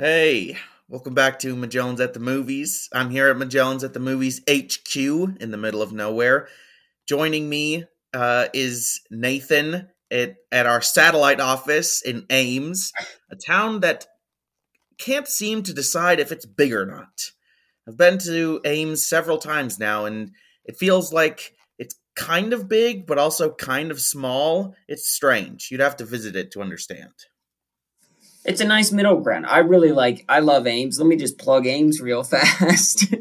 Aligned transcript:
Hey, 0.00 0.56
welcome 0.88 1.12
back 1.12 1.40
to 1.40 1.54
Magellan's 1.54 2.00
at 2.00 2.14
the 2.14 2.20
Movies. 2.20 2.88
I'm 2.90 3.10
here 3.10 3.28
at 3.28 3.36
Magellan's 3.36 3.84
at 3.84 3.92
the 3.92 4.00
Movies 4.00 4.40
HQ 4.50 4.96
in 4.96 5.50
the 5.50 5.58
middle 5.58 5.82
of 5.82 5.92
nowhere. 5.92 6.48
Joining 7.06 7.50
me 7.50 7.84
uh, 8.14 8.46
is 8.54 9.02
Nathan 9.10 9.90
at, 10.10 10.36
at 10.50 10.64
our 10.64 10.80
satellite 10.80 11.38
office 11.38 12.00
in 12.00 12.24
Ames, 12.30 12.94
a 13.30 13.36
town 13.36 13.80
that 13.80 14.06
can't 14.96 15.28
seem 15.28 15.62
to 15.64 15.74
decide 15.74 16.18
if 16.18 16.32
it's 16.32 16.46
big 16.46 16.72
or 16.72 16.86
not. 16.86 17.32
I've 17.86 17.98
been 17.98 18.16
to 18.20 18.62
Ames 18.64 19.06
several 19.06 19.36
times 19.36 19.78
now, 19.78 20.06
and 20.06 20.30
it 20.64 20.78
feels 20.78 21.12
like 21.12 21.52
it's 21.78 21.96
kind 22.16 22.54
of 22.54 22.70
big, 22.70 23.06
but 23.06 23.18
also 23.18 23.52
kind 23.52 23.90
of 23.90 24.00
small. 24.00 24.74
It's 24.88 25.10
strange. 25.10 25.68
You'd 25.70 25.80
have 25.80 25.96
to 25.98 26.06
visit 26.06 26.36
it 26.36 26.52
to 26.52 26.62
understand 26.62 27.12
it's 28.50 28.60
a 28.60 28.64
nice 28.66 28.90
middle 28.90 29.20
ground. 29.20 29.46
I 29.46 29.58
really 29.58 29.92
like. 29.92 30.24
I 30.28 30.40
love 30.40 30.66
Ames. 30.66 30.98
Let 30.98 31.06
me 31.06 31.14
just 31.14 31.38
plug 31.38 31.66
Ames 31.66 32.00
real 32.00 32.22
fast. 32.24 33.14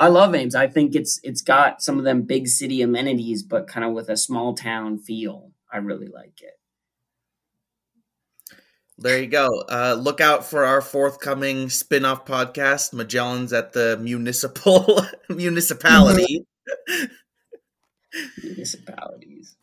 I 0.00 0.08
love 0.08 0.34
Ames. 0.34 0.54
I 0.54 0.68
think 0.68 0.94
it's 0.94 1.20
it's 1.22 1.42
got 1.42 1.82
some 1.82 1.98
of 1.98 2.04
them 2.04 2.22
big 2.22 2.48
city 2.48 2.80
amenities, 2.80 3.42
but 3.42 3.68
kind 3.68 3.84
of 3.84 3.92
with 3.92 4.08
a 4.08 4.16
small 4.16 4.54
town 4.54 4.98
feel. 4.98 5.52
I 5.70 5.76
really 5.78 6.08
like 6.08 6.40
it. 6.40 6.54
There 8.96 9.20
you 9.20 9.28
go. 9.28 9.46
Uh, 9.68 9.96
look 10.00 10.20
out 10.20 10.46
for 10.46 10.64
our 10.64 10.80
forthcoming 10.80 11.68
spin-off 11.68 12.24
podcast, 12.24 12.92
Magellan's 12.92 13.52
at 13.52 13.72
the 13.72 13.96
municipal 14.00 15.02
municipality. 15.28 16.46
Municipalities. 18.42 19.56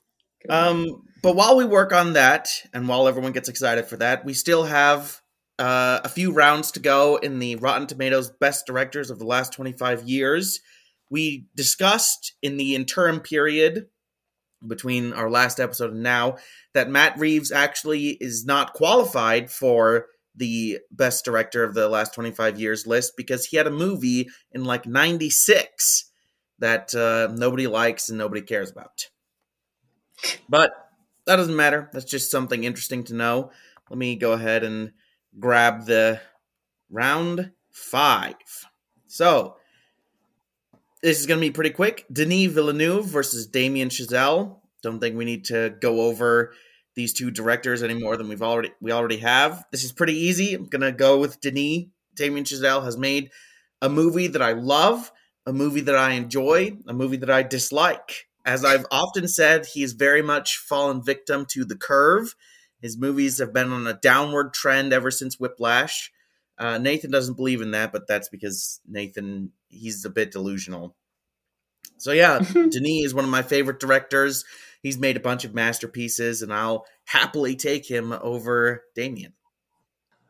Um, 0.48 1.04
but 1.26 1.36
while 1.36 1.58
we 1.58 1.66
work 1.66 1.92
on 1.92 2.14
that, 2.14 2.50
and 2.72 2.88
while 2.88 3.08
everyone 3.08 3.32
gets 3.32 3.50
excited 3.50 3.86
for 3.86 3.98
that, 3.98 4.24
we 4.26 4.36
still 4.36 4.64
have 4.64 5.24
uh, 5.58 6.02
a 6.04 6.08
few 6.08 6.32
rounds 6.32 6.70
to 6.74 6.80
go 6.80 7.16
in 7.16 7.40
the 7.40 7.56
Rotten 7.56 7.88
Tomatoes 7.88 8.30
Best 8.30 8.68
Directors 8.68 9.10
of 9.10 9.18
the 9.18 9.26
last 9.26 9.52
25 9.52 10.08
years. 10.08 10.60
We 11.10 11.48
discussed 11.56 12.36
in 12.44 12.58
the 12.58 12.76
interim 12.76 13.22
period 13.22 13.88
between 14.68 15.14
our 15.14 15.28
last 15.28 15.60
episode 15.60 15.94
and 15.94 16.04
now 16.04 16.38
that 16.76 16.92
Matt 16.92 17.18
Reeves 17.18 17.52
actually 17.52 18.10
is 18.10 18.46
not 18.46 18.74
qualified 18.74 19.50
for 19.50 20.06
the 20.36 20.78
best 20.92 21.26
director 21.26 21.64
of 21.64 21.74
the 21.74 21.90
last 21.90 22.14
25 22.14 22.60
years 22.60 22.86
list 22.86 23.14
because 23.18 23.48
he 23.48 23.58
had 23.58 23.66
a 23.66 23.72
movie 23.72 24.30
in 24.52 24.64
like 24.64 24.86
96 24.86 26.12
that 26.60 26.94
uh, 26.94 27.34
nobody 27.34 27.66
likes 27.66 28.10
and 28.10 28.20
nobody 28.20 28.44
cares 28.44 28.70
about. 28.70 29.08
But 30.48 30.85
that 31.26 31.36
doesn't 31.36 31.56
matter. 31.56 31.90
That's 31.94 32.06
just 32.06 32.32
something 32.32 32.64
interesting 32.64 33.04
to 33.06 33.16
know. 33.16 33.52
Let 33.90 33.98
me 33.98 34.16
go 34.16 34.34
ahead 34.34 34.64
and 34.64 34.92
grab 35.40 35.86
the 35.86 36.20
round 36.90 37.52
five. 37.72 38.36
So, 39.08 39.58
this 41.02 41.20
is 41.20 41.28
going 41.28 41.40
to 41.40 41.48
be 41.48 41.52
pretty 41.52 41.70
quick. 41.70 42.06
Denis 42.12 42.52
Villeneuve 42.52 43.06
versus 43.06 43.46
Damien 43.46 43.90
Chazelle. 43.90 44.58
Don't 44.82 45.00
think 45.00 45.16
we 45.16 45.26
need 45.26 45.46
to 45.46 45.76
go 45.80 46.02
over 46.02 46.54
these 46.96 47.14
two 47.14 47.30
directors 47.30 47.84
any 47.84 47.94
more 47.94 48.18
than 48.18 48.30
we've 48.30 48.42
already 48.42 48.72
we 48.82 48.92
already 48.92 49.18
have. 49.18 49.66
This 49.72 49.84
is 49.84 49.92
pretty 49.92 50.18
easy. 50.18 50.54
I'm 50.54 50.66
gonna 50.66 50.92
go 50.92 51.20
with 51.20 51.42
Denis. 51.42 51.86
Damien 52.16 52.46
Chazelle 52.46 52.84
has 52.84 52.98
made 52.98 53.32
a 53.82 53.90
movie 53.90 54.28
that 54.28 54.42
I 54.42 54.54
love, 54.54 55.12
a 55.46 55.54
movie 55.54 55.82
that 55.82 55.96
I 55.96 56.12
enjoy, 56.12 56.78
a 56.88 56.94
movie 56.94 57.18
that 57.18 57.30
I 57.30 57.44
dislike. 57.44 58.28
As 58.46 58.64
I've 58.64 58.86
often 58.92 59.28
said, 59.28 59.66
he's 59.66 59.94
very 59.94 60.22
much 60.22 60.58
fallen 60.58 61.04
victim 61.04 61.46
to 61.50 61.66
the 61.66 61.76
curve. 61.76 62.36
His 62.80 62.98
movies 62.98 63.40
have 63.40 63.54
been 63.54 63.72
on 63.72 63.88
a 63.88 63.94
downward 63.94 64.54
trend 64.54 64.94
ever 64.94 65.10
since 65.10 65.40
Whiplash. 65.40 66.12
Uh, 66.58 66.78
Nathan 66.78 67.10
doesn't 67.10 67.38
believe 67.38 67.62
in 67.62 67.72
that, 67.72 67.92
but 67.92 68.08
that's 68.08 68.30
because 68.30 68.80
Nathan 68.88 69.52
he's 69.68 70.06
a 70.06 70.10
bit 70.10 70.32
delusional. 70.32 70.96
So 71.98 72.12
yeah, 72.12 72.40
Denis 72.54 73.06
is 73.06 73.14
one 73.14 73.26
of 73.26 73.32
my 73.32 73.42
favorite 73.42 73.80
directors. 73.80 74.46
He's 74.82 75.00
made 75.00 75.18
a 75.18 75.22
bunch 75.22 75.44
of 75.46 75.56
masterpieces, 75.56 76.44
and 76.44 76.54
I'll 76.54 76.86
happily 77.06 77.56
take 77.56 77.90
him 77.90 78.12
over 78.14 78.84
Damien. 78.94 79.34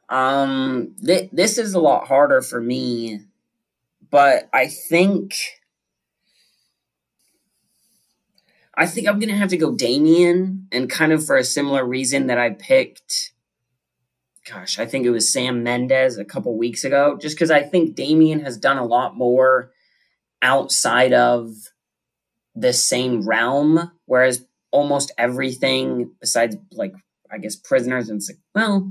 Um, 0.07 0.95
th- 1.05 1.29
this 1.33 1.57
is 1.57 1.73
a 1.73 1.79
lot 1.79 2.07
harder 2.07 2.41
for 2.41 2.61
me, 2.61 3.19
but 4.09 4.47
I 4.53 4.67
think 4.67 5.35
I 8.77 8.85
think 8.87 9.07
I'm 9.07 9.19
gonna 9.19 9.35
have 9.35 9.49
to 9.49 9.57
go 9.57 9.75
Damien, 9.75 10.67
and 10.71 10.89
kind 10.89 11.11
of 11.11 11.25
for 11.25 11.37
a 11.37 11.43
similar 11.43 11.85
reason 11.85 12.27
that 12.27 12.37
I 12.37 12.51
picked. 12.51 13.31
Gosh, 14.49 14.77
I 14.77 14.85
think 14.85 15.05
it 15.05 15.11
was 15.11 15.31
Sam 15.31 15.63
Mendes 15.63 16.17
a 16.17 16.25
couple 16.25 16.55
weeks 16.57 16.83
ago, 16.83 17.17
just 17.19 17.35
because 17.35 17.49
I 17.49 17.63
think 17.63 17.95
Damien 17.95 18.41
has 18.41 18.57
done 18.57 18.77
a 18.77 18.85
lot 18.85 19.15
more 19.15 19.71
outside 20.41 21.13
of 21.13 21.49
the 22.53 22.73
same 22.73 23.27
realm, 23.27 23.91
whereas 24.05 24.45
almost 24.71 25.11
everything 25.17 26.11
besides 26.19 26.57
like 26.71 26.93
I 27.31 27.37
guess 27.37 27.55
prisoners 27.55 28.09
and 28.09 28.21
well, 28.53 28.89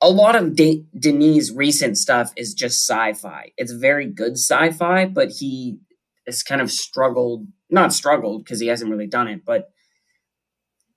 a 0.00 0.08
lot 0.08 0.36
of 0.36 0.56
De- 0.56 0.84
Denis' 0.98 1.52
recent 1.52 1.98
stuff 1.98 2.32
is 2.36 2.54
just 2.54 2.86
sci-fi. 2.86 3.52
It's 3.56 3.72
very 3.72 4.06
good 4.06 4.32
sci-fi, 4.32 5.06
but 5.06 5.30
he 5.30 5.78
has 6.26 6.42
kind 6.42 6.60
of 6.60 6.70
struggled 6.70 7.46
not 7.70 7.92
struggled 7.92 8.44
because 8.44 8.60
he 8.60 8.66
hasn't 8.68 8.90
really 8.90 9.06
done 9.06 9.28
it, 9.28 9.44
but 9.44 9.70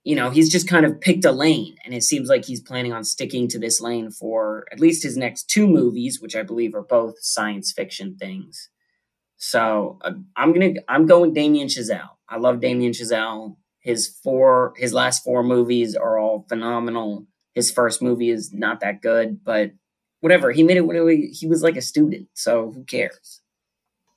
you 0.04 0.16
know, 0.16 0.30
he's 0.30 0.50
just 0.50 0.68
kind 0.68 0.84
of 0.84 1.00
picked 1.00 1.24
a 1.24 1.30
lane, 1.30 1.76
and 1.84 1.94
it 1.94 2.02
seems 2.02 2.28
like 2.28 2.44
he's 2.44 2.60
planning 2.60 2.92
on 2.92 3.04
sticking 3.04 3.46
to 3.48 3.58
this 3.58 3.80
lane 3.80 4.10
for 4.10 4.66
at 4.72 4.80
least 4.80 5.02
his 5.02 5.16
next 5.16 5.44
two 5.44 5.68
movies, 5.68 6.20
which 6.20 6.34
I 6.34 6.42
believe 6.42 6.74
are 6.74 6.82
both 6.82 7.14
science 7.20 7.72
fiction 7.72 8.16
things. 8.16 8.68
So 9.36 9.98
uh, 10.02 10.12
I'm 10.36 10.52
gonna 10.52 10.74
I'm 10.88 11.06
going 11.06 11.34
Damien 11.34 11.68
Chazelle. 11.68 12.10
I 12.28 12.38
love 12.38 12.60
Damien 12.60 12.92
Chazelle. 12.92 13.56
His 13.80 14.08
four 14.08 14.74
his 14.76 14.92
last 14.92 15.22
four 15.22 15.42
movies 15.42 15.94
are 15.94 16.18
all 16.18 16.46
phenomenal. 16.48 17.26
His 17.54 17.70
first 17.70 18.02
movie 18.02 18.30
is 18.30 18.52
not 18.52 18.80
that 18.80 19.02
good, 19.02 19.44
but 19.44 19.72
whatever. 20.20 20.52
He 20.52 20.62
made 20.62 20.78
it 20.78 20.86
when 20.86 21.30
he 21.32 21.46
was 21.46 21.62
like 21.62 21.76
a 21.76 21.82
student, 21.82 22.28
so 22.34 22.72
who 22.72 22.84
cares? 22.84 23.41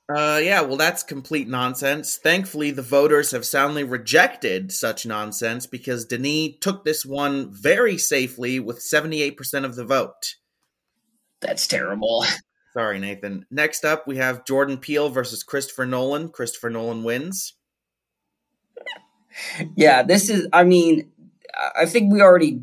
Uh, 0.08 0.40
yeah, 0.42 0.60
well, 0.60 0.76
that's 0.76 1.02
complete 1.02 1.48
nonsense. 1.48 2.16
Thankfully, 2.16 2.70
the 2.70 2.82
voters 2.82 3.32
have 3.32 3.44
soundly 3.44 3.82
rejected 3.82 4.70
such 4.70 5.04
nonsense 5.04 5.66
because 5.66 6.04
Denis 6.04 6.54
took 6.60 6.84
this 6.84 7.04
one 7.04 7.52
very 7.52 7.98
safely 7.98 8.60
with 8.60 8.78
78% 8.78 9.64
of 9.64 9.74
the 9.74 9.84
vote. 9.84 10.36
That's 11.40 11.66
terrible. 11.66 12.24
Sorry, 12.72 13.00
Nathan. 13.00 13.46
Next 13.50 13.84
up, 13.84 14.06
we 14.06 14.18
have 14.18 14.44
Jordan 14.44 14.78
Peele 14.78 15.08
versus 15.08 15.42
Christopher 15.42 15.86
Nolan. 15.86 16.28
Christopher 16.28 16.70
Nolan 16.70 17.02
wins. 17.02 17.54
yeah, 19.74 20.04
this 20.04 20.30
is, 20.30 20.46
I 20.52 20.62
mean, 20.62 21.10
I 21.76 21.86
think 21.86 22.12
we 22.12 22.20
already 22.20 22.62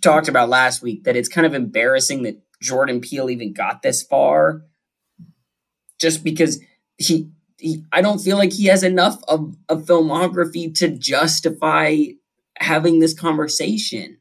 talked 0.00 0.28
about 0.28 0.48
last 0.48 0.82
week 0.82 1.04
that 1.04 1.14
it's 1.14 1.28
kind 1.28 1.46
of 1.46 1.54
embarrassing 1.54 2.24
that 2.24 2.40
Jordan 2.60 3.00
Peele 3.00 3.30
even 3.30 3.52
got 3.52 3.82
this 3.82 4.02
far 4.02 4.62
just 5.98 6.24
because 6.24 6.60
he, 7.00 7.30
he 7.58 7.84
I 7.92 8.02
don't 8.02 8.20
feel 8.20 8.36
like 8.36 8.52
he 8.52 8.66
has 8.66 8.82
enough 8.82 9.20
of 9.28 9.56
a 9.68 9.76
filmography 9.76 10.74
to 10.76 10.88
justify 10.88 11.96
having 12.58 12.98
this 13.00 13.14
conversation. 13.14 14.18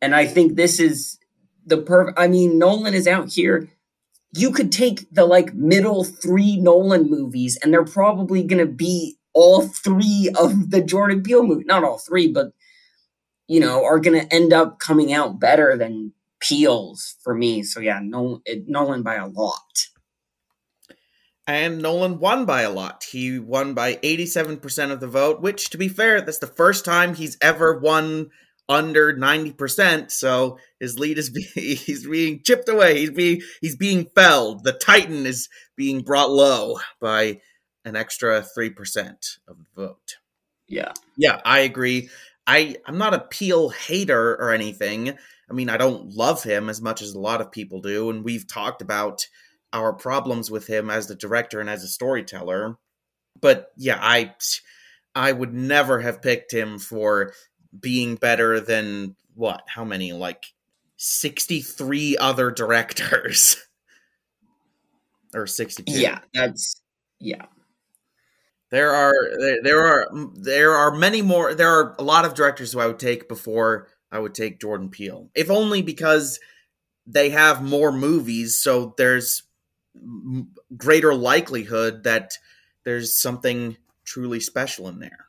And 0.00 0.14
I 0.14 0.26
think 0.26 0.54
this 0.54 0.80
is 0.80 1.18
the 1.66 1.78
perfect 1.78 2.18
I 2.18 2.28
mean 2.28 2.58
Nolan 2.58 2.94
is 2.94 3.06
out 3.06 3.32
here 3.32 3.68
you 4.32 4.52
could 4.52 4.70
take 4.70 5.12
the 5.12 5.26
like 5.26 5.54
middle 5.54 6.04
3 6.04 6.56
Nolan 6.58 7.10
movies 7.10 7.58
and 7.62 7.72
they're 7.72 7.84
probably 7.84 8.44
going 8.44 8.64
to 8.64 8.72
be 8.72 9.18
all 9.34 9.62
3 9.62 10.30
of 10.38 10.70
the 10.70 10.80
Jordan 10.80 11.22
Peele 11.22 11.42
movie 11.42 11.64
not 11.64 11.84
all 11.84 11.98
3 11.98 12.28
but 12.28 12.52
you 13.48 13.60
know 13.60 13.84
are 13.84 13.98
going 13.98 14.18
to 14.18 14.34
end 14.34 14.52
up 14.52 14.78
coming 14.78 15.12
out 15.12 15.40
better 15.40 15.76
than 15.76 16.12
Peele's 16.40 17.16
for 17.22 17.34
me. 17.34 17.62
So 17.62 17.80
yeah, 17.80 18.00
Nolan, 18.02 18.42
Nolan 18.66 19.02
by 19.02 19.16
a 19.16 19.28
lot. 19.28 19.86
And 21.50 21.82
Nolan 21.82 22.20
won 22.20 22.44
by 22.44 22.62
a 22.62 22.70
lot. 22.70 23.02
He 23.02 23.40
won 23.40 23.74
by 23.74 23.96
87% 23.96 24.92
of 24.92 25.00
the 25.00 25.08
vote, 25.08 25.40
which, 25.40 25.70
to 25.70 25.78
be 25.78 25.88
fair, 25.88 26.20
that's 26.20 26.38
the 26.38 26.46
first 26.46 26.84
time 26.84 27.12
he's 27.12 27.36
ever 27.42 27.76
won 27.76 28.30
under 28.68 29.12
90%. 29.12 30.12
So 30.12 30.58
his 30.78 30.96
lead 30.96 31.18
is 31.18 31.28
being, 31.28 31.48
he's 31.54 32.06
being 32.06 32.42
chipped 32.44 32.68
away. 32.68 33.00
He's 33.00 33.10
being, 33.10 33.42
he's 33.60 33.74
being 33.74 34.06
felled. 34.14 34.62
The 34.62 34.74
Titan 34.74 35.26
is 35.26 35.48
being 35.74 36.02
brought 36.02 36.30
low 36.30 36.78
by 37.00 37.40
an 37.84 37.96
extra 37.96 38.46
3% 38.56 39.38
of 39.48 39.56
the 39.58 39.64
vote. 39.74 40.18
Yeah. 40.68 40.92
Yeah, 41.16 41.40
I 41.44 41.60
agree. 41.60 42.10
I, 42.46 42.76
I'm 42.86 42.98
not 42.98 43.12
a 43.14 43.26
Peele 43.28 43.70
hater 43.70 44.36
or 44.36 44.52
anything. 44.52 45.18
I 45.50 45.52
mean, 45.52 45.68
I 45.68 45.78
don't 45.78 46.14
love 46.14 46.44
him 46.44 46.68
as 46.70 46.80
much 46.80 47.02
as 47.02 47.14
a 47.14 47.18
lot 47.18 47.40
of 47.40 47.50
people 47.50 47.80
do. 47.80 48.08
And 48.08 48.22
we've 48.22 48.46
talked 48.46 48.82
about 48.82 49.26
our 49.72 49.92
problems 49.92 50.50
with 50.50 50.66
him 50.66 50.90
as 50.90 51.06
the 51.06 51.14
director 51.14 51.60
and 51.60 51.70
as 51.70 51.84
a 51.84 51.88
storyteller. 51.88 52.76
But 53.40 53.70
yeah, 53.76 53.98
I 54.00 54.34
I 55.14 55.32
would 55.32 55.54
never 55.54 56.00
have 56.00 56.22
picked 56.22 56.52
him 56.52 56.78
for 56.78 57.32
being 57.78 58.16
better 58.16 58.60
than 58.60 59.16
what? 59.34 59.62
How 59.66 59.84
many? 59.84 60.12
Like 60.12 60.44
63 60.96 62.16
other 62.16 62.50
directors. 62.50 63.56
or 65.34 65.46
62. 65.46 65.92
Yeah, 65.92 66.20
that's 66.34 66.82
yeah. 67.18 67.46
There 68.70 68.92
are 68.92 69.14
there 69.62 69.86
are 69.86 70.08
there 70.34 70.72
are 70.72 70.94
many 70.94 71.22
more 71.22 71.54
there 71.54 71.70
are 71.70 71.96
a 71.98 72.04
lot 72.04 72.24
of 72.24 72.34
directors 72.34 72.72
who 72.72 72.80
I 72.80 72.86
would 72.86 73.00
take 73.00 73.28
before 73.28 73.88
I 74.12 74.18
would 74.20 74.34
take 74.34 74.60
Jordan 74.60 74.90
Peele. 74.90 75.28
If 75.34 75.50
only 75.50 75.82
because 75.82 76.38
they 77.06 77.30
have 77.30 77.62
more 77.62 77.90
movies 77.90 78.58
so 78.58 78.94
there's 78.96 79.42
greater 80.76 81.14
likelihood 81.14 82.04
that 82.04 82.32
there's 82.84 83.20
something 83.20 83.76
truly 84.04 84.40
special 84.40 84.88
in 84.88 84.98
there. 84.98 85.26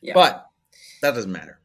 Yeah. 0.00 0.14
But 0.14 0.46
that 1.00 1.14
doesn't 1.14 1.32
matter. 1.32 1.60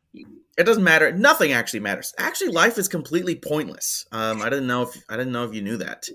It 0.57 0.65
doesn't 0.65 0.83
matter. 0.83 1.11
Nothing 1.11 1.51
actually 1.51 1.81
matters. 1.81 2.13
Actually, 2.17 2.49
life 2.49 2.77
is 2.79 2.87
completely 2.87 3.35
pointless. 3.35 4.05
Um, 4.11 4.41
I 4.41 4.49
didn't 4.49 4.67
know 4.67 4.83
if 4.83 5.03
I 5.07 5.15
didn't 5.15 5.31
know 5.31 5.45
if 5.45 5.53
you 5.53 5.61
knew 5.61 5.77
that. 5.77 6.07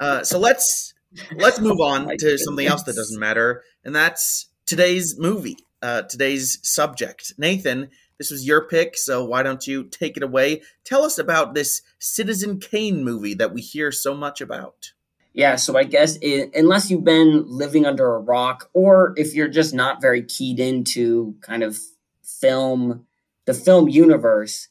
Uh, 0.00 0.24
so 0.24 0.38
let's 0.38 0.94
let's 1.36 1.60
move 1.60 1.80
on 1.80 2.08
to 2.08 2.16
goodness. 2.16 2.44
something 2.44 2.66
else 2.66 2.82
that 2.84 2.96
doesn't 2.96 3.20
matter, 3.20 3.62
and 3.84 3.94
that's 3.94 4.48
today's 4.66 5.16
movie. 5.18 5.56
Uh, 5.80 6.02
today's 6.02 6.58
subject, 6.62 7.34
Nathan. 7.38 7.90
This 8.18 8.30
was 8.30 8.46
your 8.46 8.68
pick, 8.68 8.96
so 8.96 9.24
why 9.24 9.42
don't 9.42 9.66
you 9.66 9.84
take 9.84 10.16
it 10.16 10.22
away? 10.22 10.62
Tell 10.84 11.04
us 11.04 11.18
about 11.18 11.54
this 11.54 11.82
Citizen 11.98 12.60
Kane 12.60 13.04
movie 13.04 13.34
that 13.34 13.52
we 13.52 13.60
hear 13.60 13.90
so 13.90 14.14
much 14.14 14.40
about. 14.40 14.92
Yeah, 15.32 15.56
so 15.56 15.76
I 15.76 15.82
guess 15.82 16.16
it, 16.22 16.50
unless 16.54 16.90
you've 16.90 17.04
been 17.04 17.44
living 17.46 17.86
under 17.86 18.14
a 18.14 18.20
rock, 18.20 18.70
or 18.72 19.14
if 19.16 19.34
you're 19.34 19.48
just 19.48 19.74
not 19.74 20.00
very 20.00 20.22
keyed 20.22 20.60
into 20.60 21.34
kind 21.40 21.64
of 21.64 21.78
film, 22.22 23.04
the 23.44 23.54
film 23.54 23.88
universe, 23.88 24.68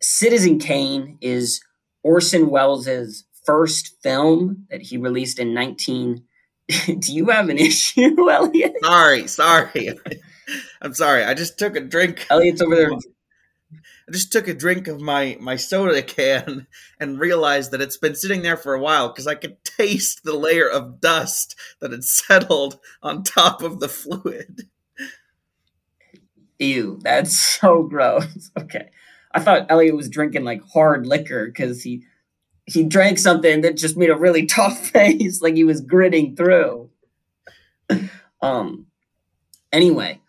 Citizen 0.00 0.58
Kane 0.58 1.16
is 1.20 1.62
Orson 2.02 2.50
Welles' 2.50 3.24
first 3.44 4.02
film 4.02 4.66
that 4.68 4.82
he 4.82 4.96
released 4.96 5.38
in 5.38 5.54
19. 5.54 6.24
Do 6.86 7.14
you 7.14 7.26
have 7.28 7.48
an 7.48 7.58
issue, 7.58 8.28
Elliot? 8.28 8.74
Sorry, 8.82 9.28
sorry. 9.28 9.90
I'm 10.82 10.94
sorry. 10.94 11.24
I 11.24 11.34
just 11.34 11.58
took 11.58 11.76
a 11.76 11.80
drink. 11.80 12.26
Elliot's 12.30 12.62
over 12.62 12.76
there. 12.76 12.90
I 12.92 14.12
just 14.12 14.32
took 14.32 14.48
a 14.48 14.54
drink 14.54 14.86
of 14.88 15.00
my 15.00 15.36
my 15.40 15.56
soda 15.56 16.02
can 16.02 16.66
and 17.00 17.18
realized 17.18 17.70
that 17.70 17.80
it's 17.80 17.96
been 17.96 18.14
sitting 18.14 18.42
there 18.42 18.56
for 18.56 18.74
a 18.74 18.80
while 18.80 19.08
because 19.08 19.26
I 19.26 19.34
could 19.34 19.62
taste 19.64 20.24
the 20.24 20.36
layer 20.36 20.68
of 20.68 21.00
dust 21.00 21.56
that 21.80 21.92
had 21.92 22.04
settled 22.04 22.78
on 23.02 23.22
top 23.22 23.62
of 23.62 23.80
the 23.80 23.88
fluid. 23.88 24.68
Ew, 26.58 26.98
that's 27.02 27.38
so 27.38 27.82
gross. 27.82 28.50
Okay. 28.58 28.88
I 29.36 29.40
thought 29.40 29.66
Elliot 29.68 29.96
was 29.96 30.08
drinking 30.08 30.44
like 30.44 30.62
hard 30.62 31.06
liquor 31.06 31.46
because 31.46 31.82
he 31.82 32.04
he 32.66 32.84
drank 32.84 33.18
something 33.18 33.62
that 33.62 33.76
just 33.76 33.96
made 33.96 34.10
a 34.10 34.16
really 34.16 34.46
tough 34.48 34.88
face, 34.90 35.42
like 35.42 35.54
he 35.54 35.64
was 35.64 35.80
gritting 35.80 36.36
through. 36.36 36.90
um 38.42 38.86
anyway, 39.72 40.20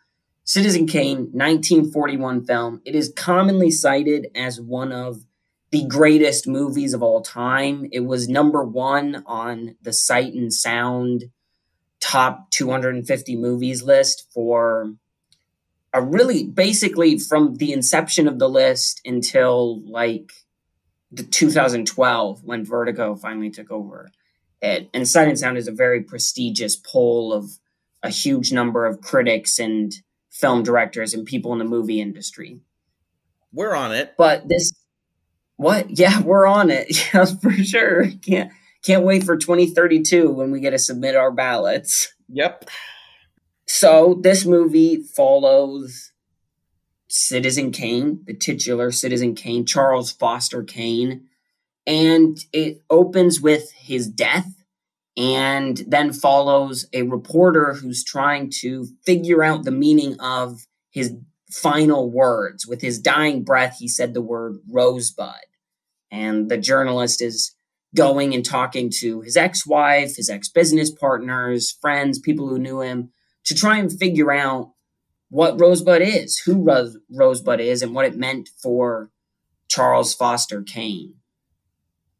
Citizen 0.47 0.85
Kane, 0.85 1.29
1941 1.31 2.45
film. 2.45 2.79
It 2.85 2.93
is 2.93 3.11
commonly 3.15 3.71
cited 3.71 4.27
as 4.35 4.61
one 4.61 4.91
of 4.91 5.25
the 5.71 5.85
greatest 5.87 6.47
movies 6.47 6.93
of 6.93 7.01
all 7.01 7.21
time. 7.21 7.89
It 7.91 8.01
was 8.01 8.29
number 8.29 8.63
one 8.63 9.23
on 9.25 9.75
the 9.81 9.91
Sight 9.91 10.33
and 10.33 10.53
Sound 10.53 11.25
top 11.99 12.51
250 12.51 13.35
movies 13.35 13.81
list 13.81 14.31
for 14.31 14.93
a 15.91 16.01
really 16.01 16.43
basically 16.43 17.17
from 17.17 17.55
the 17.55 17.73
inception 17.73 18.27
of 18.27 18.37
the 18.37 18.47
list 18.47 19.01
until 19.03 19.81
like 19.89 20.31
the 21.11 21.23
2012 21.23 22.43
when 22.43 22.63
Vertigo 22.63 23.15
finally 23.15 23.49
took 23.49 23.71
over 23.71 24.11
it. 24.61 24.89
And 24.93 25.07
Sight 25.07 25.27
and 25.27 25.39
Sound 25.39 25.57
is 25.57 25.67
a 25.67 25.71
very 25.71 26.03
prestigious 26.03 26.75
poll 26.75 27.33
of 27.33 27.57
a 28.03 28.09
huge 28.09 28.51
number 28.51 28.85
of 28.85 29.01
critics 29.01 29.57
and 29.57 29.95
film 30.35 30.63
directors 30.63 31.13
and 31.13 31.25
people 31.25 31.53
in 31.53 31.59
the 31.59 31.65
movie 31.65 32.01
industry. 32.01 32.59
We're 33.53 33.73
on 33.73 33.93
it. 33.93 34.15
But 34.17 34.47
this 34.47 34.71
what? 35.55 35.89
Yeah, 35.97 36.21
we're 36.21 36.45
on 36.45 36.69
it. 36.69 36.87
Yeah, 37.13 37.25
for 37.25 37.51
sure. 37.51 38.05
Can't 38.21 38.51
can't 38.83 39.03
wait 39.03 39.23
for 39.23 39.37
2032 39.37 40.29
when 40.29 40.51
we 40.51 40.59
get 40.59 40.71
to 40.71 40.79
submit 40.79 41.15
our 41.15 41.31
ballots. 41.31 42.13
Yep. 42.29 42.69
So 43.67 44.19
this 44.21 44.45
movie 44.45 44.97
follows 44.97 46.11
Citizen 47.07 47.71
Kane, 47.71 48.21
the 48.27 48.35
titular 48.35 48.91
Citizen 48.91 49.33
Kane, 49.33 49.65
Charles 49.65 50.11
Foster 50.11 50.63
Kane, 50.63 51.27
and 51.87 52.37
it 52.53 52.83
opens 52.89 53.41
with 53.41 53.71
his 53.71 54.07
death 54.07 54.64
and 55.17 55.83
then 55.87 56.11
follows 56.11 56.85
a 56.93 57.03
reporter 57.03 57.73
who's 57.73 58.03
trying 58.03 58.51
to 58.61 58.87
figure 59.05 59.43
out 59.43 59.63
the 59.63 59.71
meaning 59.71 60.19
of 60.19 60.67
his 60.91 61.15
final 61.49 62.11
words. 62.11 62.67
With 62.67 62.81
his 62.81 62.99
dying 62.99 63.43
breath, 63.43 63.77
he 63.79 63.87
said 63.87 64.13
the 64.13 64.21
word 64.21 64.57
rosebud. 64.69 65.35
And 66.11 66.49
the 66.49 66.57
journalist 66.57 67.21
is 67.21 67.55
going 67.95 68.33
and 68.33 68.43
talking 68.43 68.91
to 68.99 69.21
his 69.21 69.37
ex 69.37 69.65
wife, 69.65 70.17
his 70.17 70.29
ex 70.29 70.49
business 70.49 70.91
partners, 70.91 71.71
friends, 71.81 72.19
people 72.19 72.47
who 72.47 72.59
knew 72.59 72.81
him 72.81 73.11
to 73.45 73.55
try 73.55 73.77
and 73.77 73.91
figure 73.91 74.31
out 74.31 74.71
what 75.29 75.59
Rosebud 75.59 76.01
is, 76.01 76.37
who 76.39 76.61
Ros- 76.61 76.97
Rosebud 77.09 77.59
is, 77.59 77.81
and 77.81 77.93
what 77.93 78.05
it 78.05 78.17
meant 78.17 78.49
for 78.61 79.11
Charles 79.67 80.13
Foster 80.13 80.61
Kane. 80.61 81.15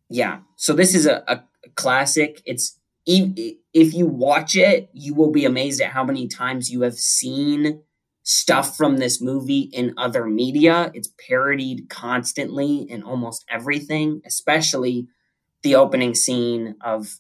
Yeah, 0.10 0.40
so 0.56 0.74
this 0.74 0.96
is 0.96 1.06
a, 1.06 1.24
a 1.28 1.44
classic. 1.76 2.42
It's 2.46 2.80
if 3.06 3.94
you 3.94 4.08
watch 4.08 4.56
it, 4.56 4.90
you 4.94 5.14
will 5.14 5.32
be 5.32 5.46
amazed 5.46 5.82
at 5.82 5.92
how 5.92 6.04
many 6.04 6.28
times 6.28 6.72
you 6.72 6.82
have 6.82 6.96
seen 6.96 7.82
stuff 8.24 8.76
from 8.76 8.98
this 8.98 9.22
movie 9.22 9.70
in 9.72 9.94
other 9.98 10.26
media. 10.26 10.92
It's 10.96 11.14
parodied 11.28 11.90
constantly 11.90 12.78
in 12.78 13.04
almost 13.04 13.46
everything, 13.50 14.22
especially 14.26 15.08
the 15.62 15.76
opening 15.76 16.16
scene 16.16 16.76
of 16.82 17.20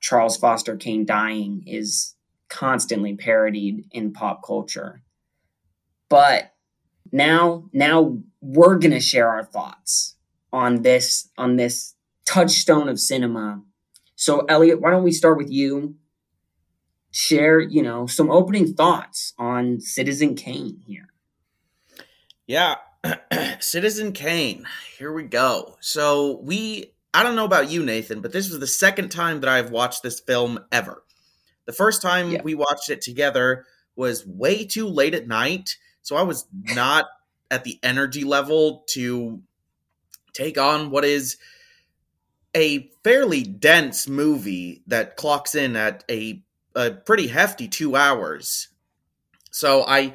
Charles 0.00 0.36
Foster 0.36 0.76
Kane 0.76 1.04
dying 1.04 1.62
is 1.66 2.14
constantly 2.48 3.14
parodied 3.14 3.84
in 3.90 4.12
pop 4.12 4.42
culture. 4.44 5.02
But 6.08 6.54
now 7.12 7.68
now 7.72 8.18
we're 8.40 8.78
going 8.78 8.92
to 8.92 9.00
share 9.00 9.28
our 9.28 9.44
thoughts 9.44 10.16
on 10.52 10.82
this 10.82 11.28
on 11.36 11.56
this 11.56 11.94
touchstone 12.24 12.88
of 12.88 12.98
cinema 12.98 13.62
so, 14.16 14.40
Elliot, 14.46 14.80
why 14.80 14.90
don't 14.90 15.04
we 15.04 15.12
start 15.12 15.36
with 15.36 15.50
you? 15.50 15.94
Share, 17.12 17.60
you 17.60 17.82
know, 17.82 18.06
some 18.06 18.30
opening 18.30 18.72
thoughts 18.72 19.34
on 19.38 19.80
Citizen 19.80 20.34
Kane 20.34 20.80
here. 20.86 21.08
Yeah, 22.46 22.76
Citizen 23.60 24.12
Kane. 24.12 24.66
Here 24.98 25.12
we 25.12 25.24
go. 25.24 25.76
So, 25.80 26.40
we, 26.42 26.94
I 27.12 27.22
don't 27.22 27.36
know 27.36 27.44
about 27.44 27.70
you, 27.70 27.84
Nathan, 27.84 28.22
but 28.22 28.32
this 28.32 28.48
was 28.48 28.58
the 28.58 28.66
second 28.66 29.10
time 29.10 29.40
that 29.40 29.50
I've 29.50 29.70
watched 29.70 30.02
this 30.02 30.18
film 30.18 30.60
ever. 30.72 31.02
The 31.66 31.72
first 31.72 32.00
time 32.00 32.30
yeah. 32.30 32.42
we 32.42 32.54
watched 32.54 32.88
it 32.88 33.02
together 33.02 33.66
was 33.96 34.26
way 34.26 34.64
too 34.64 34.88
late 34.88 35.14
at 35.14 35.28
night. 35.28 35.76
So, 36.00 36.16
I 36.16 36.22
was 36.22 36.46
not 36.52 37.04
at 37.50 37.64
the 37.64 37.78
energy 37.82 38.24
level 38.24 38.84
to 38.90 39.42
take 40.32 40.56
on 40.56 40.90
what 40.90 41.04
is 41.04 41.36
a 42.56 42.90
fairly 43.04 43.42
dense 43.42 44.08
movie 44.08 44.82
that 44.86 45.16
clocks 45.16 45.54
in 45.54 45.76
at 45.76 46.02
a, 46.10 46.42
a 46.74 46.90
pretty 46.90 47.26
hefty 47.26 47.68
two 47.68 47.94
hours. 47.94 48.68
So 49.50 49.84
I 49.86 50.14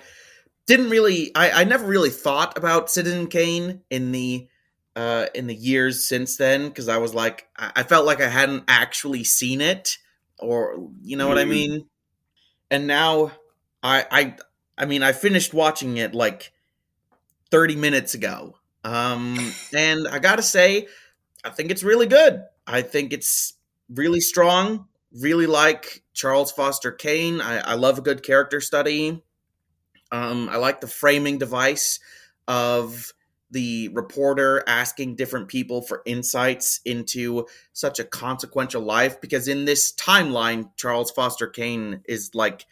didn't 0.65 0.89
really, 0.89 1.33
I, 1.36 1.62
I 1.62 1.63
never 1.63 1.86
really 1.86 2.10
thought 2.10 2.57
about 2.57 2.89
Citizen 2.89 3.27
Kane 3.27 3.81
in 3.89 4.12
the 4.12 4.48
uh, 4.95 5.27
in 5.33 5.48
the 5.48 5.55
years 5.55 6.05
since 6.05 6.36
then 6.36 6.67
because 6.67 6.89
I 6.89 6.98
was 6.98 7.13
like, 7.13 7.48
I-, 7.57 7.71
I 7.77 7.83
felt 7.83 8.05
like 8.05 8.21
I 8.21 8.27
hadn't 8.27 8.65
actually 8.67 9.24
seen 9.24 9.62
it, 9.62 9.98
or 10.39 10.89
you 11.01 11.15
know 11.17 11.27
mm. 11.27 11.29
what 11.29 11.38
I 11.38 11.45
mm. 11.45 11.50
mean. 11.50 11.86
And 12.69 12.88
now, 12.88 13.31
I 13.81 14.05
I 14.12 14.36
I 14.77 14.86
mean, 14.86 15.03
I 15.03 15.13
finished 15.13 15.53
watching 15.53 15.98
it 15.98 16.13
like 16.13 16.51
thirty 17.51 17.75
minutes 17.75 18.13
ago, 18.13 18.57
um, 18.83 19.38
and 19.74 20.07
I 20.07 20.19
gotta 20.19 20.43
say, 20.43 20.88
I 21.43 21.50
think 21.50 21.71
it's 21.71 21.83
really 21.83 22.07
good. 22.07 22.43
I 22.67 22.81
think 22.81 23.13
it's 23.13 23.53
really 23.89 24.21
strong. 24.21 24.88
Really 25.19 25.48
like 25.48 26.03
Charles 26.13 26.51
Foster 26.51 26.91
Kane. 26.91 27.41
I, 27.41 27.60
I 27.60 27.74
love 27.74 27.98
a 27.98 28.01
good 28.01 28.24
character 28.24 28.62
study. 28.62 29.21
Um, 30.12 30.50
I 30.50 30.57
like 30.57 30.81
the 30.81 30.88
framing 30.88 31.38
device 31.38 32.00
of 32.48 33.13
the 33.51 33.89
reporter 33.89 34.63
asking 34.65 35.15
different 35.15 35.50
people 35.50 35.81
for 35.81 36.01
insights 36.05 36.79
into 36.86 37.45
such 37.74 38.00
a 38.00 38.05
consequential 38.05 38.81
life 38.81 39.19
because 39.19 39.48
in 39.48 39.65
this 39.65 39.91
timeline 39.93 40.69
charles 40.77 41.12
foster 41.12 41.48
kane 41.48 42.01
is 42.07 42.33
like 42.33 42.65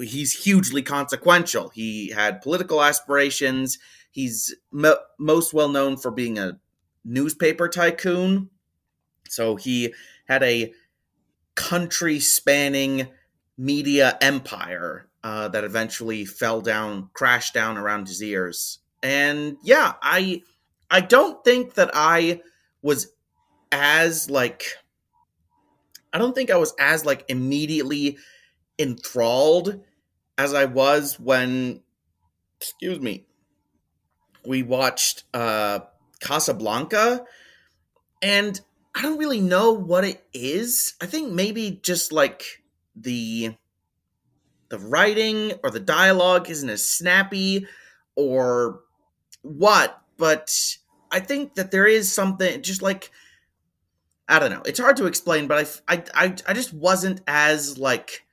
he's 0.00 0.44
hugely 0.44 0.82
consequential 0.82 1.68
he 1.68 2.08
had 2.08 2.40
political 2.40 2.82
aspirations 2.82 3.78
he's 4.10 4.54
mo- 4.72 4.98
most 5.18 5.52
well 5.52 5.68
known 5.68 5.96
for 5.96 6.10
being 6.10 6.38
a 6.38 6.58
newspaper 7.04 7.68
tycoon. 7.68 8.50
So 9.28 9.56
he 9.56 9.94
had 10.26 10.42
a 10.42 10.72
country 11.54 12.20
spanning 12.20 13.08
media 13.56 14.16
empire 14.20 15.08
uh, 15.22 15.48
that 15.48 15.64
eventually 15.64 16.24
fell 16.24 16.60
down 16.60 17.10
crashed 17.12 17.54
down 17.54 17.76
around 17.76 18.08
his 18.08 18.22
ears. 18.22 18.78
And 19.02 19.56
yeah, 19.62 19.94
I 20.02 20.42
I 20.90 21.00
don't 21.00 21.44
think 21.44 21.74
that 21.74 21.90
I 21.94 22.40
was 22.82 23.12
as 23.72 24.30
like 24.30 24.64
I 26.12 26.18
don't 26.18 26.34
think 26.34 26.50
I 26.50 26.56
was 26.56 26.74
as 26.78 27.04
like 27.04 27.24
immediately 27.28 28.18
enthralled 28.78 29.80
as 30.38 30.54
I 30.54 30.64
was 30.64 31.20
when 31.20 31.82
excuse 32.60 32.98
me 32.98 33.26
we 34.46 34.62
watched 34.62 35.24
uh 35.34 35.80
Casablanca 36.20 37.24
and 38.22 38.60
I 38.94 39.02
don't 39.02 39.18
really 39.18 39.40
know 39.40 39.72
what 39.72 40.04
it 40.04 40.24
is. 40.32 40.94
I 41.00 41.06
think 41.06 41.32
maybe 41.32 41.80
just 41.82 42.12
like 42.12 42.62
the 42.96 43.54
the 44.68 44.78
writing 44.78 45.52
or 45.62 45.70
the 45.70 45.80
dialogue 45.80 46.48
isn't 46.48 46.68
as 46.68 46.84
snappy 46.84 47.66
or 48.14 48.80
what, 49.42 50.00
but 50.16 50.50
I 51.10 51.20
think 51.20 51.54
that 51.54 51.70
there 51.70 51.86
is 51.86 52.12
something 52.12 52.62
just 52.62 52.82
like 52.82 53.10
I 54.28 54.38
don't 54.38 54.52
know. 54.52 54.62
It's 54.64 54.78
hard 54.78 54.96
to 54.98 55.06
explain, 55.06 55.48
but 55.48 55.82
I, 55.88 56.04
I, 56.14 56.34
I, 56.46 56.52
just 56.52 56.72
wasn't 56.72 57.20
as 57.26 57.78
like 57.78 58.24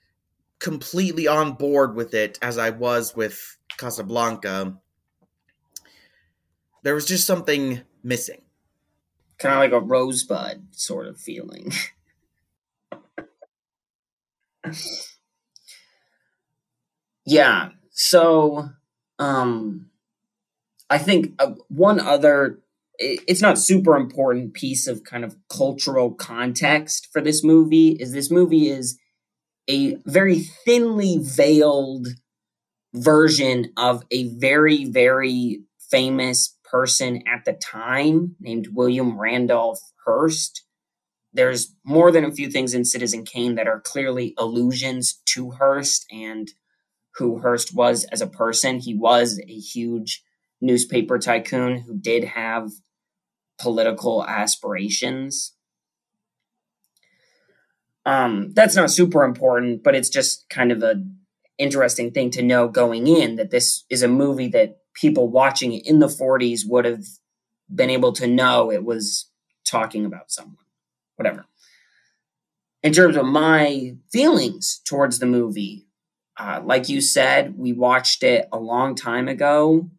completely 0.59 1.27
on 1.27 1.53
board 1.53 1.95
with 1.95 2.13
it 2.13 2.37
as 2.39 2.59
I 2.59 2.69
was 2.69 3.15
with 3.15 3.57
Casablanca. 3.79 4.77
There 6.83 6.95
was 6.95 7.05
just 7.05 7.25
something 7.25 7.81
missing. 8.03 8.41
Kind 9.39 9.53
of 9.53 9.59
like 9.59 9.71
a 9.71 9.85
rosebud 9.85 10.67
sort 10.71 11.07
of 11.07 11.19
feeling. 11.19 11.71
yeah. 17.25 17.69
So, 17.91 18.69
um, 19.19 19.89
I 20.89 20.97
think 20.97 21.33
uh, 21.39 21.51
one 21.67 21.99
other, 21.99 22.59
it's 22.99 23.41
not 23.41 23.59
super 23.59 23.95
important 23.95 24.53
piece 24.53 24.87
of 24.87 25.03
kind 25.03 25.23
of 25.23 25.35
cultural 25.49 26.13
context 26.13 27.09
for 27.11 27.21
this 27.21 27.43
movie 27.43 27.89
is 27.89 28.11
this 28.11 28.31
movie 28.31 28.69
is 28.69 28.97
a 29.69 29.95
very 30.05 30.39
thinly 30.39 31.19
veiled 31.21 32.07
version 32.93 33.71
of 33.77 34.03
a 34.11 34.29
very, 34.29 34.85
very 34.85 35.61
famous 35.91 36.56
person 36.69 37.23
at 37.27 37.45
the 37.45 37.53
time 37.53 38.35
named 38.39 38.69
William 38.73 39.19
Randolph 39.19 39.79
Hearst. 40.05 40.63
There's 41.33 41.75
more 41.83 42.11
than 42.11 42.25
a 42.25 42.31
few 42.31 42.49
things 42.49 42.73
in 42.73 42.85
Citizen 42.85 43.23
Kane 43.23 43.55
that 43.55 43.67
are 43.67 43.81
clearly 43.81 44.33
allusions 44.37 45.21
to 45.27 45.51
Hearst 45.51 46.05
and 46.11 46.49
who 47.15 47.39
Hearst 47.39 47.75
was 47.75 48.05
as 48.05 48.21
a 48.21 48.27
person. 48.27 48.79
He 48.79 48.93
was 48.93 49.39
a 49.39 49.53
huge 49.53 50.23
newspaper 50.61 51.19
tycoon 51.19 51.79
who 51.79 51.97
did 51.97 52.23
have 52.23 52.71
political 53.59 54.25
aspirations. 54.25 55.53
Um, 58.05 58.53
that's 58.53 58.75
not 58.75 58.89
super 58.89 59.23
important, 59.23 59.83
but 59.83 59.95
it's 59.95 60.09
just 60.09 60.49
kind 60.49 60.71
of 60.71 60.81
a 60.81 61.03
interesting 61.57 62.11
thing 62.11 62.29
to 62.31 62.43
know 62.43 62.67
going 62.67 63.07
in 63.07 63.35
that 63.35 63.51
this 63.51 63.83
is 63.89 64.03
a 64.03 64.07
movie 64.07 64.47
that 64.47 64.77
people 64.97 65.29
watching 65.29 65.73
in 65.73 65.99
the 65.99 66.07
40s 66.07 66.61
would 66.67 66.85
have 66.85 67.05
been 67.73 67.89
able 67.89 68.11
to 68.13 68.27
know 68.27 68.71
it 68.71 68.83
was 68.83 69.29
talking 69.65 70.05
about 70.05 70.31
someone. 70.31 70.65
Whatever. 71.15 71.45
In 72.83 72.93
terms 72.93 73.15
of 73.15 73.25
my 73.25 73.95
feelings 74.11 74.81
towards 74.85 75.19
the 75.19 75.25
movie, 75.25 75.87
uh, 76.37 76.61
like 76.63 76.89
you 76.89 77.01
said, 77.01 77.57
we 77.57 77.73
watched 77.73 78.23
it 78.23 78.47
a 78.51 78.59
long 78.59 78.95
time 78.95 79.27
ago 79.27 79.89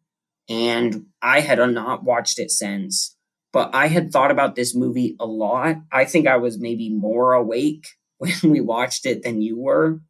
and 0.49 1.07
I 1.21 1.41
had 1.41 1.59
not 1.59 2.05
watched 2.05 2.39
it 2.39 2.51
since. 2.51 3.17
But 3.53 3.75
I 3.75 3.89
had 3.89 4.13
thought 4.13 4.31
about 4.31 4.55
this 4.55 4.75
movie 4.75 5.17
a 5.19 5.27
lot. 5.27 5.77
I 5.91 6.05
think 6.05 6.27
I 6.27 6.37
was 6.37 6.59
maybe 6.59 6.91
more 6.91 7.33
awake 7.33 7.87
when 8.19 8.35
we 8.45 8.61
watched 8.61 9.07
it 9.07 9.23
than 9.23 9.43
you 9.43 9.59
were. 9.59 10.01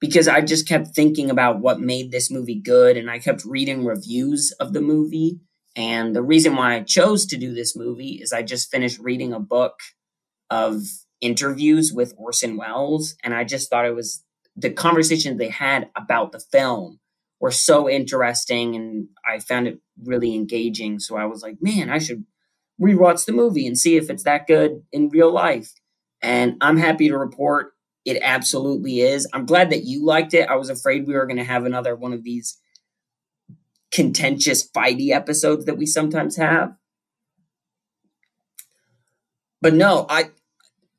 Because 0.00 0.28
I 0.28 0.42
just 0.42 0.68
kept 0.68 0.88
thinking 0.88 1.30
about 1.30 1.60
what 1.60 1.80
made 1.80 2.10
this 2.10 2.30
movie 2.30 2.60
good, 2.60 2.96
and 2.96 3.10
I 3.10 3.18
kept 3.18 3.44
reading 3.44 3.84
reviews 3.84 4.52
of 4.60 4.72
the 4.72 4.80
movie. 4.80 5.40
And 5.74 6.14
the 6.14 6.22
reason 6.22 6.56
why 6.56 6.76
I 6.76 6.82
chose 6.82 7.26
to 7.26 7.36
do 7.36 7.54
this 7.54 7.76
movie 7.76 8.20
is 8.22 8.32
I 8.32 8.42
just 8.42 8.70
finished 8.70 8.98
reading 8.98 9.32
a 9.32 9.40
book 9.40 9.80
of 10.50 10.82
interviews 11.20 11.92
with 11.92 12.14
Orson 12.16 12.56
Welles, 12.56 13.16
and 13.24 13.34
I 13.34 13.44
just 13.44 13.70
thought 13.70 13.86
it 13.86 13.94
was 13.94 14.22
the 14.56 14.70
conversation 14.70 15.36
they 15.36 15.48
had 15.48 15.90
about 15.96 16.32
the 16.32 16.40
film 16.40 16.98
were 17.40 17.50
so 17.50 17.88
interesting 17.88 18.74
and 18.74 19.08
I 19.28 19.38
found 19.40 19.68
it 19.68 19.78
really 20.02 20.34
engaging. 20.34 20.98
So 20.98 21.16
I 21.16 21.26
was 21.26 21.42
like, 21.42 21.58
man, 21.60 21.90
I 21.90 21.98
should 21.98 22.24
rewatch 22.80 23.26
the 23.26 23.32
movie 23.32 23.66
and 23.66 23.76
see 23.76 23.96
if 23.96 24.08
it's 24.08 24.24
that 24.24 24.46
good 24.46 24.82
in 24.92 25.10
real 25.10 25.30
life. 25.30 25.72
And 26.22 26.56
I'm 26.62 26.78
happy 26.78 27.08
to 27.08 27.18
report 27.18 27.72
it 28.06 28.22
absolutely 28.22 29.00
is. 29.00 29.28
I'm 29.34 29.44
glad 29.44 29.70
that 29.70 29.84
you 29.84 30.06
liked 30.06 30.32
it. 30.32 30.48
I 30.48 30.54
was 30.54 30.70
afraid 30.70 31.06
we 31.06 31.14
were 31.14 31.26
going 31.26 31.38
to 31.38 31.44
have 31.44 31.66
another 31.66 31.96
one 31.96 32.12
of 32.12 32.22
these 32.22 32.56
contentious, 33.90 34.66
fighty 34.70 35.10
episodes 35.10 35.64
that 35.66 35.76
we 35.76 35.86
sometimes 35.86 36.36
have. 36.36 36.74
But 39.60 39.74
no, 39.74 40.06
I 40.08 40.30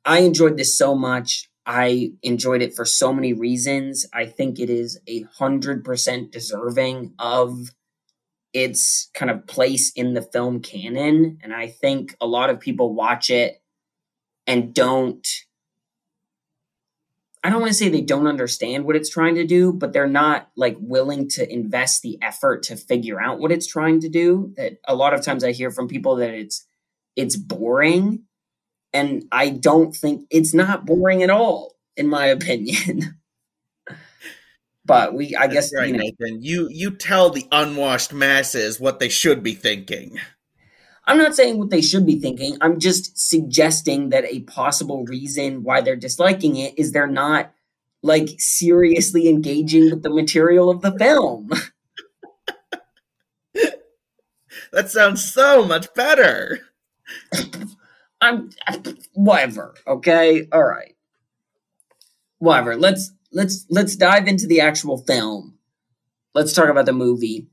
I 0.04 0.20
enjoyed 0.20 0.58
this 0.58 0.76
so 0.76 0.94
much. 0.94 1.48
I 1.64 2.12
enjoyed 2.22 2.60
it 2.60 2.74
for 2.74 2.84
so 2.84 3.12
many 3.12 3.32
reasons. 3.32 4.06
I 4.12 4.26
think 4.26 4.60
it 4.60 4.68
is 4.68 5.00
a 5.08 5.22
hundred 5.22 5.84
percent 5.84 6.30
deserving 6.30 7.14
of 7.18 7.70
its 8.52 9.10
kind 9.14 9.30
of 9.30 9.46
place 9.46 9.92
in 9.92 10.14
the 10.14 10.22
film 10.22 10.60
canon. 10.60 11.38
And 11.42 11.54
I 11.54 11.68
think 11.68 12.16
a 12.20 12.26
lot 12.26 12.50
of 12.50 12.60
people 12.60 12.94
watch 12.94 13.30
it 13.30 13.62
and 14.46 14.74
don't 14.74 15.26
I 17.44 17.50
don't 17.50 17.60
want 17.60 17.70
to 17.70 17.78
say 17.78 17.88
they 17.88 18.00
don't 18.00 18.26
understand 18.26 18.84
what 18.84 18.96
it's 18.96 19.10
trying 19.10 19.36
to 19.36 19.46
do, 19.46 19.72
but 19.72 19.92
they're 19.92 20.06
not 20.08 20.50
like 20.56 20.76
willing 20.80 21.28
to 21.30 21.50
invest 21.50 22.02
the 22.02 22.18
effort 22.20 22.64
to 22.64 22.76
figure 22.76 23.20
out 23.20 23.38
what 23.38 23.52
it's 23.52 23.66
trying 23.66 24.00
to 24.00 24.08
do. 24.08 24.52
That 24.56 24.78
a 24.86 24.94
lot 24.94 25.14
of 25.14 25.22
times 25.22 25.44
I 25.44 25.52
hear 25.52 25.70
from 25.70 25.88
people 25.88 26.16
that 26.16 26.30
it's 26.34 26.66
it's 27.16 27.36
boring 27.36 28.24
and 28.92 29.24
I 29.30 29.50
don't 29.50 29.94
think 29.94 30.26
it's 30.30 30.54
not 30.54 30.86
boring 30.86 31.22
at 31.22 31.30
all, 31.30 31.74
in 31.96 32.08
my 32.08 32.26
opinion. 32.38 33.18
but 34.84 35.14
we, 35.14 35.36
I 35.36 35.46
That's 35.46 35.70
guess, 35.70 35.74
right, 35.74 35.88
you, 35.88 35.96
know, 35.96 36.02
Nathan. 36.02 36.42
You 36.42 36.68
you 36.70 36.90
tell 36.92 37.30
the 37.30 37.46
unwashed 37.52 38.12
masses 38.12 38.80
what 38.80 38.98
they 38.98 39.08
should 39.08 39.42
be 39.42 39.54
thinking. 39.54 40.18
I'm 41.08 41.16
not 41.16 41.34
saying 41.34 41.58
what 41.58 41.70
they 41.70 41.80
should 41.80 42.04
be 42.04 42.20
thinking. 42.20 42.58
I'm 42.60 42.78
just 42.78 43.18
suggesting 43.18 44.10
that 44.10 44.26
a 44.26 44.40
possible 44.40 45.06
reason 45.06 45.62
why 45.62 45.80
they're 45.80 45.96
disliking 45.96 46.56
it 46.56 46.78
is 46.78 46.92
they're 46.92 47.06
not 47.06 47.50
like 48.02 48.28
seriously 48.36 49.26
engaging 49.26 49.88
with 49.88 50.02
the 50.02 50.10
material 50.10 50.68
of 50.68 50.82
the 50.82 50.92
film. 50.92 51.50
that 54.72 54.90
sounds 54.90 55.24
so 55.24 55.64
much 55.64 55.92
better. 55.94 56.60
I'm 58.20 58.50
whatever. 59.14 59.76
Okay, 59.86 60.46
all 60.52 60.64
right, 60.64 60.94
whatever. 62.36 62.76
Let's 62.76 63.12
let's 63.32 63.64
let's 63.70 63.96
dive 63.96 64.28
into 64.28 64.46
the 64.46 64.60
actual 64.60 64.98
film. 64.98 65.56
Let's 66.34 66.52
talk 66.52 66.68
about 66.68 66.84
the 66.84 66.92
movie. 66.92 67.46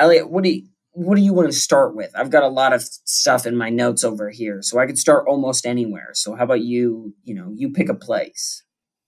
Elliot, 0.00 0.28
what 0.28 0.42
do 0.42 0.50
you 0.50 0.66
what 0.98 1.14
do 1.14 1.22
you 1.22 1.32
want 1.32 1.46
to 1.46 1.56
start 1.56 1.94
with? 1.94 2.10
I've 2.16 2.30
got 2.30 2.42
a 2.42 2.48
lot 2.48 2.72
of 2.72 2.82
stuff 2.82 3.46
in 3.46 3.56
my 3.56 3.70
notes 3.70 4.02
over 4.02 4.30
here, 4.30 4.62
so 4.62 4.80
I 4.80 4.86
could 4.86 4.98
start 4.98 5.28
almost 5.28 5.64
anywhere. 5.64 6.10
So 6.14 6.34
how 6.34 6.42
about 6.42 6.62
you, 6.62 7.14
you 7.22 7.34
know, 7.34 7.52
you 7.54 7.70
pick 7.70 7.88
a 7.88 7.94
place. 7.94 8.64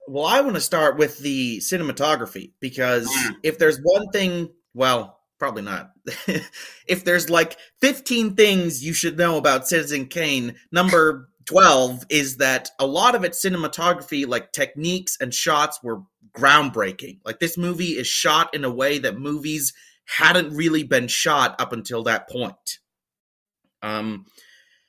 Well, 0.06 0.25
I 0.25 0.40
want 0.40 0.54
to 0.54 0.61
start 0.61 0.99
with 0.99 1.18
the 1.18 1.59
cinematography 1.59 2.52
because 2.61 3.09
mm. 3.09 3.35
if 3.42 3.59
there's 3.59 3.78
one 3.82 4.09
thing, 4.11 4.50
well, 4.73 5.18
probably 5.38 5.62
not. 5.62 5.90
if 6.87 7.04
there's 7.04 7.28
like 7.28 7.56
15 7.80 8.37
things 8.37 8.85
you 8.85 8.92
should 8.92 9.18
know 9.18 9.37
about 9.37 9.66
Citizen 9.66 10.06
Kane, 10.06 10.54
number 10.70 11.28
12 11.47 12.04
is 12.09 12.37
that 12.37 12.70
a 12.78 12.87
lot 12.87 13.16
of 13.16 13.25
its 13.25 13.44
cinematography, 13.44 14.28
like 14.28 14.52
techniques 14.52 15.16
and 15.20 15.35
shots, 15.35 15.80
were 15.82 16.02
groundbreaking. 16.37 17.18
Like 17.25 17.40
this 17.40 17.59
movie 17.59 17.97
is 17.99 18.06
shot 18.06 18.54
in 18.54 18.64
a 18.64 18.70
way 18.70 18.99
that 18.99 19.18
movies 19.18 19.73
hadn't 20.07 20.54
really 20.54 20.83
been 20.83 21.09
shot 21.09 21.61
up 21.61 21.73
until 21.73 22.02
that 22.04 22.28
point. 22.28 22.78
Um, 23.83 24.26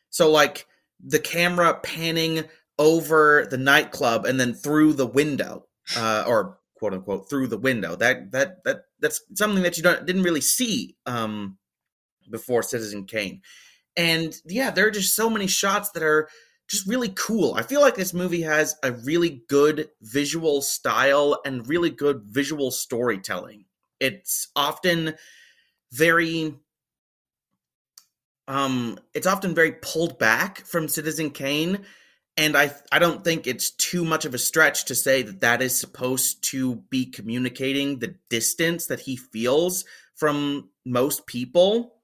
so 0.09 0.29
like 0.29 0.65
the 1.03 1.19
camera 1.19 1.79
panning 1.81 2.43
over 2.77 3.47
the 3.49 3.57
nightclub 3.57 4.25
and 4.25 4.39
then 4.39 4.53
through 4.53 4.93
the 4.93 5.07
window, 5.07 5.65
uh, 5.95 6.25
or 6.27 6.57
quote 6.75 6.93
unquote 6.93 7.29
through 7.29 7.47
the 7.47 7.57
window. 7.57 7.95
That 7.95 8.31
that 8.31 8.63
that 8.63 8.81
that's 8.99 9.21
something 9.35 9.63
that 9.63 9.77
you 9.77 9.83
don't 9.83 10.05
didn't 10.05 10.23
really 10.23 10.41
see 10.41 10.97
um, 11.05 11.57
before 12.29 12.63
Citizen 12.63 13.05
Kane. 13.05 13.41
And 13.95 14.35
yeah, 14.45 14.71
there 14.71 14.87
are 14.87 14.91
just 14.91 15.15
so 15.15 15.29
many 15.29 15.47
shots 15.47 15.91
that 15.91 16.03
are 16.03 16.27
just 16.69 16.87
really 16.87 17.09
cool. 17.09 17.53
I 17.53 17.63
feel 17.63 17.81
like 17.81 17.95
this 17.95 18.13
movie 18.13 18.43
has 18.43 18.75
a 18.81 18.93
really 18.93 19.43
good 19.49 19.89
visual 20.01 20.61
style 20.61 21.39
and 21.45 21.67
really 21.67 21.89
good 21.89 22.21
visual 22.25 22.71
storytelling. 22.71 23.65
It's 24.01 24.47
often 24.55 25.13
very 25.93 26.55
um 28.47 28.99
it's 29.13 29.27
often 29.27 29.53
very 29.53 29.73
pulled 29.73 30.17
back 30.17 30.65
from 30.65 30.87
Citizen 30.87 31.29
Kane 31.29 31.85
and 32.35 32.57
I 32.57 32.73
I 32.91 32.97
don't 32.97 33.23
think 33.23 33.45
it's 33.45 33.69
too 33.69 34.03
much 34.03 34.25
of 34.25 34.33
a 34.33 34.39
stretch 34.39 34.85
to 34.85 34.95
say 34.95 35.21
that 35.21 35.41
that 35.41 35.61
is 35.61 35.79
supposed 35.79 36.43
to 36.45 36.77
be 36.89 37.05
communicating 37.05 37.99
the 37.99 38.15
distance 38.29 38.87
that 38.87 39.01
he 39.01 39.15
feels 39.15 39.85
from 40.15 40.69
most 40.83 41.27
people. 41.27 41.95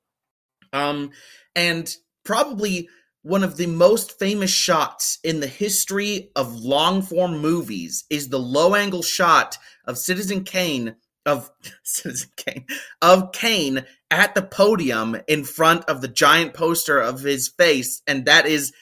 Um 0.71 1.09
and 1.55 1.93
probably 2.23 2.89
one 3.23 3.43
of 3.43 3.57
the 3.57 3.67
most 3.67 4.19
famous 4.19 4.51
shots 4.51 5.17
in 5.23 5.39
the 5.39 5.47
history 5.47 6.29
of 6.35 6.53
long 6.59 7.01
form 7.01 7.39
movies 7.39 8.05
is 8.11 8.29
the 8.29 8.39
low 8.39 8.75
angle 8.75 9.01
shot 9.01 9.57
of 9.85 9.97
Citizen 9.97 10.43
Kane 10.43 10.95
of 11.27 11.51
Citizen 11.83 12.31
Kane 12.35 12.65
of 13.01 13.31
Kane 13.31 13.85
at 14.09 14.33
the 14.33 14.41
podium 14.41 15.17
in 15.27 15.43
front 15.43 15.85
of 15.85 16.01
the 16.01 16.07
giant 16.07 16.55
poster 16.55 16.99
of 16.99 17.21
his 17.21 17.49
face, 17.49 18.01
and 18.07 18.25
that 18.25 18.47
is 18.47 18.73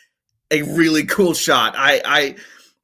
a 0.52 0.62
really 0.62 1.04
cool 1.06 1.34
shot. 1.34 1.74
I 1.76 2.02
I 2.06 2.36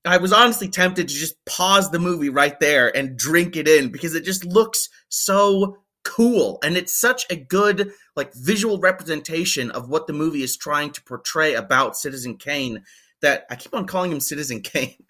I 0.04 0.18
was 0.18 0.34
honestly 0.34 0.68
tempted 0.68 1.08
to 1.08 1.14
just 1.14 1.36
pause 1.46 1.92
the 1.92 2.00
movie 2.00 2.30
right 2.30 2.60
there 2.60 2.96
and 2.96 3.18
drink 3.18 3.56
it 3.56 3.68
in 3.68 3.90
because 3.90 4.16
it 4.16 4.26
just 4.26 4.44
looks 4.44 4.90
so 5.10 5.78
cool 6.04 6.58
and 6.64 6.76
it's 6.76 7.00
such 7.00 7.28
a 7.30 7.36
good 7.36 7.92
like 8.16 8.34
visual 8.34 8.80
representation 8.80 9.70
of 9.70 9.88
what 9.88 10.08
the 10.08 10.14
movie 10.14 10.42
is 10.42 10.58
trying 10.58 10.92
to 10.92 11.04
portray 11.04 11.54
about 11.54 11.96
Citizen 11.96 12.38
Kane 12.38 12.84
that 13.22 13.46
I 13.52 13.56
keep 13.56 13.76
on 13.76 13.86
calling 13.86 14.12
him 14.12 14.20
Citizen 14.20 14.62
Kane 14.64 15.06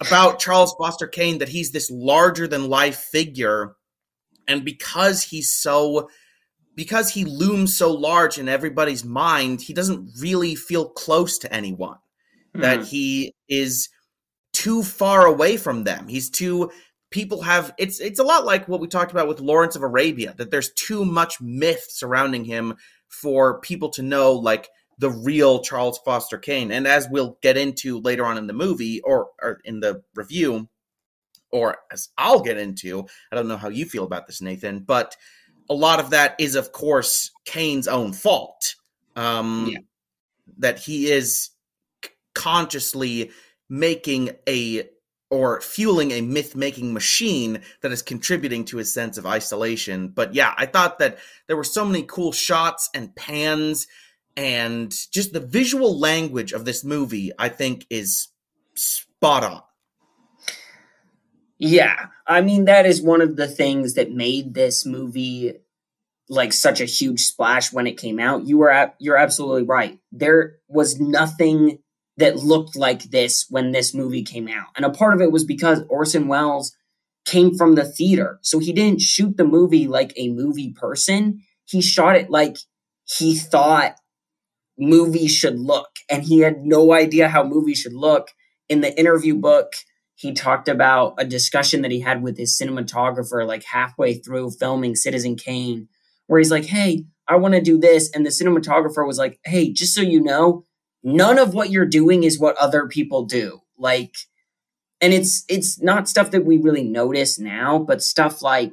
about 0.00 0.40
Charles 0.40 0.74
Foster 0.78 1.06
Kane 1.06 1.38
that 1.38 1.48
he's 1.48 1.70
this 1.70 1.90
larger 1.90 2.46
than 2.46 2.68
life 2.68 2.96
figure. 2.96 3.75
And 4.48 4.64
because 4.64 5.22
he's 5.22 5.50
so, 5.50 6.08
because 6.74 7.10
he 7.10 7.24
looms 7.24 7.76
so 7.76 7.92
large 7.92 8.38
in 8.38 8.48
everybody's 8.48 9.04
mind, 9.04 9.60
he 9.60 9.72
doesn't 9.72 10.10
really 10.20 10.54
feel 10.54 10.88
close 10.88 11.38
to 11.38 11.52
anyone. 11.52 11.98
Mm-hmm. 12.54 12.60
That 12.60 12.84
he 12.84 13.34
is 13.48 13.88
too 14.52 14.82
far 14.82 15.26
away 15.26 15.56
from 15.56 15.84
them. 15.84 16.08
He's 16.08 16.30
too, 16.30 16.70
people 17.10 17.42
have, 17.42 17.74
it's, 17.78 18.00
it's 18.00 18.18
a 18.18 18.24
lot 18.24 18.44
like 18.44 18.68
what 18.68 18.80
we 18.80 18.88
talked 18.88 19.12
about 19.12 19.28
with 19.28 19.40
Lawrence 19.40 19.76
of 19.76 19.82
Arabia, 19.82 20.34
that 20.38 20.50
there's 20.50 20.72
too 20.72 21.04
much 21.04 21.40
myth 21.40 21.86
surrounding 21.88 22.44
him 22.44 22.74
for 23.08 23.60
people 23.60 23.90
to 23.90 24.02
know, 24.02 24.32
like, 24.32 24.68
the 24.98 25.10
real 25.10 25.60
Charles 25.60 25.98
Foster 26.06 26.38
Kane. 26.38 26.70
And 26.70 26.86
as 26.86 27.06
we'll 27.10 27.36
get 27.42 27.58
into 27.58 28.00
later 28.00 28.24
on 28.24 28.38
in 28.38 28.46
the 28.46 28.54
movie 28.54 29.02
or, 29.02 29.28
or 29.42 29.60
in 29.62 29.80
the 29.80 30.02
review, 30.14 30.70
or 31.56 31.78
as 31.90 32.08
I'll 32.18 32.40
get 32.40 32.58
into, 32.58 33.06
I 33.30 33.36
don't 33.36 33.48
know 33.48 33.56
how 33.56 33.68
you 33.68 33.84
feel 33.84 34.04
about 34.04 34.26
this, 34.26 34.40
Nathan, 34.40 34.80
but 34.80 35.16
a 35.68 35.74
lot 35.74 36.00
of 36.00 36.10
that 36.10 36.36
is, 36.38 36.54
of 36.54 36.72
course, 36.72 37.30
Kane's 37.44 37.88
own 37.88 38.12
fault. 38.12 38.74
Um, 39.16 39.70
yeah. 39.72 39.78
That 40.58 40.78
he 40.78 41.10
is 41.10 41.50
consciously 42.34 43.30
making 43.68 44.30
a 44.48 44.88
or 45.28 45.60
fueling 45.60 46.12
a 46.12 46.20
myth 46.20 46.54
making 46.54 46.92
machine 46.92 47.60
that 47.80 47.90
is 47.90 48.00
contributing 48.00 48.64
to 48.64 48.76
his 48.76 48.94
sense 48.94 49.18
of 49.18 49.26
isolation. 49.26 50.08
But 50.08 50.34
yeah, 50.34 50.54
I 50.56 50.66
thought 50.66 51.00
that 51.00 51.18
there 51.48 51.56
were 51.56 51.64
so 51.64 51.84
many 51.84 52.04
cool 52.04 52.30
shots 52.30 52.88
and 52.94 53.14
pans 53.16 53.88
and 54.36 54.94
just 55.10 55.32
the 55.32 55.40
visual 55.40 55.98
language 55.98 56.52
of 56.52 56.64
this 56.64 56.84
movie 56.84 57.32
i 57.38 57.48
think 57.48 57.86
is 57.90 58.28
spot 58.74 59.42
on 59.42 59.62
yeah. 61.58 62.06
I 62.26 62.40
mean 62.40 62.64
that 62.66 62.86
is 62.86 63.02
one 63.02 63.20
of 63.20 63.36
the 63.36 63.48
things 63.48 63.94
that 63.94 64.10
made 64.10 64.54
this 64.54 64.84
movie 64.84 65.54
like 66.28 66.52
such 66.52 66.80
a 66.80 66.86
huge 66.86 67.20
splash 67.20 67.72
when 67.72 67.86
it 67.86 67.98
came 67.98 68.18
out. 68.18 68.46
You 68.46 68.58
were 68.58 68.92
you're 68.98 69.16
absolutely 69.16 69.62
right. 69.62 69.98
There 70.12 70.56
was 70.68 71.00
nothing 71.00 71.78
that 72.16 72.36
looked 72.36 72.76
like 72.76 73.04
this 73.04 73.46
when 73.50 73.72
this 73.72 73.94
movie 73.94 74.22
came 74.22 74.48
out. 74.48 74.68
And 74.74 74.84
a 74.84 74.90
part 74.90 75.14
of 75.14 75.20
it 75.20 75.30
was 75.30 75.44
because 75.44 75.82
orson 75.88 76.28
welles 76.28 76.74
came 77.24 77.56
from 77.56 77.74
the 77.74 77.84
theater. 77.84 78.38
So 78.42 78.58
he 78.58 78.72
didn't 78.72 79.02
shoot 79.02 79.36
the 79.36 79.44
movie 79.44 79.86
like 79.86 80.12
a 80.16 80.30
movie 80.30 80.72
person. 80.72 81.42
He 81.66 81.82
shot 81.82 82.16
it 82.16 82.30
like 82.30 82.56
he 83.04 83.34
thought 83.36 83.96
movies 84.78 85.32
should 85.32 85.58
look. 85.58 85.88
And 86.08 86.22
he 86.22 86.40
had 86.40 86.64
no 86.64 86.92
idea 86.92 87.28
how 87.28 87.44
movies 87.44 87.78
should 87.78 87.94
look. 87.94 88.30
In 88.68 88.80
the 88.80 88.98
interview 88.98 89.36
book, 89.36 89.74
he 90.16 90.32
talked 90.32 90.66
about 90.66 91.14
a 91.18 91.24
discussion 91.24 91.82
that 91.82 91.90
he 91.90 92.00
had 92.00 92.22
with 92.22 92.38
his 92.38 92.58
cinematographer, 92.58 93.46
like 93.46 93.64
halfway 93.64 94.14
through 94.14 94.50
filming 94.52 94.96
Citizen 94.96 95.36
Kane, 95.36 95.88
where 96.26 96.38
he's 96.38 96.50
like, 96.50 96.64
Hey, 96.64 97.04
I 97.28 97.36
want 97.36 97.54
to 97.54 97.60
do 97.60 97.78
this. 97.78 98.10
And 98.12 98.24
the 98.24 98.30
cinematographer 98.30 99.06
was 99.06 99.18
like, 99.18 99.38
Hey, 99.44 99.72
just 99.72 99.94
so 99.94 100.00
you 100.00 100.22
know, 100.22 100.64
none 101.04 101.38
of 101.38 101.52
what 101.52 101.70
you're 101.70 101.86
doing 101.86 102.24
is 102.24 102.40
what 102.40 102.56
other 102.56 102.88
people 102.88 103.26
do. 103.26 103.60
Like, 103.78 104.14
and 105.02 105.12
it's 105.12 105.44
it's 105.50 105.80
not 105.82 106.08
stuff 106.08 106.30
that 106.30 106.46
we 106.46 106.56
really 106.56 106.82
notice 106.82 107.38
now, 107.38 107.78
but 107.78 108.02
stuff 108.02 108.40
like 108.40 108.72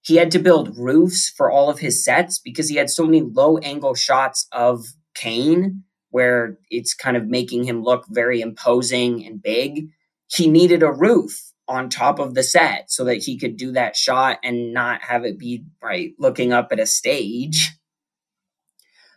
he 0.00 0.16
had 0.16 0.30
to 0.30 0.38
build 0.38 0.78
roofs 0.78 1.28
for 1.28 1.50
all 1.50 1.68
of 1.68 1.80
his 1.80 2.02
sets 2.02 2.38
because 2.38 2.70
he 2.70 2.76
had 2.76 2.88
so 2.88 3.04
many 3.04 3.20
low 3.20 3.58
angle 3.58 3.94
shots 3.94 4.46
of 4.50 4.86
Kane, 5.14 5.84
where 6.08 6.58
it's 6.70 6.94
kind 6.94 7.18
of 7.18 7.26
making 7.26 7.64
him 7.64 7.82
look 7.82 8.06
very 8.08 8.40
imposing 8.40 9.26
and 9.26 9.42
big, 9.42 9.90
he 10.28 10.48
needed 10.48 10.82
a 10.82 10.92
roof 10.92 11.38
on 11.66 11.88
top 11.88 12.18
of 12.18 12.34
the 12.34 12.42
set 12.42 12.90
so 12.90 13.04
that 13.04 13.22
he 13.22 13.38
could 13.38 13.56
do 13.56 13.72
that 13.72 13.96
shot 13.96 14.38
and 14.44 14.72
not 14.72 15.02
have 15.02 15.24
it 15.24 15.38
be 15.38 15.64
right 15.82 16.12
looking 16.18 16.52
up 16.52 16.68
at 16.72 16.80
a 16.80 16.86
stage. 16.86 17.72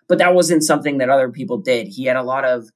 But 0.08 0.20
that 0.20 0.34
wasn't 0.34 0.64
something 0.64 1.00
that 1.00 1.10
other 1.10 1.30
people 1.30 1.58
did. 1.58 1.88
He 1.88 2.06
had 2.06 2.16
a 2.16 2.24
lot 2.24 2.46
of 2.46 2.70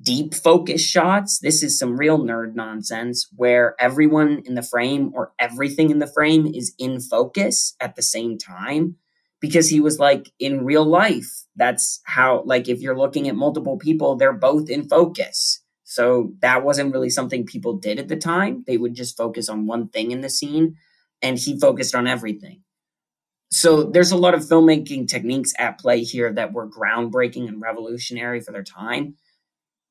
deep 0.00 0.34
focus 0.34 0.80
shots. 0.80 1.40
This 1.40 1.62
is 1.62 1.78
some 1.78 1.98
real 1.98 2.18
nerd 2.18 2.54
nonsense 2.54 3.28
where 3.36 3.74
everyone 3.78 4.42
in 4.46 4.54
the 4.54 4.62
frame 4.62 5.10
or 5.14 5.32
everything 5.38 5.90
in 5.90 5.98
the 5.98 6.06
frame 6.06 6.46
is 6.46 6.74
in 6.78 7.00
focus 7.00 7.74
at 7.80 7.96
the 7.96 8.02
same 8.02 8.38
time 8.38 8.96
because 9.40 9.68
he 9.68 9.80
was 9.80 9.98
like 9.98 10.32
in 10.38 10.64
real 10.64 10.84
life 10.84 11.44
that's 11.56 12.00
how 12.04 12.42
like 12.44 12.68
if 12.68 12.80
you're 12.80 12.98
looking 12.98 13.28
at 13.28 13.36
multiple 13.36 13.76
people 13.76 14.16
they're 14.16 14.32
both 14.32 14.68
in 14.68 14.88
focus 14.88 15.62
so 15.90 16.34
that 16.40 16.62
wasn't 16.62 16.92
really 16.92 17.08
something 17.08 17.46
people 17.46 17.78
did 17.78 17.98
at 17.98 18.08
the 18.08 18.16
time. 18.16 18.62
They 18.66 18.76
would 18.76 18.92
just 18.92 19.16
focus 19.16 19.48
on 19.48 19.64
one 19.64 19.88
thing 19.88 20.10
in 20.10 20.20
the 20.20 20.28
scene 20.28 20.76
and 21.22 21.38
he 21.38 21.58
focused 21.58 21.94
on 21.94 22.06
everything. 22.06 22.60
So 23.50 23.84
there's 23.84 24.12
a 24.12 24.18
lot 24.18 24.34
of 24.34 24.42
filmmaking 24.42 25.08
techniques 25.08 25.54
at 25.58 25.78
play 25.78 26.02
here 26.02 26.30
that 26.34 26.52
were 26.52 26.68
groundbreaking 26.68 27.48
and 27.48 27.62
revolutionary 27.62 28.42
for 28.42 28.52
their 28.52 28.62
time. 28.62 29.14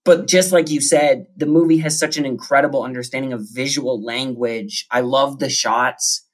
But 0.05 0.27
just 0.27 0.51
like 0.51 0.69
you 0.69 0.81
said 0.81 1.25
the 1.36 1.47
movie 1.47 1.79
has 1.79 1.97
such 1.97 2.15
an 2.15 2.27
incredible 2.27 2.83
understanding 2.83 3.33
of 3.33 3.47
visual 3.51 3.99
language. 3.99 4.86
I 4.91 5.01
love 5.01 5.39
the 5.39 5.49
shots. 5.49 6.27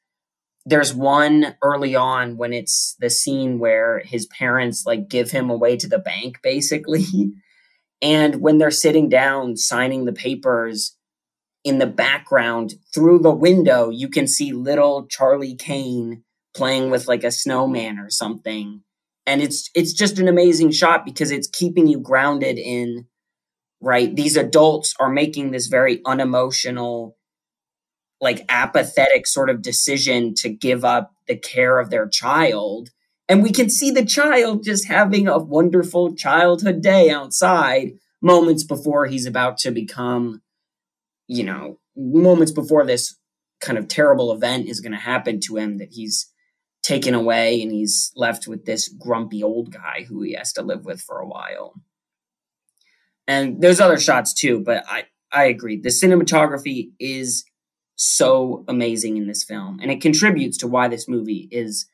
There's 0.65 0.93
one 0.93 1.55
early 1.61 1.95
on 1.95 2.35
when 2.35 2.51
it's 2.51 2.97
the 2.99 3.09
scene 3.09 3.59
where 3.59 3.99
his 3.99 4.25
parents 4.25 4.85
like 4.85 5.07
give 5.07 5.31
him 5.31 5.49
away 5.49 5.77
to 5.77 5.87
the 5.87 5.99
bank 5.99 6.39
basically 6.43 7.05
and 8.03 8.41
when 8.41 8.59
they're 8.59 8.69
sitting 8.69 9.09
down 9.09 9.57
signing 9.57 10.05
the 10.05 10.13
papers 10.13 10.95
in 11.63 11.79
the 11.79 11.87
background 11.87 12.75
through 12.93 13.17
the 13.17 13.33
window 13.33 13.89
you 13.89 14.07
can 14.07 14.27
see 14.27 14.53
little 14.53 15.07
charlie 15.07 15.55
kane 15.55 16.23
playing 16.53 16.89
with 16.89 17.07
like 17.07 17.23
a 17.23 17.31
snowman 17.31 17.99
or 17.99 18.09
something. 18.09 18.81
And 19.25 19.41
it's 19.41 19.69
it's 19.73 19.93
just 19.93 20.19
an 20.19 20.27
amazing 20.27 20.71
shot 20.71 21.05
because 21.05 21.31
it's 21.31 21.47
keeping 21.47 21.87
you 21.87 21.99
grounded 21.99 22.57
in 22.57 23.07
right 23.81 24.15
these 24.15 24.37
adults 24.37 24.93
are 24.99 25.09
making 25.09 25.51
this 25.51 25.67
very 25.67 26.01
unemotional 26.05 27.17
like 28.21 28.45
apathetic 28.49 29.27
sort 29.27 29.49
of 29.49 29.61
decision 29.61 30.33
to 30.35 30.49
give 30.49 30.85
up 30.85 31.11
the 31.27 31.35
care 31.35 31.79
of 31.79 31.89
their 31.89 32.07
child 32.07 32.89
and 33.29 33.41
we 33.41 33.51
can 33.51 33.69
see 33.69 33.91
the 33.91 34.05
child 34.05 34.63
just 34.63 34.87
having 34.87 35.27
a 35.27 35.37
wonderful 35.37 36.15
childhood 36.15 36.81
day 36.81 37.09
outside 37.09 37.93
moments 38.21 38.63
before 38.63 39.05
he's 39.05 39.25
about 39.25 39.57
to 39.59 39.71
become 39.71 40.41
you 41.27 41.43
know 41.43 41.79
moments 41.95 42.51
before 42.51 42.85
this 42.85 43.17
kind 43.61 43.77
of 43.77 43.87
terrible 43.87 44.31
event 44.31 44.67
is 44.67 44.79
going 44.81 44.91
to 44.91 44.97
happen 44.97 45.39
to 45.39 45.57
him 45.57 45.77
that 45.77 45.89
he's 45.91 46.29
taken 46.83 47.13
away 47.13 47.61
and 47.61 47.71
he's 47.71 48.11
left 48.15 48.47
with 48.47 48.65
this 48.65 48.89
grumpy 48.89 49.41
old 49.41 49.71
guy 49.71 50.05
who 50.07 50.21
he 50.21 50.33
has 50.33 50.51
to 50.53 50.61
live 50.61 50.83
with 50.85 51.01
for 51.01 51.19
a 51.19 51.27
while. 51.27 51.81
And 53.25 53.61
there's 53.61 53.79
other 53.79 53.97
shots 53.97 54.33
too, 54.33 54.59
but 54.59 54.83
I 54.87 55.05
I 55.31 55.45
agree. 55.45 55.79
The 55.79 55.89
cinematography 55.89 56.91
is 56.99 57.45
so 57.95 58.65
amazing 58.67 59.17
in 59.17 59.27
this 59.27 59.43
film 59.43 59.79
and 59.81 59.89
it 59.89 60.01
contributes 60.01 60.57
to 60.57 60.67
why 60.67 60.87
this 60.87 61.07
movie 61.07 61.47
is 61.51 61.85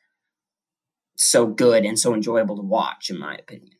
so 1.20 1.46
good 1.46 1.84
and 1.84 1.98
so 1.98 2.14
enjoyable 2.14 2.56
to 2.56 2.62
watch 2.62 3.10
in 3.10 3.18
my 3.18 3.34
opinion. 3.34 3.74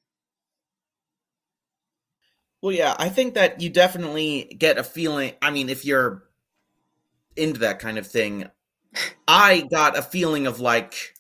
Well, 2.63 2.73
yeah, 2.73 2.95
I 2.99 3.09
think 3.09 3.35
that 3.35 3.63
you 3.63 3.71
definitely 3.71 4.55
get 4.59 4.77
a 4.77 4.85
feeling. 4.85 5.33
I 5.41 5.51
mean, 5.51 5.71
if 5.71 5.87
you're 5.87 6.25
into 7.37 7.61
that 7.61 7.79
kind 7.79 7.97
of 7.97 8.07
thing, 8.07 8.45
I 9.29 9.63
got 9.71 9.99
a 9.99 10.03
feeling 10.03 10.47
of 10.47 10.61
like 10.61 11.15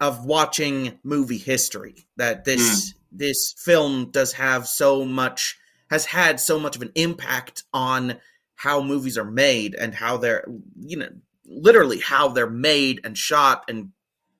of 0.00 0.24
watching 0.24 0.98
movie 1.04 1.38
history 1.38 2.08
that 2.16 2.44
this 2.44 2.90
mm. 2.90 2.94
this 3.12 3.54
film 3.56 4.10
does 4.10 4.32
have 4.32 4.66
so 4.66 5.04
much 5.04 5.56
has 5.90 6.06
had 6.06 6.40
so 6.40 6.58
much 6.58 6.74
of 6.74 6.82
an 6.82 6.90
impact 6.96 7.62
on 7.72 8.18
how 8.56 8.82
movies 8.82 9.16
are 9.16 9.30
made 9.30 9.76
and 9.76 9.94
how 9.94 10.16
they're 10.16 10.44
you 10.80 10.96
know 10.96 11.08
literally 11.46 12.00
how 12.00 12.26
they're 12.28 12.50
made 12.50 13.00
and 13.04 13.16
shot 13.16 13.64
and 13.68 13.90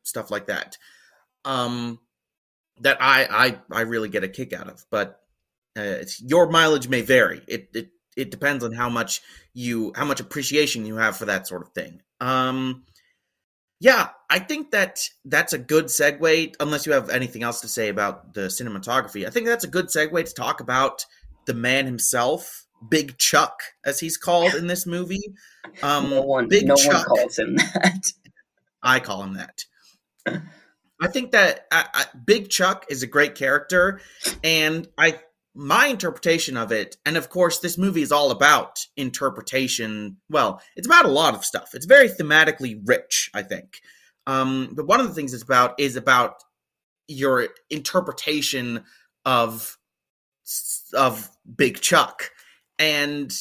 stuff 0.03 0.33
like 0.33 0.47
that 0.47 0.77
um 1.45 1.99
that 2.81 2.97
i 3.01 3.27
i 3.31 3.77
i 3.77 3.81
really 3.83 4.09
get 4.09 4.25
a 4.25 4.29
kick 4.29 4.53
out 4.53 4.69
of 4.69 4.85
but 4.91 5.21
uh, 5.77 6.05
your 6.19 6.51
mileage 6.51 6.89
may 6.89 7.01
vary 7.01 7.43
it 7.49 7.69
it 7.75 7.89
it 8.17 8.31
depends 8.31 8.63
on 8.63 8.73
how 8.73 8.89
much 8.91 9.23
you 9.55 9.93
how 9.97 10.05
much 10.05 10.21
appreciation 10.21 10.85
you 10.85 10.97
have 10.97 11.17
for 11.17 11.25
that 11.25 11.47
sort 11.47 11.63
of 11.63 11.69
thing 11.71 12.03
um, 12.21 12.85
yeah, 13.83 14.11
I 14.31 14.39
think 14.39 14.71
that 14.71 15.09
that's 15.25 15.53
a 15.53 15.59
good 15.59 15.87
segue. 15.87 16.55
Unless 16.61 16.87
you 16.87 16.93
have 16.93 17.11
anything 17.11 17.43
else 17.43 17.61
to 17.63 17.69
say 17.69 17.89
about 17.89 18.33
the 18.33 18.43
cinematography, 18.43 19.27
I 19.27 19.31
think 19.31 19.47
that's 19.47 19.65
a 19.65 19.69
good 19.69 19.87
segue 19.87 20.25
to 20.25 20.35
talk 20.35 20.61
about 20.61 21.05
the 21.47 21.55
man 21.55 21.87
himself, 21.87 22.65
Big 22.89 23.19
Chuck, 23.19 23.61
as 23.85 23.99
he's 23.99 24.17
called 24.17 24.55
in 24.55 24.69
this 24.69 24.87
movie. 24.87 25.35
Um, 25.83 26.11
no 26.11 26.23
one, 26.23 26.49
Big 26.49 26.67
no 26.67 26.75
Chuck, 26.75 27.09
one 27.09 27.19
calls 27.19 27.39
him 27.39 27.55
that. 27.57 28.13
I 28.83 28.99
call 28.99 29.23
him 29.23 29.35
that. 29.35 29.65
I 31.03 31.09
think 31.09 31.33
that 31.33 31.67
Big 32.25 32.49
Chuck 32.49 32.87
is 32.89 33.03
a 33.03 33.07
great 33.07 33.35
character, 33.35 34.01
and 34.45 34.89
I 34.97 35.19
my 35.55 35.87
interpretation 35.87 36.57
of 36.57 36.73
it, 36.73 36.97
and 37.05 37.17
of 37.17 37.29
course, 37.29 37.59
this 37.59 37.77
movie 37.77 38.03
is 38.03 38.13
all 38.13 38.31
about 38.31 38.87
interpretation. 38.97 40.17
Well, 40.31 40.63
it's 40.77 40.87
about 40.87 41.05
a 41.05 41.11
lot 41.11 41.35
of 41.35 41.45
stuff. 41.45 41.75
It's 41.75 41.87
very 41.87 42.09
thematically 42.09 42.81
rich, 42.85 43.31
I 43.35 43.43
think. 43.43 43.81
Um, 44.27 44.71
but 44.75 44.87
one 44.87 45.01
of 45.01 45.09
the 45.09 45.15
things 45.15 45.35
it's 45.35 45.43
about 45.43 45.75
is 45.79 45.97
about 45.97 46.37
your 47.09 47.49
interpretation 47.69 48.85
of 49.25 49.77
of 50.95 51.29
Big 51.57 51.81
Chuck, 51.81 52.31
and 52.79 53.33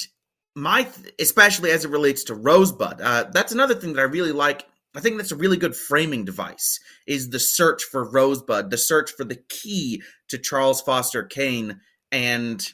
my 0.55 0.87
especially 1.19 1.71
as 1.71 1.85
it 1.85 1.91
relates 1.91 2.25
to 2.25 2.35
Rosebud. 2.35 2.99
Uh, 3.01 3.25
that's 3.31 3.51
another 3.51 3.75
thing 3.75 3.93
that 3.93 4.01
I 4.01 4.05
really 4.05 4.31
like. 4.31 4.65
I 4.95 4.99
think 4.99 5.17
that's 5.17 5.31
a 5.31 5.37
really 5.37 5.57
good 5.57 5.75
framing 5.75 6.25
device. 6.25 6.79
Is 7.07 7.29
the 7.29 7.39
search 7.39 7.83
for 7.83 8.09
Rosebud, 8.09 8.69
the 8.69 8.77
search 8.77 9.11
for 9.11 9.23
the 9.23 9.41
key 9.49 10.01
to 10.29 10.37
Charles 10.37 10.81
Foster 10.81 11.23
Kane 11.23 11.79
and 12.11 12.65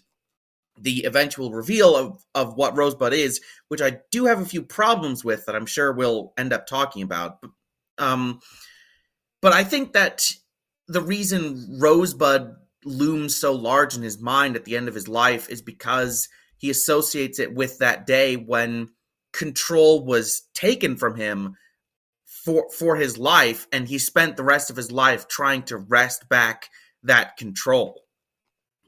the 0.79 1.05
eventual 1.05 1.51
reveal 1.51 1.95
of, 1.95 2.23
of 2.35 2.55
what 2.55 2.77
Rosebud 2.77 3.13
is, 3.13 3.41
which 3.67 3.81
I 3.81 3.99
do 4.11 4.25
have 4.25 4.41
a 4.41 4.45
few 4.45 4.61
problems 4.61 5.23
with 5.23 5.45
that 5.45 5.55
I'm 5.55 5.65
sure 5.65 5.91
we'll 5.91 6.33
end 6.37 6.53
up 6.53 6.67
talking 6.67 7.01
about. 7.01 7.39
Um, 7.97 8.39
but 9.41 9.53
I 9.53 9.63
think 9.63 9.93
that 9.93 10.29
the 10.87 11.01
reason 11.01 11.79
Rosebud 11.79 12.55
looms 12.85 13.35
so 13.35 13.53
large 13.53 13.95
in 13.95 14.03
his 14.03 14.19
mind 14.19 14.55
at 14.55 14.65
the 14.65 14.77
end 14.77 14.87
of 14.87 14.95
his 14.95 15.07
life 15.07 15.49
is 15.49 15.61
because 15.61 16.29
he 16.57 16.69
associates 16.69 17.39
it 17.39 17.53
with 17.53 17.79
that 17.79 18.05
day 18.05 18.35
when 18.35 18.89
control 19.33 20.05
was 20.05 20.43
taken 20.53 20.95
from 20.95 21.15
him 21.15 21.55
for 22.47 22.71
for 22.71 22.95
his 22.95 23.17
life 23.17 23.67
and 23.73 23.87
he 23.87 23.99
spent 23.99 24.37
the 24.37 24.43
rest 24.43 24.69
of 24.69 24.77
his 24.77 24.91
life 24.91 25.27
trying 25.27 25.61
to 25.63 25.77
wrest 25.77 26.29
back 26.29 26.69
that 27.03 27.35
control 27.37 28.01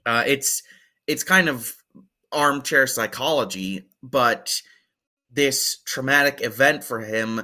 uh, 0.06 0.24
it's 0.26 0.64
it's 1.08 1.24
kind 1.24 1.50
of 1.50 1.76
armchair 2.32 2.88
psychology, 2.88 3.86
but 4.04 4.62
this 5.32 5.80
traumatic 5.86 6.44
event 6.44 6.84
for 6.84 7.00
him 7.00 7.42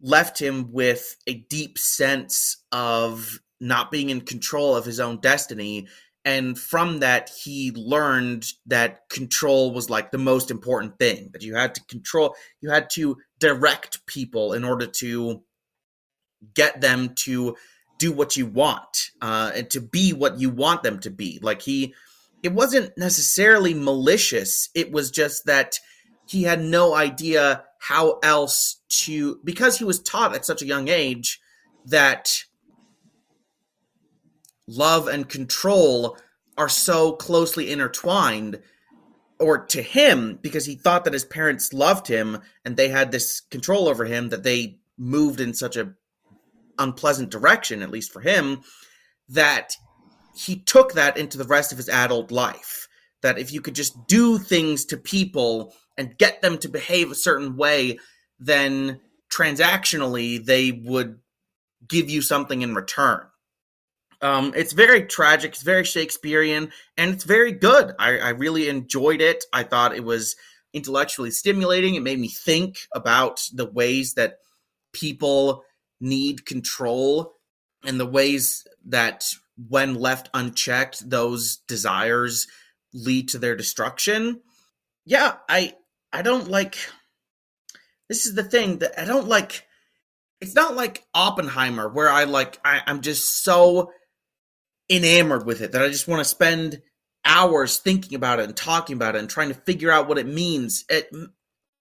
left 0.00 0.40
him 0.40 0.72
with 0.72 1.16
a 1.26 1.34
deep 1.34 1.78
sense 1.78 2.58
of 2.70 3.40
not 3.60 3.90
being 3.90 4.10
in 4.10 4.20
control 4.20 4.76
of 4.76 4.84
his 4.84 5.00
own 5.00 5.20
destiny. 5.20 5.88
And 6.24 6.58
from 6.58 7.00
that, 7.00 7.30
he 7.30 7.72
learned 7.72 8.44
that 8.66 9.08
control 9.08 9.72
was 9.72 9.90
like 9.90 10.10
the 10.10 10.18
most 10.18 10.50
important 10.50 10.98
thing, 10.98 11.30
that 11.32 11.42
you 11.42 11.54
had 11.54 11.74
to 11.74 11.84
control, 11.84 12.34
you 12.60 12.70
had 12.70 12.90
to 12.90 13.16
direct 13.38 14.04
people 14.06 14.52
in 14.52 14.64
order 14.64 14.86
to 14.86 15.42
get 16.54 16.80
them 16.80 17.14
to 17.14 17.56
do 17.98 18.12
what 18.12 18.36
you 18.36 18.46
want 18.46 19.10
uh, 19.20 19.50
and 19.54 19.70
to 19.70 19.80
be 19.80 20.12
what 20.12 20.38
you 20.38 20.50
want 20.50 20.82
them 20.82 21.00
to 21.00 21.10
be. 21.10 21.38
Like 21.42 21.62
he, 21.62 21.94
it 22.42 22.52
wasn't 22.52 22.96
necessarily 22.96 23.74
malicious. 23.74 24.68
It 24.74 24.92
was 24.92 25.10
just 25.10 25.46
that 25.46 25.78
he 26.28 26.44
had 26.44 26.60
no 26.60 26.94
idea 26.94 27.64
how 27.80 28.18
else 28.22 28.80
to, 28.88 29.40
because 29.44 29.78
he 29.78 29.84
was 29.84 30.00
taught 30.00 30.34
at 30.34 30.44
such 30.44 30.62
a 30.62 30.66
young 30.66 30.88
age 30.88 31.40
that 31.86 32.44
love 34.66 35.08
and 35.08 35.28
control 35.28 36.16
are 36.56 36.68
so 36.68 37.12
closely 37.12 37.70
intertwined 37.70 38.60
or 39.40 39.66
to 39.66 39.82
him 39.82 40.38
because 40.42 40.66
he 40.66 40.74
thought 40.74 41.04
that 41.04 41.12
his 41.12 41.24
parents 41.24 41.72
loved 41.72 42.08
him 42.08 42.38
and 42.64 42.76
they 42.76 42.88
had 42.88 43.12
this 43.12 43.40
control 43.40 43.88
over 43.88 44.04
him 44.04 44.30
that 44.30 44.42
they 44.42 44.78
moved 44.96 45.40
in 45.40 45.54
such 45.54 45.76
a 45.76 45.94
unpleasant 46.78 47.30
direction, 47.30 47.82
at 47.82 47.90
least 47.90 48.12
for 48.12 48.20
him, 48.20 48.62
that 49.28 49.74
he 50.34 50.56
took 50.56 50.92
that 50.92 51.16
into 51.16 51.38
the 51.38 51.44
rest 51.44 51.72
of 51.72 51.78
his 51.78 51.88
adult 51.88 52.30
life. 52.30 52.88
That 53.22 53.38
if 53.38 53.52
you 53.52 53.60
could 53.60 53.74
just 53.74 54.06
do 54.06 54.38
things 54.38 54.84
to 54.86 54.96
people 54.96 55.74
and 55.96 56.16
get 56.18 56.40
them 56.40 56.58
to 56.58 56.68
behave 56.68 57.10
a 57.10 57.16
certain 57.16 57.56
way, 57.56 57.98
then 58.38 59.00
transactionally 59.32 60.44
they 60.44 60.70
would 60.72 61.18
give 61.86 62.08
you 62.08 62.22
something 62.22 62.62
in 62.62 62.74
return. 62.74 63.20
Um, 64.20 64.52
it's 64.56 64.72
very 64.72 65.04
tragic, 65.04 65.52
it's 65.52 65.62
very 65.62 65.84
Shakespearean, 65.84 66.72
and 66.96 67.12
it's 67.12 67.24
very 67.24 67.52
good. 67.52 67.92
I, 67.98 68.18
I 68.18 68.28
really 68.30 68.68
enjoyed 68.68 69.20
it. 69.20 69.44
I 69.52 69.62
thought 69.62 69.94
it 69.94 70.04
was 70.04 70.34
intellectually 70.72 71.30
stimulating. 71.30 71.94
It 71.94 72.02
made 72.02 72.18
me 72.18 72.28
think 72.28 72.78
about 72.94 73.40
the 73.52 73.70
ways 73.70 74.14
that 74.14 74.38
people 74.92 75.62
need 76.00 76.46
control 76.46 77.34
and 77.84 77.98
the 77.98 78.06
ways 78.06 78.66
that 78.86 79.24
when 79.68 79.94
left 79.94 80.30
unchecked 80.34 81.08
those 81.08 81.56
desires 81.68 82.46
lead 82.94 83.28
to 83.28 83.38
their 83.38 83.56
destruction 83.56 84.40
yeah 85.04 85.34
i 85.48 85.74
i 86.12 86.22
don't 86.22 86.48
like 86.48 86.76
this 88.08 88.26
is 88.26 88.34
the 88.34 88.44
thing 88.44 88.78
that 88.78 88.98
i 89.00 89.04
don't 89.04 89.28
like 89.28 89.66
it's 90.40 90.54
not 90.54 90.76
like 90.76 91.04
oppenheimer 91.12 91.88
where 91.88 92.08
i 92.08 92.24
like 92.24 92.58
I, 92.64 92.82
i'm 92.86 93.00
just 93.00 93.42
so 93.42 93.90
enamored 94.90 95.46
with 95.46 95.60
it 95.60 95.72
that 95.72 95.82
i 95.82 95.88
just 95.88 96.08
want 96.08 96.20
to 96.20 96.24
spend 96.24 96.80
hours 97.24 97.78
thinking 97.78 98.14
about 98.14 98.38
it 98.40 98.44
and 98.44 98.56
talking 98.56 98.96
about 98.96 99.14
it 99.14 99.18
and 99.18 99.28
trying 99.28 99.48
to 99.48 99.54
figure 99.54 99.90
out 99.90 100.08
what 100.08 100.18
it 100.18 100.26
means 100.26 100.84
it 100.88 101.10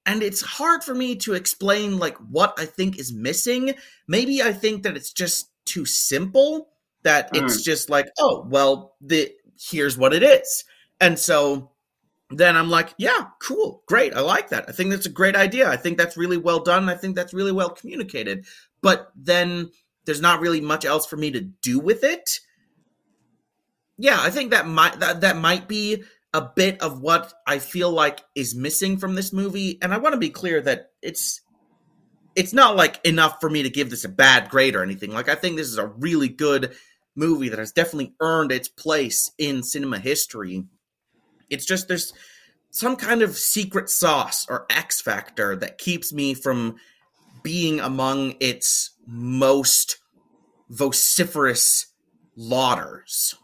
and 0.07 0.23
it's 0.23 0.41
hard 0.41 0.83
for 0.85 0.95
me 0.95 1.17
to 1.17 1.33
explain 1.33 1.99
like 1.99 2.15
what 2.17 2.53
I 2.57 2.65
think 2.65 2.97
is 2.97 3.13
missing. 3.13 3.73
Maybe 4.07 4.41
I 4.41 4.53
think 4.53 4.83
that 4.83 4.95
it's 4.95 5.11
just 5.11 5.51
too 5.65 5.85
simple 5.85 6.69
that 7.03 7.31
mm. 7.33 7.43
it's 7.43 7.61
just 7.61 7.89
like, 7.89 8.07
oh, 8.17 8.45
well, 8.49 8.95
the 9.01 9.29
here's 9.59 9.97
what 9.97 10.13
it 10.13 10.23
is. 10.23 10.63
And 11.01 11.19
so 11.19 11.71
then 12.29 12.55
I'm 12.55 12.69
like, 12.69 12.93
yeah, 12.97 13.27
cool, 13.41 13.83
great. 13.85 14.13
I 14.13 14.21
like 14.21 14.49
that. 14.49 14.65
I 14.69 14.71
think 14.71 14.91
that's 14.91 15.05
a 15.05 15.11
great 15.11 15.35
idea. 15.35 15.69
I 15.69 15.75
think 15.75 15.97
that's 15.97 16.15
really 16.15 16.37
well 16.37 16.61
done. 16.61 16.87
I 16.87 16.95
think 16.95 17.15
that's 17.15 17.33
really 17.33 17.51
well 17.51 17.69
communicated. 17.69 18.45
But 18.81 19.11
then 19.13 19.71
there's 20.05 20.21
not 20.21 20.39
really 20.39 20.61
much 20.61 20.85
else 20.85 21.05
for 21.05 21.17
me 21.17 21.31
to 21.31 21.41
do 21.41 21.79
with 21.79 22.05
it. 22.05 22.39
Yeah, 23.97 24.17
I 24.19 24.29
think 24.29 24.51
that 24.51 24.67
might 24.67 24.99
that, 24.99 25.21
that 25.21 25.37
might 25.37 25.67
be 25.67 26.03
a 26.33 26.41
bit 26.41 26.81
of 26.81 27.01
what 27.01 27.33
I 27.47 27.59
feel 27.59 27.91
like 27.91 28.19
is 28.35 28.55
missing 28.55 28.97
from 28.97 29.15
this 29.15 29.33
movie. 29.33 29.79
And 29.81 29.93
I 29.93 29.97
want 29.97 30.13
to 30.13 30.19
be 30.19 30.29
clear 30.29 30.61
that 30.61 30.91
it's 31.01 31.41
it's 32.35 32.53
not 32.53 32.75
like 32.75 33.03
enough 33.03 33.41
for 33.41 33.49
me 33.49 33.63
to 33.63 33.69
give 33.69 33.89
this 33.89 34.05
a 34.05 34.09
bad 34.09 34.49
grade 34.49 34.75
or 34.75 34.83
anything. 34.83 35.11
Like 35.11 35.29
I 35.29 35.35
think 35.35 35.57
this 35.57 35.67
is 35.67 35.79
a 35.79 35.87
really 35.87 36.29
good 36.29 36.75
movie 37.15 37.49
that 37.49 37.59
has 37.59 37.71
definitely 37.71 38.13
earned 38.19 38.51
its 38.51 38.67
place 38.67 39.31
in 39.39 39.63
cinema 39.63 39.97
history. 39.97 40.63
It's 41.49 41.65
just 41.65 41.87
there's 41.87 42.13
some 42.69 42.95
kind 42.95 43.23
of 43.23 43.35
secret 43.35 43.89
sauce 43.89 44.45
or 44.47 44.67
X 44.69 45.01
factor 45.01 45.55
that 45.55 45.79
keeps 45.79 46.13
me 46.13 46.35
from 46.35 46.75
being 47.41 47.79
among 47.79 48.35
its 48.39 48.91
most 49.07 49.97
vociferous 50.69 51.87
lauders. 52.37 53.35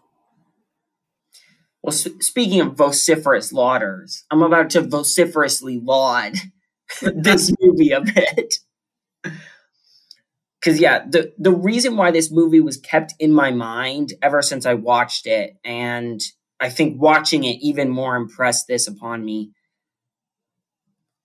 Well, 1.84 1.92
speaking 1.92 2.62
of 2.62 2.78
vociferous 2.78 3.52
lauders, 3.52 4.24
I'm 4.32 4.42
about 4.42 4.70
to 4.72 4.82
vociferously 4.82 5.80
laud 5.80 6.36
this 7.02 7.54
movie 7.60 7.92
a 7.92 8.00
bit. 8.00 8.56
Because 10.60 10.80
yeah, 10.80 11.04
the 11.06 11.34
the 11.38 11.52
reason 11.52 11.98
why 11.98 12.12
this 12.12 12.32
movie 12.32 12.62
was 12.62 12.78
kept 12.78 13.14
in 13.20 13.34
my 13.34 13.52
mind 13.52 14.14
ever 14.22 14.42
since 14.42 14.66
I 14.66 14.76
watched 14.76 15.28
it, 15.28 15.58
and 15.66 16.22
I 16.58 16.70
think 16.70 17.02
watching 17.02 17.44
it 17.44 17.58
even 17.62 17.90
more 17.90 18.16
impressed 18.16 18.68
this 18.68 18.88
upon 18.88 19.26
me. 19.26 19.52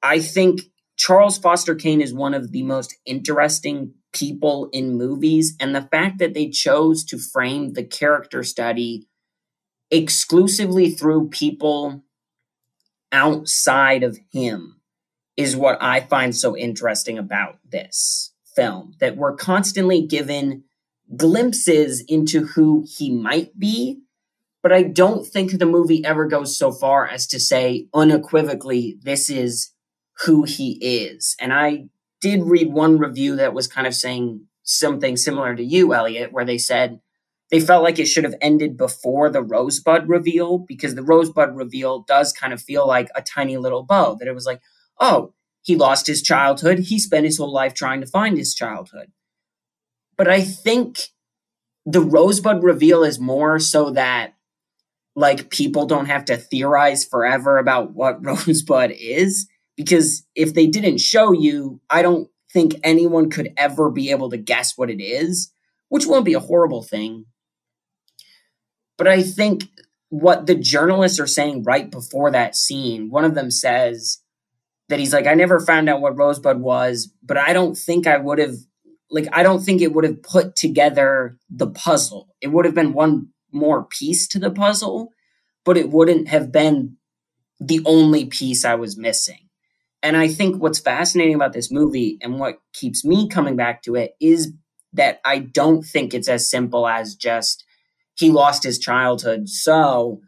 I 0.02 0.18
think 0.18 0.62
Charles 0.96 1.38
Foster 1.38 1.76
Kane 1.76 2.00
is 2.00 2.12
one 2.12 2.34
of 2.34 2.50
the 2.50 2.64
most 2.64 2.96
interesting 3.06 3.94
people 4.12 4.70
in 4.72 4.98
movies, 4.98 5.54
and 5.60 5.72
the 5.72 5.82
fact 5.82 6.18
that 6.18 6.34
they 6.34 6.48
chose 6.48 7.04
to 7.04 7.18
frame 7.18 7.74
the 7.74 7.84
character 7.84 8.42
study 8.42 9.06
exclusively 9.90 10.90
through 10.90 11.28
people 11.28 12.02
outside 13.10 14.02
of 14.02 14.18
him 14.30 14.80
is 15.36 15.56
what 15.56 15.78
I 15.80 16.00
find 16.00 16.34
so 16.36 16.56
interesting 16.56 17.16
about 17.16 17.58
this 17.68 18.32
film 18.54 18.94
that 19.00 19.16
we're 19.16 19.36
constantly 19.36 20.02
given 20.02 20.64
glimpses 21.16 22.02
into 22.06 22.44
who 22.44 22.84
he 22.86 23.10
might 23.10 23.58
be 23.58 24.02
but 24.62 24.72
I 24.72 24.82
don't 24.82 25.26
think 25.26 25.52
the 25.52 25.66
movie 25.66 26.04
ever 26.04 26.26
goes 26.26 26.58
so 26.58 26.72
far 26.72 27.06
as 27.06 27.26
to 27.28 27.40
say 27.40 27.88
unequivocally 27.94 28.98
this 29.02 29.30
is 29.30 29.72
who 30.24 30.42
he 30.42 30.72
is. 30.72 31.36
And 31.40 31.52
I 31.52 31.88
did 32.20 32.42
read 32.42 32.72
one 32.72 32.98
review 32.98 33.36
that 33.36 33.54
was 33.54 33.68
kind 33.68 33.86
of 33.86 33.94
saying 33.94 34.46
something 34.64 35.16
similar 35.16 35.54
to 35.54 35.64
you, 35.64 35.94
Elliot, 35.94 36.32
where 36.32 36.44
they 36.44 36.58
said 36.58 37.00
they 37.50 37.60
felt 37.60 37.82
like 37.82 37.98
it 37.98 38.06
should 38.06 38.24
have 38.24 38.34
ended 38.40 38.76
before 38.76 39.30
the 39.30 39.42
Rosebud 39.42 40.08
reveal 40.08 40.58
because 40.58 40.94
the 40.94 41.02
Rosebud 41.02 41.56
reveal 41.56 42.00
does 42.00 42.32
kind 42.32 42.52
of 42.52 42.60
feel 42.60 42.86
like 42.86 43.08
a 43.14 43.22
tiny 43.22 43.56
little 43.56 43.82
bow 43.82 44.14
that 44.14 44.28
it 44.28 44.34
was 44.34 44.46
like, 44.46 44.60
oh, 45.00 45.32
he 45.62 45.76
lost 45.76 46.06
his 46.06 46.22
childhood. 46.22 46.78
He 46.78 46.98
spent 46.98 47.24
his 47.24 47.38
whole 47.38 47.52
life 47.52 47.74
trying 47.74 48.00
to 48.00 48.06
find 48.06 48.36
his 48.36 48.54
childhood. 48.54 49.12
But 50.16 50.28
I 50.28 50.42
think 50.42 50.98
the 51.86 52.00
Rosebud 52.00 52.62
reveal 52.62 53.02
is 53.02 53.18
more 53.18 53.58
so 53.58 53.90
that 53.90 54.34
like 55.16 55.50
people 55.50 55.86
don't 55.86 56.06
have 56.06 56.24
to 56.26 56.36
theorize 56.36 57.04
forever 57.04 57.58
about 57.58 57.92
what 57.92 58.24
Rosebud 58.24 58.92
is 58.92 59.48
because 59.76 60.26
if 60.34 60.54
they 60.54 60.66
didn't 60.66 60.98
show 60.98 61.32
you, 61.32 61.80
I 61.88 62.02
don't 62.02 62.28
think 62.52 62.74
anyone 62.82 63.30
could 63.30 63.52
ever 63.56 63.90
be 63.90 64.10
able 64.10 64.30
to 64.30 64.36
guess 64.36 64.76
what 64.76 64.90
it 64.90 65.02
is, 65.02 65.52
which 65.88 66.06
won't 66.06 66.24
be 66.24 66.34
a 66.34 66.40
horrible 66.40 66.82
thing. 66.82 67.26
But 68.98 69.08
I 69.08 69.22
think 69.22 69.64
what 70.10 70.46
the 70.46 70.54
journalists 70.54 71.20
are 71.20 71.26
saying 71.26 71.62
right 71.62 71.90
before 71.90 72.30
that 72.32 72.56
scene, 72.56 73.10
one 73.10 73.24
of 73.24 73.34
them 73.34 73.50
says 73.50 74.18
that 74.88 74.98
he's 74.98 75.12
like, 75.12 75.26
I 75.26 75.34
never 75.34 75.60
found 75.60 75.88
out 75.88 76.00
what 76.00 76.16
Rosebud 76.16 76.60
was, 76.60 77.12
but 77.22 77.36
I 77.38 77.52
don't 77.52 77.76
think 77.76 78.06
I 78.06 78.18
would 78.18 78.38
have, 78.38 78.56
like, 79.10 79.28
I 79.32 79.42
don't 79.42 79.62
think 79.62 79.80
it 79.80 79.92
would 79.94 80.04
have 80.04 80.22
put 80.22 80.56
together 80.56 81.38
the 81.48 81.68
puzzle. 81.68 82.34
It 82.40 82.48
would 82.48 82.64
have 82.64 82.74
been 82.74 82.92
one 82.92 83.28
more 83.52 83.84
piece 83.84 84.26
to 84.28 84.38
the 84.38 84.50
puzzle, 84.50 85.12
but 85.64 85.76
it 85.76 85.90
wouldn't 85.90 86.28
have 86.28 86.50
been 86.50 86.96
the 87.60 87.80
only 87.84 88.26
piece 88.26 88.64
I 88.64 88.74
was 88.74 88.96
missing. 88.96 89.48
And 90.02 90.16
I 90.16 90.28
think 90.28 90.62
what's 90.62 90.78
fascinating 90.78 91.34
about 91.34 91.52
this 91.52 91.70
movie 91.70 92.18
and 92.22 92.38
what 92.38 92.60
keeps 92.72 93.04
me 93.04 93.28
coming 93.28 93.56
back 93.56 93.82
to 93.82 93.96
it 93.96 94.12
is 94.20 94.52
that 94.92 95.20
I 95.24 95.40
don't 95.40 95.82
think 95.82 96.14
it's 96.14 96.28
as 96.28 96.48
simple 96.48 96.86
as 96.86 97.14
just 97.14 97.64
he 98.18 98.30
lost 98.30 98.64
his 98.64 98.78
childhood, 98.78 99.48
so 99.48 100.20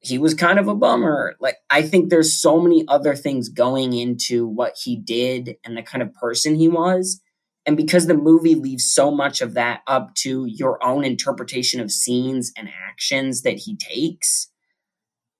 he 0.00 0.18
was 0.18 0.34
kind 0.34 0.58
of 0.58 0.68
a 0.68 0.74
bummer. 0.74 1.34
Like, 1.40 1.56
I 1.70 1.82
think 1.82 2.08
there's 2.08 2.40
so 2.40 2.60
many 2.60 2.84
other 2.86 3.16
things 3.16 3.48
going 3.48 3.94
into 3.94 4.46
what 4.46 4.74
he 4.82 4.96
did 4.96 5.56
and 5.64 5.76
the 5.76 5.82
kind 5.82 6.02
of 6.02 6.14
person 6.14 6.54
he 6.54 6.68
was. 6.68 7.20
And 7.66 7.76
because 7.76 8.06
the 8.06 8.14
movie 8.14 8.54
leaves 8.54 8.90
so 8.90 9.10
much 9.10 9.40
of 9.40 9.54
that 9.54 9.80
up 9.86 10.14
to 10.16 10.46
your 10.46 10.82
own 10.84 11.04
interpretation 11.04 11.80
of 11.80 11.90
scenes 11.90 12.52
and 12.56 12.68
actions 12.68 13.42
that 13.42 13.58
he 13.58 13.76
takes, 13.76 14.50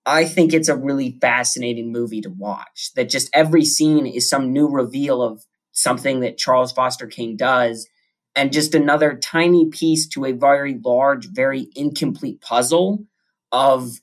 I 0.05 0.25
think 0.25 0.53
it's 0.53 0.68
a 0.68 0.77
really 0.77 1.16
fascinating 1.21 1.92
movie 1.92 2.21
to 2.23 2.31
watch. 2.31 2.90
That 2.97 3.09
just 3.09 3.31
every 3.33 3.64
scene 3.64 4.07
is 4.07 4.29
some 4.29 4.53
new 4.53 4.68
reveal 4.68 5.23
of 5.23 5.44
something 5.73 6.21
that 6.21 6.38
Charles 6.38 6.73
Foster 6.73 7.07
Kane 7.07 7.37
does, 7.37 7.87
and 8.38 8.53
just 8.53 8.72
another 8.72 9.16
tiny 9.16 9.66
piece 9.66 10.07
to 10.07 10.24
a 10.24 10.31
very 10.31 10.79
large, 10.85 11.27
very 11.27 11.66
incomplete 11.74 12.40
puzzle 12.40 13.05
of 13.51 14.01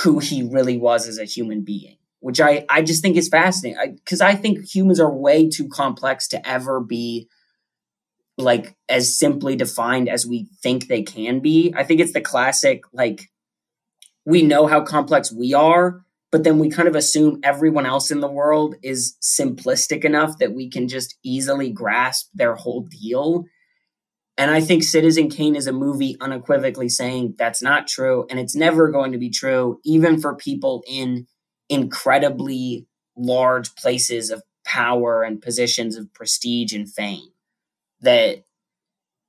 who 0.00 0.20
he 0.20 0.42
really 0.42 0.78
was 0.78 1.06
as 1.06 1.18
a 1.18 1.26
human 1.26 1.60
being, 1.60 1.98
which 2.20 2.40
I, 2.40 2.64
I 2.70 2.80
just 2.80 3.02
think 3.02 3.18
is 3.18 3.28
fascinating. 3.28 3.96
Because 3.96 4.22
I, 4.22 4.30
I 4.30 4.34
think 4.36 4.74
humans 4.74 4.98
are 5.00 5.12
way 5.12 5.50
too 5.50 5.68
complex 5.68 6.28
to 6.28 6.48
ever 6.48 6.80
be 6.80 7.28
like 8.38 8.74
as 8.88 9.18
simply 9.18 9.54
defined 9.54 10.08
as 10.08 10.26
we 10.26 10.48
think 10.62 10.88
they 10.88 11.02
can 11.02 11.40
be. 11.40 11.74
I 11.76 11.84
think 11.84 12.00
it's 12.00 12.14
the 12.14 12.22
classic, 12.22 12.84
like, 12.94 13.30
we 14.24 14.40
know 14.40 14.66
how 14.66 14.80
complex 14.80 15.30
we 15.30 15.52
are, 15.52 16.00
but 16.32 16.44
then 16.44 16.58
we 16.58 16.70
kind 16.70 16.88
of 16.88 16.96
assume 16.96 17.38
everyone 17.42 17.84
else 17.84 18.10
in 18.10 18.20
the 18.20 18.30
world 18.30 18.74
is 18.82 19.16
simplistic 19.22 20.02
enough 20.02 20.38
that 20.38 20.54
we 20.54 20.68
can 20.68 20.88
just 20.88 21.16
easily 21.22 21.70
grasp 21.70 22.30
their 22.32 22.54
whole 22.54 22.80
deal. 22.80 23.44
And 24.38 24.50
I 24.50 24.62
think 24.62 24.82
Citizen 24.82 25.28
Kane 25.28 25.54
is 25.54 25.66
a 25.66 25.72
movie 25.72 26.16
unequivocally 26.22 26.88
saying 26.88 27.34
that's 27.36 27.60
not 27.60 27.86
true. 27.86 28.26
And 28.30 28.40
it's 28.40 28.56
never 28.56 28.90
going 28.90 29.12
to 29.12 29.18
be 29.18 29.28
true, 29.28 29.78
even 29.84 30.18
for 30.18 30.34
people 30.34 30.82
in 30.88 31.26
incredibly 31.68 32.86
large 33.14 33.74
places 33.74 34.30
of 34.30 34.42
power 34.64 35.22
and 35.22 35.42
positions 35.42 35.96
of 35.96 36.12
prestige 36.14 36.72
and 36.72 36.90
fame. 36.90 37.28
That, 38.00 38.44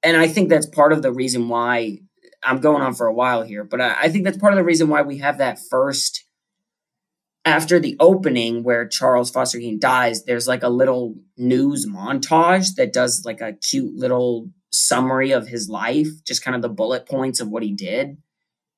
and 0.03 0.15
I 0.15 0.29
think 0.29 0.49
that's 0.49 0.65
part 0.65 0.93
of 0.93 1.01
the 1.01 1.11
reason 1.11 1.49
why 1.49 1.99
I'm 2.45 2.61
going 2.61 2.81
on 2.81 2.93
for 2.93 3.07
a 3.07 3.13
while 3.13 3.43
here, 3.43 3.65
but 3.65 3.81
I, 3.81 3.95
I 4.03 4.09
think 4.09 4.23
that's 4.23 4.37
part 4.37 4.53
of 4.53 4.57
the 4.57 4.63
reason 4.63 4.87
why 4.87 5.01
we 5.01 5.17
have 5.17 5.39
that 5.39 5.59
first 5.59 6.23
after 7.45 7.79
the 7.79 7.97
opening 7.99 8.63
where 8.63 8.87
Charles 8.87 9.29
Foster 9.29 9.59
Kane 9.59 9.79
dies, 9.79 10.23
there's 10.23 10.47
like 10.47 10.63
a 10.63 10.69
little 10.69 11.15
news 11.37 11.85
montage 11.87 12.75
that 12.75 12.93
does 12.93 13.23
like 13.25 13.41
a 13.41 13.53
cute 13.53 13.93
little 13.95 14.49
summary 14.71 15.31
of 15.31 15.47
his 15.47 15.69
life, 15.69 16.07
just 16.25 16.43
kind 16.43 16.55
of 16.55 16.61
the 16.61 16.69
bullet 16.69 17.07
points 17.07 17.39
of 17.39 17.49
what 17.49 17.63
he 17.63 17.73
did. 17.73 18.17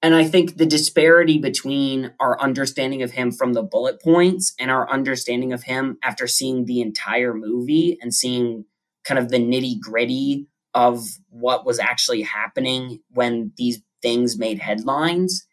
And 0.01 0.13
I 0.13 0.23
think 0.23 0.58
the 0.58 0.65
disparity 0.65 1.38
between 1.38 2.12
our 2.19 2.39
understanding 2.39 3.01
of 3.01 3.12
him 3.12 3.32
from 3.32 3.54
the 3.54 3.63
bullet 3.63 4.01
points 4.01 4.54
and 4.60 4.69
our 4.69 4.89
understanding 4.89 5.54
of 5.54 5.63
him 5.63 5.97
after 6.04 6.28
seeing 6.28 6.65
the 6.65 6.82
entire 6.82 7.34
movie 7.34 7.97
and 8.01 8.13
seeing 8.13 8.65
kind 9.04 9.19
of 9.19 9.30
the 9.30 9.38
nitty 9.38 9.80
gritty 9.80 10.47
of 10.73 11.06
what 11.30 11.65
was 11.65 11.80
actually 11.80 12.23
happening 12.23 12.99
when 13.10 13.51
these 13.58 13.82
things 14.01 14.38
made 14.38 14.60
headlines 14.60 15.47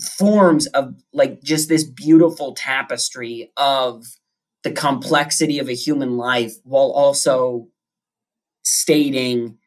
forms 0.00 0.66
of 0.68 0.94
like 1.12 1.42
just 1.42 1.68
this 1.68 1.84
beautiful 1.84 2.54
tapestry 2.54 3.52
of 3.56 4.04
the 4.64 4.72
complexity 4.72 5.58
of 5.58 5.68
a 5.68 5.74
human 5.74 6.16
life 6.16 6.54
while 6.64 6.90
also 6.90 7.68
stating 8.62 9.58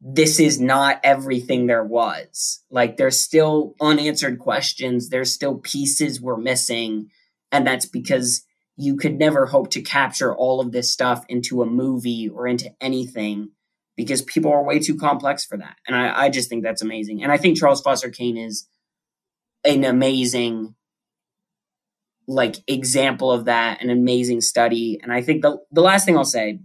this 0.00 0.38
is 0.38 0.60
not 0.60 1.00
everything 1.02 1.66
there 1.66 1.84
was 1.84 2.62
like 2.70 2.96
there's 2.96 3.18
still 3.18 3.74
unanswered 3.80 4.38
questions 4.38 5.08
there's 5.08 5.32
still 5.32 5.56
pieces 5.56 6.20
we're 6.20 6.36
missing 6.36 7.08
and 7.50 7.66
that's 7.66 7.86
because 7.86 8.44
you 8.76 8.96
could 8.96 9.18
never 9.18 9.46
hope 9.46 9.70
to 9.70 9.82
capture 9.82 10.34
all 10.34 10.60
of 10.60 10.70
this 10.70 10.92
stuff 10.92 11.24
into 11.28 11.62
a 11.62 11.66
movie 11.66 12.28
or 12.28 12.46
into 12.46 12.70
anything 12.80 13.50
because 13.96 14.22
people 14.22 14.52
are 14.52 14.62
way 14.62 14.78
too 14.78 14.96
complex 14.96 15.44
for 15.44 15.56
that. 15.58 15.76
And 15.86 15.96
I, 15.96 16.26
I 16.26 16.30
just 16.30 16.48
think 16.48 16.62
that's 16.62 16.80
amazing. 16.80 17.24
And 17.24 17.32
I 17.32 17.36
think 17.36 17.58
Charles 17.58 17.82
Foster 17.82 18.10
Kane 18.10 18.36
is 18.36 18.68
an 19.64 19.84
amazing 19.84 20.74
like 22.26 22.56
example 22.66 23.32
of 23.32 23.46
that, 23.46 23.82
an 23.82 23.90
amazing 23.90 24.40
study. 24.42 25.00
And 25.02 25.12
I 25.12 25.22
think 25.22 25.42
the 25.42 25.58
the 25.72 25.80
last 25.80 26.04
thing 26.04 26.16
I'll 26.16 26.24
say 26.24 26.60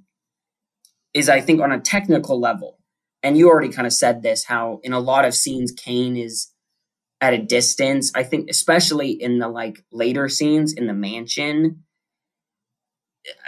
is 1.14 1.30
I 1.30 1.42
think 1.42 1.62
on 1.62 1.72
a 1.72 1.80
technical 1.80 2.40
level, 2.40 2.80
and 3.22 3.38
you 3.38 3.50
already 3.50 3.70
kind 3.70 3.88
of 3.88 3.94
said 3.94 4.22
this, 4.22 4.46
how 4.46 4.80
in 4.84 4.94
a 4.94 5.00
lot 5.00 5.26
of 5.26 5.34
scenes 5.34 5.72
Kane 5.72 6.18
is 6.18 6.52
at 7.22 7.34
a 7.34 7.38
distance. 7.38 8.12
I 8.14 8.24
think 8.24 8.50
especially 8.50 9.12
in 9.12 9.40
the 9.40 9.48
like 9.48 9.84
later 9.92 10.28
scenes 10.28 10.74
in 10.74 10.88
the 10.88 10.94
mansion, 10.94 11.84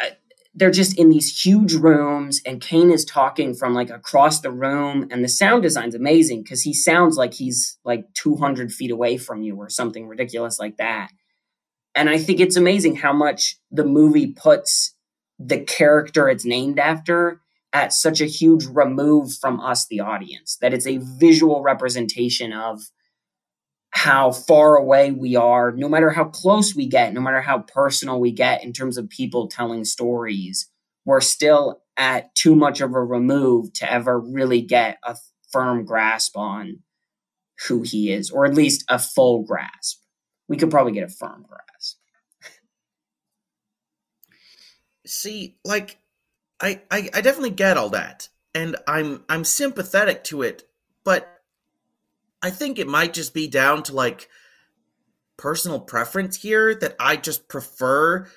uh, 0.04 0.12
they're 0.56 0.72
just 0.72 0.98
in 0.98 1.10
these 1.10 1.46
huge 1.46 1.74
rooms 1.74 2.42
and 2.46 2.62
Kane 2.62 2.90
is 2.90 3.04
talking 3.04 3.54
from 3.54 3.74
like 3.74 3.90
across 3.90 4.40
the 4.40 4.52
room 4.52 5.08
and 5.12 5.24
the 5.24 5.28
sound 5.30 5.64
design's 5.64 5.96
amazing 5.96 6.44
because 6.44 6.62
he 6.62 6.74
sounds 6.74 7.18
like 7.18 7.34
he's 7.34 7.78
like 7.84 8.06
200 8.14 8.72
feet 8.72 8.90
away 8.90 9.18
from 9.18 9.44
you 9.44 9.58
or 9.58 9.70
something 9.70 10.08
ridiculous 10.08 10.58
like 10.58 10.78
that. 10.78 11.10
And 11.94 12.10
I 12.10 12.18
think 12.18 12.40
it's 12.40 12.56
amazing 12.56 12.96
how 12.96 13.12
much 13.12 13.58
the 13.70 13.86
movie 13.86 14.28
puts 14.28 14.96
the 15.38 15.60
character 15.60 16.30
it's 16.30 16.46
named 16.46 16.80
after 16.80 17.42
at 17.74 17.92
such 17.92 18.22
a 18.22 18.26
huge 18.26 18.66
remove 18.66 19.34
from 19.34 19.60
us, 19.60 19.86
the 19.88 20.00
audience, 20.00 20.58
that 20.62 20.74
it's 20.74 20.88
a 20.88 21.00
visual 21.20 21.62
representation 21.62 22.54
of 22.54 22.82
how 23.96 24.30
far 24.30 24.76
away 24.76 25.10
we 25.10 25.38
are, 25.38 25.72
no 25.72 25.88
matter 25.88 26.10
how 26.10 26.26
close 26.26 26.76
we 26.76 26.86
get, 26.86 27.14
no 27.14 27.22
matter 27.22 27.40
how 27.40 27.60
personal 27.60 28.20
we 28.20 28.30
get 28.30 28.62
in 28.62 28.74
terms 28.74 28.98
of 28.98 29.10
people 29.10 29.48
telling 29.48 29.86
stories, 29.86 30.70
we're 31.06 31.22
still 31.22 31.82
at 31.96 32.36
too 32.36 32.56
much 32.56 32.82
of 32.82 32.94
a 32.94 33.02
remove 33.02 33.72
to 33.72 33.90
ever 33.90 34.20
really 34.20 34.62
get 34.62 34.98
a 35.04 35.16
firm 35.50 35.86
grasp 35.86 36.36
on 36.36 36.80
who 37.70 37.84
he 37.84 38.12
is, 38.12 38.30
or 38.32 38.46
at 38.46 38.54
least 38.54 38.84
a 38.90 39.00
full 39.00 39.44
grasp. 39.44 40.02
We 40.50 40.58
could 40.58 40.70
probably 40.70 40.92
get 40.92 41.10
a 41.10 41.14
firm 41.14 41.46
grasp. 41.48 41.98
See, 45.08 45.56
like, 45.64 45.98
I, 46.60 46.82
I, 46.92 47.10
I 47.14 47.22
definitely 47.22 47.52
get 47.52 47.78
all 47.78 47.92
that, 47.92 48.28
and 48.54 48.76
I'm 48.88 49.24
I'm 49.30 49.46
sympathetic 49.46 50.26
to 50.26 50.42
it, 50.42 50.64
but 51.06 51.35
I 52.46 52.52
think 52.52 52.78
it 52.78 52.88
might 52.88 53.16
just 53.16 53.34
be 53.34 53.48
down 53.48 53.82
to 53.84 53.96
like 53.96 54.30
personal 55.36 55.80
preference 55.80 56.36
here 56.36 56.76
that 56.76 56.96
I 57.00 57.16
just 57.16 57.48
prefer 57.48 58.28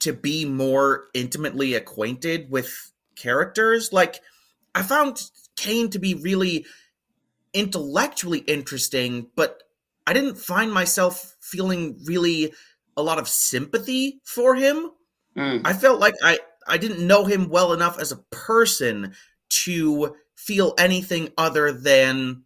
to 0.00 0.12
be 0.12 0.44
more 0.44 1.06
intimately 1.14 1.72
acquainted 1.72 2.50
with 2.50 2.92
characters. 3.16 3.90
Like, 3.90 4.20
I 4.74 4.82
found 4.82 5.22
Kane 5.56 5.88
to 5.92 5.98
be 5.98 6.12
really 6.12 6.66
intellectually 7.54 8.40
interesting, 8.40 9.28
but 9.34 9.62
I 10.06 10.12
didn't 10.12 10.36
find 10.36 10.70
myself 10.70 11.34
feeling 11.40 11.98
really 12.04 12.52
a 12.98 13.02
lot 13.02 13.18
of 13.18 13.28
sympathy 13.28 14.20
for 14.24 14.56
him. 14.56 14.90
Mm. 15.34 15.62
I 15.64 15.72
felt 15.72 16.00
like 16.00 16.16
I 16.22 16.38
I 16.66 16.76
didn't 16.76 17.06
know 17.06 17.24
him 17.24 17.48
well 17.48 17.72
enough 17.72 17.98
as 17.98 18.12
a 18.12 18.22
person 18.30 19.14
to 19.64 20.16
feel 20.34 20.74
anything 20.76 21.30
other 21.38 21.72
than 21.72 22.44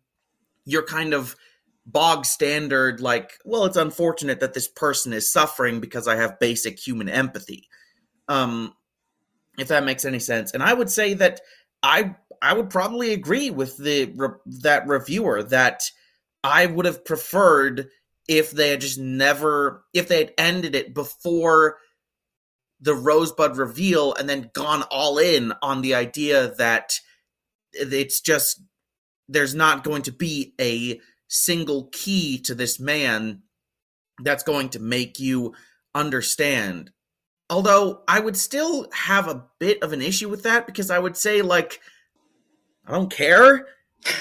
your 0.64 0.82
kind 0.82 1.14
of 1.14 1.36
bog 1.84 2.24
standard 2.24 3.00
like 3.00 3.38
well 3.44 3.64
it's 3.64 3.76
unfortunate 3.76 4.38
that 4.38 4.54
this 4.54 4.68
person 4.68 5.12
is 5.12 5.32
suffering 5.32 5.80
because 5.80 6.06
i 6.06 6.14
have 6.14 6.38
basic 6.38 6.78
human 6.78 7.08
empathy. 7.08 7.68
Um 8.28 8.74
if 9.58 9.68
that 9.68 9.84
makes 9.84 10.04
any 10.04 10.20
sense. 10.20 10.52
And 10.52 10.62
i 10.62 10.72
would 10.72 10.90
say 10.90 11.14
that 11.14 11.40
i 11.82 12.14
i 12.40 12.52
would 12.52 12.70
probably 12.70 13.12
agree 13.12 13.50
with 13.50 13.76
the 13.76 14.14
that 14.62 14.86
reviewer 14.86 15.42
that 15.42 15.82
i 16.44 16.66
would 16.66 16.86
have 16.86 17.04
preferred 17.04 17.88
if 18.28 18.52
they 18.52 18.70
had 18.70 18.80
just 18.80 18.98
never 18.98 19.84
if 19.92 20.08
they 20.08 20.18
had 20.18 20.34
ended 20.38 20.74
it 20.74 20.94
before 20.94 21.78
the 22.80 22.94
rosebud 22.94 23.56
reveal 23.56 24.14
and 24.14 24.28
then 24.28 24.50
gone 24.54 24.82
all 24.90 25.18
in 25.18 25.52
on 25.62 25.82
the 25.82 25.94
idea 25.94 26.54
that 26.56 26.92
it's 27.72 28.20
just 28.20 28.60
there's 29.28 29.54
not 29.54 29.84
going 29.84 30.02
to 30.02 30.12
be 30.12 30.54
a 30.60 31.00
single 31.28 31.88
key 31.92 32.38
to 32.38 32.54
this 32.54 32.78
man 32.78 33.42
that's 34.22 34.42
going 34.42 34.68
to 34.70 34.78
make 34.78 35.18
you 35.18 35.54
understand. 35.94 36.90
Although 37.48 38.02
I 38.08 38.20
would 38.20 38.36
still 38.36 38.88
have 38.92 39.28
a 39.28 39.44
bit 39.58 39.82
of 39.82 39.92
an 39.92 40.02
issue 40.02 40.28
with 40.28 40.42
that 40.44 40.66
because 40.66 40.90
I 40.90 40.98
would 40.98 41.16
say 41.16 41.42
like 41.42 41.80
I 42.86 42.92
don't 42.92 43.12
care. 43.12 43.66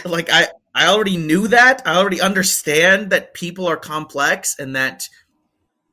like 0.05 0.29
I 0.31 0.47
I 0.73 0.87
already 0.87 1.17
knew 1.17 1.47
that. 1.49 1.81
I 1.85 1.97
already 1.97 2.21
understand 2.21 3.09
that 3.09 3.33
people 3.33 3.67
are 3.67 3.77
complex 3.77 4.57
and 4.57 4.75
that 4.75 5.07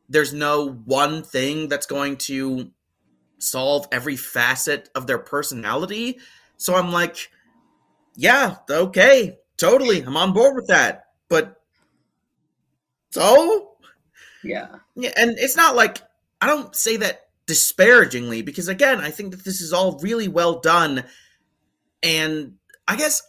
there's 0.09 0.33
no 0.33 0.71
one 0.85 1.23
thing 1.23 1.68
that's 1.68 1.87
going 1.87 2.16
to 2.16 2.71
solve 3.38 3.87
every 3.92 4.16
facet 4.16 4.88
of 4.94 5.07
their 5.07 5.18
personality. 5.18 6.18
So 6.57 6.75
I'm 6.75 6.92
like 6.92 7.31
yeah, 8.18 8.57
okay, 8.68 9.38
totally, 9.57 10.02
I'm 10.02 10.16
on 10.16 10.33
board 10.33 10.57
with 10.57 10.66
that. 10.66 11.04
But 11.28 11.62
so, 13.11 13.76
yeah, 14.42 14.66
yeah, 14.96 15.12
and 15.16 15.38
it's 15.38 15.57
not 15.57 15.76
like 15.76 16.02
I 16.40 16.48
don't 16.48 16.74
say 16.74 16.96
that 16.96 17.28
disparagingly 17.46 18.42
because 18.42 18.66
again, 18.66 18.98
I 19.00 19.12
think 19.12 19.31
that 19.31 19.44
this 19.44 19.61
is 19.61 19.72
all 19.72 20.00
really 20.00 20.26
well 20.26 20.59
done, 20.59 21.04
and 22.02 22.54
I 22.88 22.96
guess 22.96 23.22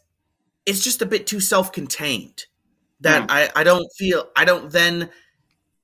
it's 0.65 0.83
just 0.83 1.03
a 1.03 1.05
bit 1.05 1.27
too 1.27 1.39
self-contained 1.39 2.45
that 3.01 3.27
mm. 3.27 3.31
I 3.31 3.49
I 3.55 3.63
don't 3.63 3.87
feel 3.95 4.27
I 4.35 4.43
don't 4.43 4.71
then 4.71 5.11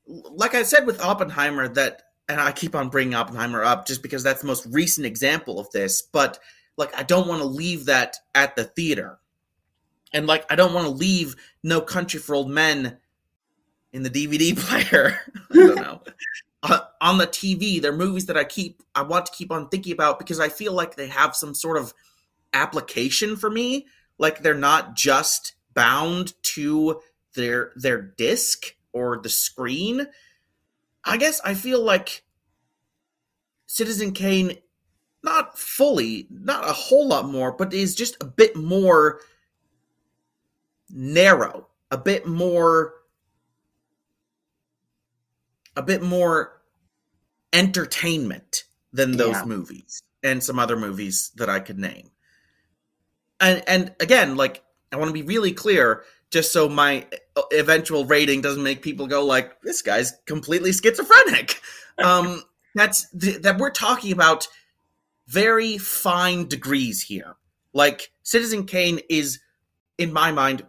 like 0.08 0.56
I 0.56 0.64
said 0.64 0.88
with 0.88 1.00
Oppenheimer 1.00 1.68
that 1.68 2.02
and 2.28 2.42
I 2.42 2.52
keep 2.52 2.74
on 2.74 2.90
bringing 2.90 3.14
Oppenheimer 3.14 3.64
up 3.64 3.86
just 3.86 4.02
because 4.02 4.24
that's 4.24 4.42
the 4.42 4.48
most 4.48 4.66
recent 4.72 5.06
example 5.06 5.60
of 5.60 5.70
this, 5.70 6.02
but 6.02 6.40
like 6.78 6.96
I 6.98 7.04
don't 7.04 7.28
want 7.28 7.42
to 7.42 7.48
leave 7.48 7.86
that 7.86 8.18
at 8.34 8.56
the 8.56 8.64
theater. 8.64 9.20
And 10.14 10.28
like 10.28 10.46
I 10.52 10.56
don't 10.56 10.74
want 10.74 10.88
to 10.88 10.94
leave 10.94 11.36
No 11.64 11.82
Country 11.82 12.20
for 12.20 12.36
Old 12.36 12.50
Men 12.50 12.98
in 13.94 14.04
the 14.04 14.10
DVD 14.10 14.58
player. 14.58 15.20
I 15.52 15.56
don't 15.56 15.76
know. 15.76 16.02
uh, 16.64 16.80
on 17.02 17.18
the 17.18 17.28
TV, 17.28 17.82
they're 17.82 17.96
movies 17.96 18.26
that 18.28 18.38
I 18.38 18.44
keep 18.44 18.82
I 18.94 19.04
want 19.04 19.26
to 19.28 19.32
keep 19.32 19.52
on 19.52 19.70
thinking 19.70 19.94
about 19.94 20.20
because 20.20 20.40
I 20.40 20.50
feel 20.50 20.74
like 20.74 20.96
they 20.96 21.08
have 21.08 21.36
some 21.36 21.54
sort 21.54 21.78
of 21.78 21.94
application 22.54 23.36
for 23.36 23.50
me. 23.50 23.88
Like 24.18 24.42
they're 24.42 24.54
not 24.54 24.96
just 24.96 25.54
bound 25.74 26.34
to 26.44 27.02
their 27.36 27.72
their 27.76 28.02
disc 28.02 28.76
or 28.94 29.20
the 29.22 29.30
screen. 29.30 30.08
I 31.04 31.18
guess 31.18 31.40
I 31.44 31.54
feel 31.54 31.82
like 31.82 32.24
Citizen 33.68 34.12
Kane 34.12 34.58
not 35.26 35.58
fully, 35.58 36.28
not 36.30 36.70
a 36.70 36.72
whole 36.72 37.08
lot 37.08 37.28
more, 37.28 37.52
but 37.52 37.74
is 37.74 37.96
just 37.96 38.16
a 38.22 38.26
bit 38.26 38.56
more 38.56 39.20
narrow, 40.90 41.68
a 41.92 41.98
bit 41.98 42.26
more 42.26 42.94
a 45.76 45.82
bit 45.82 46.02
more 46.02 46.62
entertainment 47.52 48.64
than 48.94 49.18
those 49.18 49.36
yeah. 49.36 49.46
movies 49.46 50.02
and 50.24 50.42
some 50.42 50.58
other 50.58 50.78
movies 50.78 51.32
that 51.36 51.50
I 51.50 51.60
could 51.60 51.80
name. 51.80 52.12
And 53.42 53.62
and 53.68 53.94
again, 54.00 54.38
like 54.38 54.64
I 54.94 54.96
want 54.96 55.10
to 55.10 55.14
be 55.14 55.24
really 55.24 55.52
clear 55.52 56.04
just 56.32 56.54
so 56.54 56.70
my 56.70 57.06
eventual 57.52 58.06
rating 58.06 58.42
doesn't 58.42 58.64
make 58.64 58.82
people 58.82 59.08
go 59.08 59.26
like 59.26 59.62
this 59.62 59.82
guy's 59.82 60.14
completely 60.26 60.72
schizophrenic. 60.72 61.60
Um 61.98 62.44
that's 62.74 63.10
th- 63.12 63.42
that 63.44 63.58
we're 63.58 63.72
talking 63.72 64.12
about 64.12 64.50
very 65.28 65.78
fine 65.78 66.48
degrees 66.48 67.02
here. 67.02 67.36
Like 67.74 68.12
Citizen 68.24 68.66
Kane 68.66 69.00
is, 69.10 69.40
in 69.98 70.14
my 70.14 70.32
mind, 70.32 70.66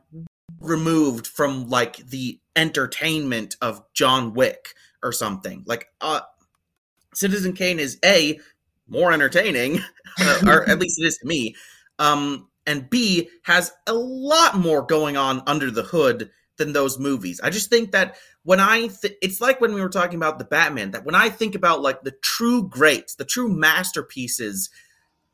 removed 0.61 1.27
from 1.27 1.69
like 1.69 1.97
the 1.99 2.41
entertainment 2.55 3.57
of 3.61 3.83
John 3.93 4.35
Wick 4.35 4.75
or 5.03 5.13
something. 5.13 5.63
Like, 5.67 5.89
uh, 6.01 6.21
Citizen 7.15 7.53
Kane 7.55 7.79
is 7.79 7.99
a 8.05 8.39
more 8.89 9.13
entertaining, 9.13 9.81
or 10.47 10.69
at 10.69 10.79
least 10.79 11.01
it 11.01 11.07
is 11.07 11.19
to 11.19 11.27
me. 11.27 11.55
Um, 11.99 12.49
and 12.67 12.91
B 12.91 13.31
has 13.43 13.73
a 13.87 13.95
lot 13.95 14.59
more 14.59 14.83
going 14.83 15.17
on 15.17 15.43
under 15.47 15.71
the 15.71 15.83
hood 15.83 16.31
than 16.57 16.73
those 16.73 16.99
movies. 16.99 17.41
I 17.43 17.51
just 17.51 17.71
think 17.71 17.93
that 17.93 18.17
when 18.47 18.61
I 18.61 18.87
th- 18.87 19.19
it's 19.21 19.41
like 19.41 19.61
when 19.61 19.75
we 19.75 19.81
were 19.81 19.89
talking 19.89 20.15
about 20.15 20.39
the 20.39 20.45
Batman 20.45 20.93
that 20.93 21.05
when 21.05 21.17
I 21.17 21.31
think 21.31 21.57
about 21.57 21.83
like 21.83 22.03
the 22.03 22.15
true 22.23 22.69
greats, 22.69 23.17
the 23.17 23.25
true 23.25 23.49
masterpieces 23.49 24.71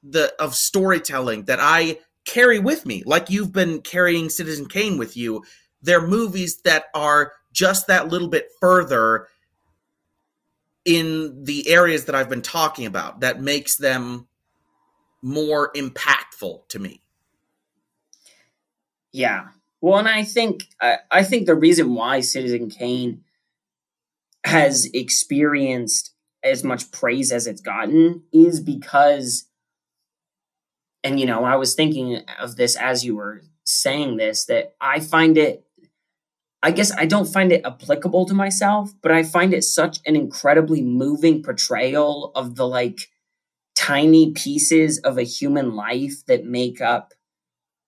the 0.02 0.32
of 0.38 0.54
storytelling 0.54 1.44
that 1.44 1.58
I 1.60 1.98
carry 2.24 2.58
with 2.58 2.86
me, 2.86 3.02
like 3.04 3.28
you've 3.28 3.52
been 3.52 3.82
carrying 3.82 4.30
Citizen 4.30 4.66
Kane 4.66 4.96
with 4.96 5.14
you, 5.14 5.44
they're 5.82 6.06
movies 6.06 6.62
that 6.62 6.84
are 6.94 7.34
just 7.52 7.86
that 7.88 8.08
little 8.08 8.28
bit 8.28 8.48
further 8.58 9.28
in 10.86 11.44
the 11.44 11.68
areas 11.68 12.06
that 12.06 12.14
I've 12.14 12.30
been 12.30 12.40
talking 12.40 12.86
about 12.86 13.20
that 13.20 13.42
makes 13.42 13.76
them 13.76 14.26
more 15.20 15.70
impactful 15.74 16.66
to 16.68 16.78
me. 16.78 17.02
Yeah, 19.12 19.48
well, 19.82 19.98
and 19.98 20.08
I 20.08 20.24
think 20.24 20.64
I, 20.80 20.98
I 21.10 21.22
think 21.24 21.46
the 21.46 21.54
reason 21.54 21.94
why 21.94 22.20
Citizen 22.20 22.70
Kane 22.70 23.24
has 24.44 24.86
experienced 24.94 26.14
as 26.42 26.64
much 26.64 26.90
praise 26.90 27.30
as 27.30 27.46
it's 27.46 27.60
gotten 27.60 28.22
is 28.32 28.60
because 28.60 29.48
and 31.04 31.18
you 31.18 31.26
know, 31.26 31.44
I 31.44 31.56
was 31.56 31.74
thinking 31.74 32.22
of 32.38 32.56
this 32.56 32.76
as 32.76 33.04
you 33.04 33.16
were 33.16 33.42
saying 33.64 34.16
this 34.16 34.46
that 34.46 34.74
I 34.80 35.00
find 35.00 35.36
it 35.36 35.64
I 36.62 36.70
guess 36.70 36.92
I 36.96 37.06
don't 37.06 37.26
find 37.26 37.50
it 37.50 37.66
applicable 37.66 38.26
to 38.26 38.34
myself, 38.34 38.92
but 39.02 39.10
I 39.10 39.24
find 39.24 39.52
it 39.52 39.64
such 39.64 39.98
an 40.06 40.14
incredibly 40.14 40.80
moving 40.80 41.42
portrayal 41.42 42.30
of 42.36 42.54
the 42.54 42.68
like 42.68 43.08
tiny 43.74 44.30
pieces 44.30 45.00
of 45.00 45.18
a 45.18 45.24
human 45.24 45.74
life 45.74 46.24
that 46.26 46.44
make 46.44 46.80
up 46.80 47.14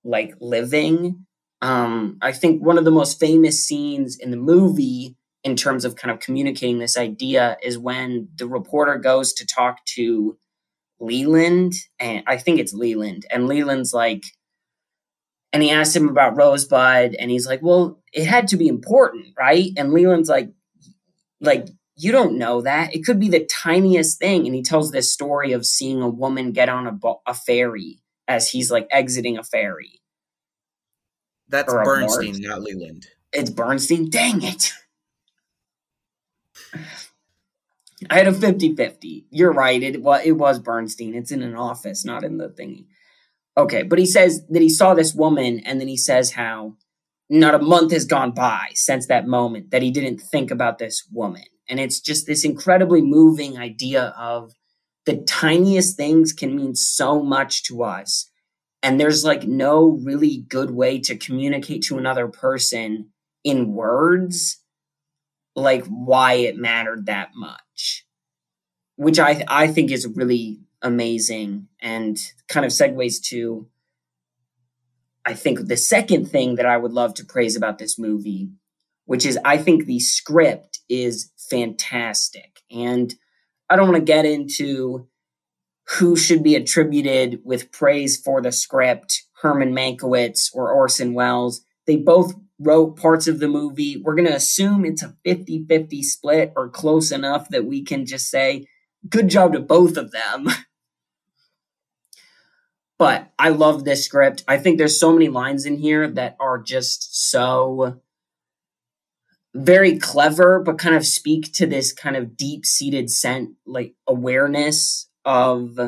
like 0.02 0.34
living. 0.40 1.26
Um, 1.64 2.18
I 2.20 2.32
think 2.32 2.62
one 2.62 2.76
of 2.76 2.84
the 2.84 2.90
most 2.90 3.18
famous 3.18 3.64
scenes 3.64 4.18
in 4.18 4.30
the 4.30 4.36
movie, 4.36 5.16
in 5.44 5.56
terms 5.56 5.86
of 5.86 5.96
kind 5.96 6.12
of 6.12 6.20
communicating 6.20 6.78
this 6.78 6.98
idea, 6.98 7.56
is 7.62 7.78
when 7.78 8.28
the 8.36 8.46
reporter 8.46 8.98
goes 8.98 9.32
to 9.34 9.46
talk 9.46 9.82
to 9.96 10.36
Leland, 11.00 11.74
and 12.00 12.24
I 12.26 12.38
think 12.38 12.60
it's 12.60 12.74
Leland, 12.74 13.26
and 13.30 13.48
Leland's 13.48 13.94
like, 13.94 14.24
and 15.54 15.62
he 15.62 15.70
asked 15.70 15.96
him 15.96 16.08
about 16.08 16.36
Rosebud, 16.36 17.14
and 17.14 17.30
he's 17.30 17.46
like, 17.46 17.62
"Well, 17.62 18.02
it 18.12 18.26
had 18.26 18.48
to 18.48 18.56
be 18.58 18.68
important, 18.68 19.28
right?" 19.38 19.70
And 19.76 19.92
Leland's 19.92 20.28
like, 20.28 20.50
"Like 21.40 21.68
you 21.96 22.12
don't 22.12 22.38
know 22.38 22.62
that. 22.62 22.94
It 22.94 23.04
could 23.04 23.20
be 23.20 23.28
the 23.30 23.48
tiniest 23.62 24.18
thing." 24.18 24.46
And 24.46 24.54
he 24.54 24.62
tells 24.62 24.92
this 24.92 25.12
story 25.12 25.52
of 25.52 25.66
seeing 25.66 26.02
a 26.02 26.08
woman 26.08 26.52
get 26.52 26.68
on 26.68 26.86
a, 26.86 26.92
bo- 26.92 27.22
a 27.26 27.34
ferry 27.34 28.00
as 28.28 28.50
he's 28.50 28.70
like 28.70 28.88
exiting 28.90 29.38
a 29.38 29.44
ferry. 29.44 30.00
That's 31.54 31.72
Bernstein, 31.72 32.40
not 32.40 32.62
Leland. 32.62 33.06
It's 33.32 33.48
Bernstein. 33.48 34.10
Dang 34.10 34.42
it. 34.42 34.72
I 38.10 38.18
had 38.18 38.26
a 38.26 38.32
50-50. 38.32 39.26
You're 39.30 39.52
right. 39.52 39.80
It 39.80 40.02
well, 40.02 40.20
it 40.22 40.32
was 40.32 40.58
Bernstein. 40.58 41.14
It's 41.14 41.30
in 41.30 41.42
an 41.42 41.54
office, 41.54 42.04
not 42.04 42.24
in 42.24 42.38
the 42.38 42.48
thingy. 42.48 42.86
Okay, 43.56 43.84
but 43.84 44.00
he 44.00 44.06
says 44.06 44.44
that 44.48 44.62
he 44.62 44.68
saw 44.68 44.94
this 44.94 45.14
woman, 45.14 45.60
and 45.60 45.80
then 45.80 45.86
he 45.86 45.96
says 45.96 46.32
how 46.32 46.74
not 47.30 47.54
a 47.54 47.60
month 47.60 47.92
has 47.92 48.04
gone 48.04 48.32
by 48.32 48.70
since 48.74 49.06
that 49.06 49.28
moment 49.28 49.70
that 49.70 49.82
he 49.82 49.92
didn't 49.92 50.18
think 50.18 50.50
about 50.50 50.78
this 50.78 51.06
woman. 51.12 51.44
And 51.68 51.78
it's 51.78 52.00
just 52.00 52.26
this 52.26 52.44
incredibly 52.44 53.00
moving 53.00 53.56
idea 53.56 54.12
of 54.18 54.54
the 55.06 55.18
tiniest 55.18 55.96
things 55.96 56.32
can 56.32 56.56
mean 56.56 56.74
so 56.74 57.22
much 57.22 57.62
to 57.64 57.84
us. 57.84 58.28
And 58.84 59.00
there's 59.00 59.24
like 59.24 59.44
no 59.44 59.98
really 60.04 60.44
good 60.46 60.70
way 60.70 60.98
to 61.00 61.16
communicate 61.16 61.84
to 61.84 61.96
another 61.96 62.28
person 62.28 63.08
in 63.42 63.72
words 63.72 64.60
like 65.56 65.86
why 65.86 66.34
it 66.34 66.58
mattered 66.58 67.06
that 67.06 67.30
much. 67.34 68.04
Which 68.96 69.18
I 69.18 69.42
I 69.48 69.68
think 69.68 69.90
is 69.90 70.06
really 70.06 70.60
amazing 70.82 71.68
and 71.80 72.18
kind 72.46 72.66
of 72.66 72.72
segues 72.72 73.22
to 73.30 73.66
I 75.24 75.32
think 75.32 75.66
the 75.66 75.78
second 75.78 76.26
thing 76.26 76.56
that 76.56 76.66
I 76.66 76.76
would 76.76 76.92
love 76.92 77.14
to 77.14 77.24
praise 77.24 77.56
about 77.56 77.78
this 77.78 77.98
movie, 77.98 78.50
which 79.06 79.24
is 79.24 79.38
I 79.46 79.56
think 79.56 79.86
the 79.86 80.00
script 80.00 80.80
is 80.90 81.32
fantastic. 81.50 82.60
And 82.70 83.14
I 83.70 83.76
don't 83.76 83.88
want 83.88 84.00
to 84.00 84.12
get 84.12 84.26
into 84.26 85.08
who 85.98 86.16
should 86.16 86.42
be 86.42 86.54
attributed 86.54 87.40
with 87.44 87.70
praise 87.70 88.16
for 88.16 88.40
the 88.40 88.52
script, 88.52 89.22
Herman 89.42 89.74
Mankiewicz 89.74 90.50
or 90.54 90.72
Orson 90.72 91.14
Welles. 91.14 91.64
They 91.86 91.96
both 91.96 92.34
wrote 92.58 92.96
parts 92.96 93.26
of 93.26 93.40
the 93.40 93.48
movie. 93.48 94.00
We're 94.02 94.14
going 94.14 94.28
to 94.28 94.34
assume 94.34 94.84
it's 94.84 95.02
a 95.02 95.14
50 95.24 95.66
50 95.68 96.02
split 96.02 96.52
or 96.56 96.68
close 96.68 97.12
enough 97.12 97.48
that 97.50 97.66
we 97.66 97.82
can 97.82 98.06
just 98.06 98.30
say, 98.30 98.66
good 99.08 99.28
job 99.28 99.52
to 99.52 99.60
both 99.60 99.96
of 99.96 100.10
them. 100.10 100.48
But 102.96 103.32
I 103.38 103.48
love 103.48 103.84
this 103.84 104.04
script. 104.04 104.44
I 104.46 104.56
think 104.56 104.78
there's 104.78 105.00
so 105.00 105.12
many 105.12 105.28
lines 105.28 105.66
in 105.66 105.78
here 105.78 106.08
that 106.08 106.36
are 106.38 106.62
just 106.62 107.28
so 107.28 108.00
very 109.52 109.98
clever, 109.98 110.60
but 110.60 110.78
kind 110.78 110.94
of 110.94 111.04
speak 111.04 111.52
to 111.54 111.66
this 111.66 111.92
kind 111.92 112.16
of 112.16 112.36
deep 112.36 112.64
seated 112.64 113.10
scent, 113.10 113.50
like 113.66 113.94
awareness 114.06 115.08
of 115.24 115.78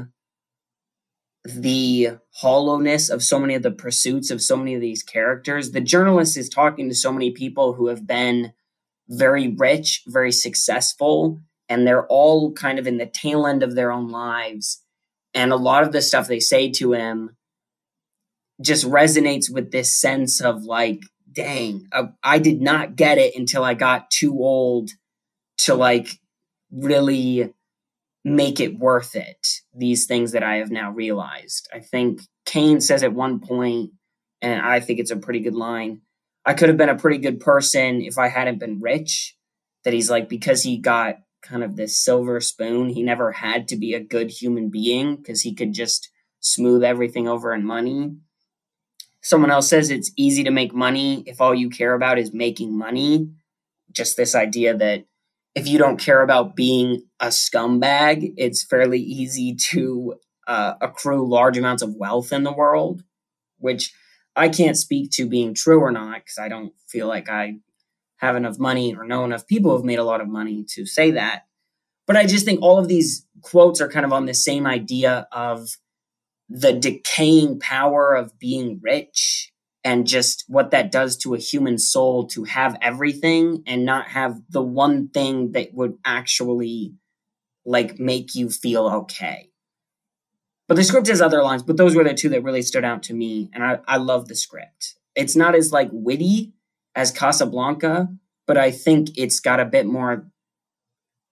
the 1.44 2.08
hollowness 2.32 3.08
of 3.08 3.22
so 3.22 3.38
many 3.38 3.54
of 3.54 3.62
the 3.62 3.70
pursuits 3.70 4.30
of 4.30 4.42
so 4.42 4.56
many 4.56 4.74
of 4.74 4.80
these 4.80 5.02
characters. 5.02 5.70
The 5.70 5.80
journalist 5.80 6.36
is 6.36 6.48
talking 6.48 6.88
to 6.88 6.94
so 6.94 7.12
many 7.12 7.30
people 7.30 7.74
who 7.74 7.86
have 7.88 8.06
been 8.06 8.52
very 9.08 9.48
rich, 9.48 10.02
very 10.06 10.32
successful, 10.32 11.40
and 11.68 11.86
they're 11.86 12.06
all 12.06 12.52
kind 12.52 12.78
of 12.78 12.86
in 12.86 12.98
the 12.98 13.06
tail 13.06 13.46
end 13.46 13.62
of 13.62 13.74
their 13.74 13.92
own 13.92 14.08
lives 14.08 14.82
and 15.36 15.52
a 15.52 15.56
lot 15.56 15.82
of 15.82 15.92
the 15.92 16.00
stuff 16.00 16.26
they 16.26 16.40
say 16.40 16.70
to 16.70 16.92
him 16.94 17.36
just 18.60 18.86
resonates 18.86 19.52
with 19.52 19.70
this 19.70 19.94
sense 19.94 20.40
of 20.40 20.64
like, 20.64 21.02
dang, 21.30 21.86
I 22.22 22.38
did 22.38 22.62
not 22.62 22.96
get 22.96 23.18
it 23.18 23.36
until 23.36 23.62
I 23.62 23.74
got 23.74 24.10
too 24.10 24.32
old 24.32 24.90
to 25.58 25.74
like 25.74 26.08
really 26.72 27.52
make 28.26 28.58
it 28.58 28.76
worth 28.76 29.14
it. 29.14 29.46
These 29.72 30.06
things 30.06 30.32
that 30.32 30.42
I 30.42 30.56
have 30.56 30.72
now 30.72 30.90
realized. 30.90 31.68
I 31.72 31.78
think 31.78 32.22
Kane 32.44 32.80
says 32.80 33.04
at 33.04 33.12
one 33.12 33.38
point, 33.38 33.92
and 34.42 34.60
I 34.60 34.80
think 34.80 34.98
it's 34.98 35.12
a 35.12 35.16
pretty 35.16 35.38
good 35.38 35.54
line. 35.54 36.00
I 36.44 36.54
could 36.54 36.68
have 36.68 36.76
been 36.76 36.88
a 36.88 36.98
pretty 36.98 37.18
good 37.18 37.38
person 37.38 38.00
if 38.00 38.18
I 38.18 38.26
hadn't 38.26 38.58
been 38.58 38.80
rich. 38.80 39.36
That 39.84 39.94
he's 39.94 40.10
like, 40.10 40.28
because 40.28 40.64
he 40.64 40.76
got 40.76 41.18
kind 41.40 41.62
of 41.62 41.76
this 41.76 41.96
silver 41.96 42.40
spoon. 42.40 42.88
He 42.88 43.04
never 43.04 43.30
had 43.30 43.68
to 43.68 43.76
be 43.76 43.94
a 43.94 44.00
good 44.00 44.30
human 44.30 44.70
being 44.70 45.14
because 45.14 45.42
he 45.42 45.54
could 45.54 45.72
just 45.72 46.10
smooth 46.40 46.82
everything 46.82 47.28
over 47.28 47.54
in 47.54 47.64
money. 47.64 48.16
Someone 49.22 49.52
else 49.52 49.68
says 49.68 49.88
it's 49.88 50.10
easy 50.16 50.42
to 50.42 50.50
make 50.50 50.74
money 50.74 51.22
if 51.26 51.40
all 51.40 51.54
you 51.54 51.70
care 51.70 51.94
about 51.94 52.18
is 52.18 52.34
making 52.34 52.76
money. 52.76 53.30
Just 53.92 54.16
this 54.16 54.34
idea 54.34 54.76
that 54.76 55.04
if 55.56 55.66
you 55.66 55.78
don't 55.78 55.98
care 55.98 56.20
about 56.20 56.54
being 56.54 57.02
a 57.18 57.28
scumbag, 57.28 58.34
it's 58.36 58.62
fairly 58.62 59.00
easy 59.00 59.54
to 59.54 60.14
uh, 60.46 60.74
accrue 60.82 61.26
large 61.26 61.56
amounts 61.56 61.82
of 61.82 61.96
wealth 61.96 62.30
in 62.30 62.44
the 62.44 62.52
world, 62.52 63.02
which 63.58 63.94
I 64.36 64.50
can't 64.50 64.76
speak 64.76 65.12
to 65.12 65.26
being 65.26 65.54
true 65.54 65.80
or 65.80 65.90
not 65.90 66.20
because 66.20 66.36
I 66.38 66.50
don't 66.50 66.74
feel 66.86 67.08
like 67.08 67.30
I 67.30 67.56
have 68.18 68.36
enough 68.36 68.58
money 68.58 68.94
or 68.94 69.06
know 69.06 69.24
enough 69.24 69.46
people 69.46 69.70
who 69.70 69.78
have 69.78 69.84
made 69.86 69.98
a 69.98 70.04
lot 70.04 70.20
of 70.20 70.28
money 70.28 70.62
to 70.74 70.84
say 70.84 71.12
that. 71.12 71.46
But 72.06 72.16
I 72.18 72.26
just 72.26 72.44
think 72.44 72.60
all 72.60 72.78
of 72.78 72.86
these 72.86 73.26
quotes 73.40 73.80
are 73.80 73.88
kind 73.88 74.04
of 74.04 74.12
on 74.12 74.26
the 74.26 74.34
same 74.34 74.66
idea 74.66 75.26
of 75.32 75.70
the 76.50 76.74
decaying 76.74 77.60
power 77.60 78.14
of 78.14 78.38
being 78.38 78.78
rich 78.82 79.52
and 79.86 80.04
just 80.04 80.44
what 80.48 80.72
that 80.72 80.90
does 80.90 81.16
to 81.16 81.32
a 81.32 81.38
human 81.38 81.78
soul 81.78 82.26
to 82.26 82.42
have 82.42 82.76
everything 82.82 83.62
and 83.68 83.84
not 83.84 84.08
have 84.08 84.42
the 84.50 84.60
one 84.60 85.06
thing 85.06 85.52
that 85.52 85.72
would 85.74 85.96
actually 86.04 86.92
like 87.64 87.96
make 88.00 88.34
you 88.34 88.50
feel 88.50 88.88
okay. 88.88 89.48
But 90.66 90.74
the 90.74 90.82
script 90.82 91.06
has 91.06 91.20
other 91.20 91.40
lines, 91.40 91.62
but 91.62 91.76
those 91.76 91.94
were 91.94 92.02
the 92.02 92.14
two 92.14 92.28
that 92.30 92.42
really 92.42 92.62
stood 92.62 92.84
out 92.84 93.04
to 93.04 93.14
me. 93.14 93.48
And 93.54 93.62
I, 93.62 93.78
I 93.86 93.98
love 93.98 94.26
the 94.26 94.34
script. 94.34 94.96
It's 95.14 95.36
not 95.36 95.54
as 95.54 95.70
like 95.70 95.90
witty 95.92 96.52
as 96.96 97.12
Casablanca, 97.12 98.08
but 98.44 98.56
I 98.56 98.72
think 98.72 99.16
it's 99.16 99.38
got 99.38 99.60
a 99.60 99.64
bit 99.64 99.86
more 99.86 100.26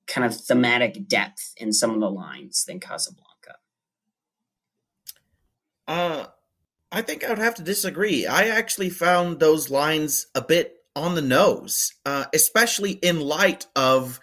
kind 0.06 0.24
of 0.24 0.36
thematic 0.36 1.08
depth 1.08 1.54
in 1.56 1.72
some 1.72 1.90
of 1.90 1.98
the 1.98 2.10
lines 2.10 2.64
than 2.64 2.78
Casablanca. 2.78 3.56
Uh, 5.88 6.26
I 6.94 7.02
think 7.02 7.24
I 7.24 7.28
would 7.28 7.38
have 7.38 7.56
to 7.56 7.62
disagree. 7.62 8.24
I 8.24 8.46
actually 8.46 8.88
found 8.88 9.40
those 9.40 9.68
lines 9.68 10.28
a 10.32 10.40
bit 10.40 10.76
on 10.94 11.16
the 11.16 11.22
nose, 11.22 11.92
uh, 12.06 12.26
especially 12.32 12.92
in 12.92 13.18
light 13.18 13.66
of 13.74 14.20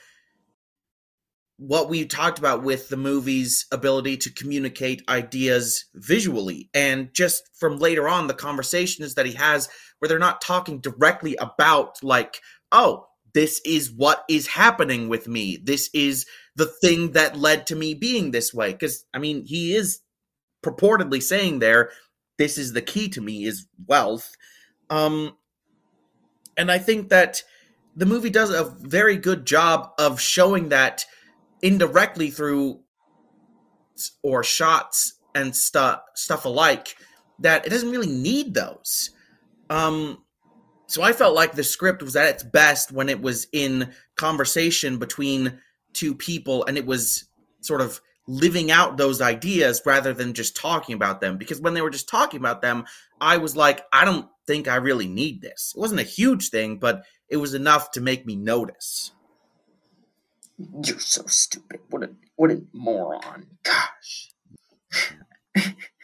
what 1.57 1.89
we 1.89 2.05
talked 2.05 2.39
about 2.39 2.63
with 2.63 2.87
the 2.87 2.95
movie's 2.95 3.65
ability 3.73 4.15
to 4.17 4.33
communicate 4.33 5.03
ideas 5.09 5.83
visually. 5.95 6.69
And 6.73 7.13
just 7.13 7.43
from 7.59 7.77
later 7.77 8.07
on, 8.07 8.27
the 8.27 8.33
conversations 8.33 9.15
that 9.15 9.25
he 9.25 9.33
has 9.33 9.67
where 9.99 10.07
they're 10.07 10.17
not 10.17 10.39
talking 10.39 10.79
directly 10.79 11.35
about, 11.35 12.01
like, 12.01 12.39
oh, 12.71 13.05
this 13.33 13.59
is 13.65 13.91
what 13.91 14.23
is 14.29 14.47
happening 14.47 15.09
with 15.09 15.27
me. 15.27 15.57
This 15.61 15.89
is 15.93 16.25
the 16.55 16.67
thing 16.67 17.11
that 17.11 17.37
led 17.37 17.67
to 17.67 17.75
me 17.75 17.95
being 17.95 18.31
this 18.31 18.53
way. 18.53 18.71
Because, 18.71 19.03
I 19.13 19.19
mean, 19.19 19.43
he 19.45 19.75
is 19.75 19.99
purportedly 20.63 21.21
saying 21.21 21.59
there, 21.59 21.91
this 22.41 22.57
is 22.57 22.73
the 22.73 22.81
key 22.81 23.07
to 23.07 23.21
me 23.21 23.43
is 23.43 23.67
wealth. 23.85 24.35
Um, 24.89 25.37
and 26.57 26.71
I 26.71 26.79
think 26.79 27.09
that 27.09 27.43
the 27.95 28.07
movie 28.07 28.31
does 28.31 28.49
a 28.49 28.63
very 28.79 29.15
good 29.15 29.45
job 29.45 29.91
of 29.99 30.19
showing 30.19 30.69
that 30.69 31.05
indirectly 31.61 32.31
through 32.31 32.79
or 34.23 34.43
shots 34.43 35.19
and 35.35 35.55
stuff 35.55 36.01
stuff 36.15 36.45
alike 36.45 36.95
that 37.37 37.67
it 37.67 37.69
doesn't 37.69 37.91
really 37.91 38.11
need 38.11 38.55
those. 38.55 39.11
Um, 39.69 40.23
so 40.87 41.03
I 41.03 41.13
felt 41.13 41.35
like 41.35 41.53
the 41.53 41.63
script 41.63 42.01
was 42.01 42.15
at 42.15 42.27
its 42.27 42.43
best 42.43 42.91
when 42.91 43.07
it 43.07 43.21
was 43.21 43.45
in 43.53 43.91
conversation 44.15 44.97
between 44.97 45.59
two 45.93 46.15
people 46.15 46.65
and 46.65 46.75
it 46.75 46.87
was 46.87 47.25
sort 47.61 47.81
of 47.81 48.01
living 48.27 48.71
out 48.71 48.97
those 48.97 49.21
ideas 49.21 49.81
rather 49.85 50.13
than 50.13 50.33
just 50.33 50.55
talking 50.55 50.95
about 50.95 51.21
them. 51.21 51.37
Because 51.37 51.59
when 51.59 51.73
they 51.73 51.81
were 51.81 51.89
just 51.89 52.07
talking 52.09 52.39
about 52.39 52.61
them, 52.61 52.85
I 53.19 53.37
was 53.37 53.55
like, 53.55 53.85
I 53.91 54.05
don't 54.05 54.27
think 54.47 54.67
I 54.67 54.75
really 54.75 55.07
need 55.07 55.41
this. 55.41 55.73
It 55.75 55.79
wasn't 55.79 55.99
a 56.01 56.03
huge 56.03 56.49
thing, 56.49 56.77
but 56.77 57.03
it 57.29 57.37
was 57.37 57.53
enough 57.53 57.91
to 57.91 58.01
make 58.01 58.25
me 58.25 58.35
notice. 58.35 59.11
You're 60.83 60.99
so 60.99 61.23
stupid. 61.25 61.79
What 61.89 62.03
a 62.03 62.09
what 62.35 62.51
a 62.51 62.61
moron. 62.73 63.47
Gosh. 63.63 64.29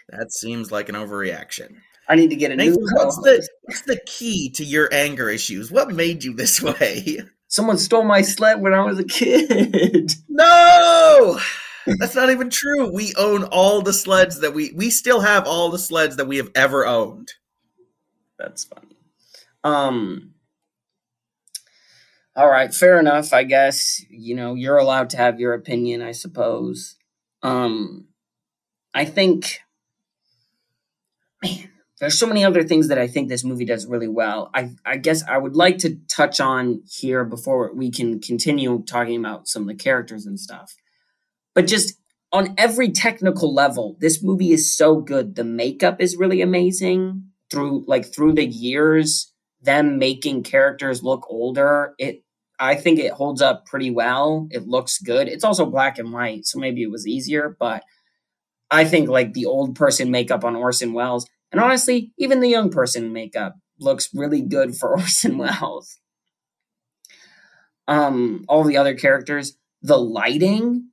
that 0.10 0.32
seems 0.32 0.72
like 0.72 0.90
an 0.90 0.96
overreaction. 0.96 1.78
I 2.10 2.16
need 2.16 2.30
to 2.30 2.36
get 2.36 2.52
a 2.52 2.56
Nathan, 2.56 2.76
new. 2.76 2.90
What's 2.94 3.18
the 3.18 3.48
what's 3.64 3.82
the 3.84 4.00
key 4.06 4.50
to 4.52 4.64
your 4.64 4.90
anger 4.92 5.30
issues? 5.30 5.72
What 5.72 5.92
made 5.92 6.24
you 6.24 6.34
this 6.34 6.62
way? 6.62 7.20
Someone 7.50 7.78
stole 7.78 8.04
my 8.04 8.22
sled 8.22 8.62
when 8.62 8.74
I 8.74 8.84
was 8.84 9.00
a 9.00 9.04
kid. 9.04 10.14
No, 10.28 11.40
that's 12.00 12.16
not 12.16 12.30
even 12.30 12.50
true. 12.50 12.92
We 12.94 13.14
own 13.18 13.44
all 13.46 13.82
the 13.82 13.94
sleds 13.94 14.40
that 14.42 14.54
we 14.54 14.74
we 14.76 14.90
still 14.90 15.22
have 15.22 15.48
all 15.48 15.70
the 15.70 15.80
sleds 15.80 16.18
that 16.18 16.28
we 16.28 16.38
have 16.38 16.52
ever 16.56 16.86
owned. 16.86 17.32
That's 18.38 18.66
funny. 18.66 18.98
Um. 19.64 20.34
All 22.36 22.50
right, 22.50 22.72
fair 22.74 23.00
enough. 23.00 23.34
I 23.34 23.44
guess 23.44 24.02
you 24.10 24.36
know 24.36 24.54
you're 24.54 24.78
allowed 24.78 25.10
to 25.12 25.18
have 25.18 25.40
your 25.40 25.54
opinion. 25.54 26.02
I 26.02 26.12
suppose. 26.12 26.96
Um, 27.42 28.08
I 28.94 29.06
think, 29.06 29.60
man, 31.44 31.70
there's 32.00 32.20
so 32.20 32.28
many 32.28 32.44
other 32.44 32.64
things 32.64 32.90
that 32.90 32.98
I 32.98 33.08
think 33.08 33.30
this 33.30 33.44
movie 33.44 33.66
does 33.66 33.88
really 33.88 34.08
well. 34.08 34.50
I 34.54 34.72
I 34.86 34.98
guess 34.98 35.24
I 35.24 35.38
would 35.38 35.56
like 35.56 35.80
to 35.80 35.96
touch 36.08 36.40
on 36.40 36.84
here 36.88 37.24
before 37.24 37.74
we 37.74 37.90
can 37.92 38.20
continue 38.20 38.84
talking 38.86 39.20
about 39.20 39.48
some 39.48 39.64
of 39.64 39.68
the 39.68 39.76
characters 39.76 40.26
and 40.26 40.40
stuff. 40.40 40.76
But 41.58 41.66
just 41.66 42.00
on 42.32 42.54
every 42.56 42.92
technical 42.92 43.52
level, 43.52 43.98
this 44.00 44.22
movie 44.22 44.52
is 44.52 44.78
so 44.78 45.02
good. 45.02 45.34
The 45.34 45.44
makeup 45.44 46.00
is 46.00 46.16
really 46.16 46.40
amazing 46.40 47.24
through 47.50 47.84
like 47.88 48.06
through 48.06 48.34
the 48.34 48.46
years 48.46 49.34
them 49.64 49.98
making 49.98 50.44
characters 50.44 51.02
look 51.02 51.26
older. 51.32 51.96
It 51.98 52.24
I 52.60 52.76
think 52.76 53.00
it 53.00 53.12
holds 53.12 53.42
up 53.42 53.66
pretty 53.66 53.90
well. 53.90 54.48
It 54.52 54.68
looks 54.68 55.00
good. 55.00 55.28
It's 55.28 55.44
also 55.44 55.66
black 55.66 55.98
and 55.98 56.14
white, 56.14 56.46
so 56.46 56.60
maybe 56.60 56.84
it 56.84 56.92
was 56.92 57.08
easier, 57.08 57.58
but 57.60 57.84
I 58.70 58.86
think 58.86 59.10
like 59.10 59.34
the 59.34 59.48
old 59.48 59.76
person 59.76 60.12
makeup 60.12 60.44
on 60.44 60.56
Orson 60.56 60.94
Welles 60.94 61.26
and 61.52 61.60
honestly, 61.60 62.14
even 62.20 62.40
the 62.40 62.50
young 62.50 62.70
person 62.70 63.12
makeup 63.14 63.56
looks 63.80 64.14
really 64.14 64.44
good 64.44 64.76
for 64.76 64.92
Orson 65.00 65.40
Welles. 65.40 65.98
Um, 67.88 68.46
all 68.48 68.64
the 68.64 68.78
other 68.78 68.94
characters, 68.94 69.58
the 69.82 69.98
lighting, 69.98 70.90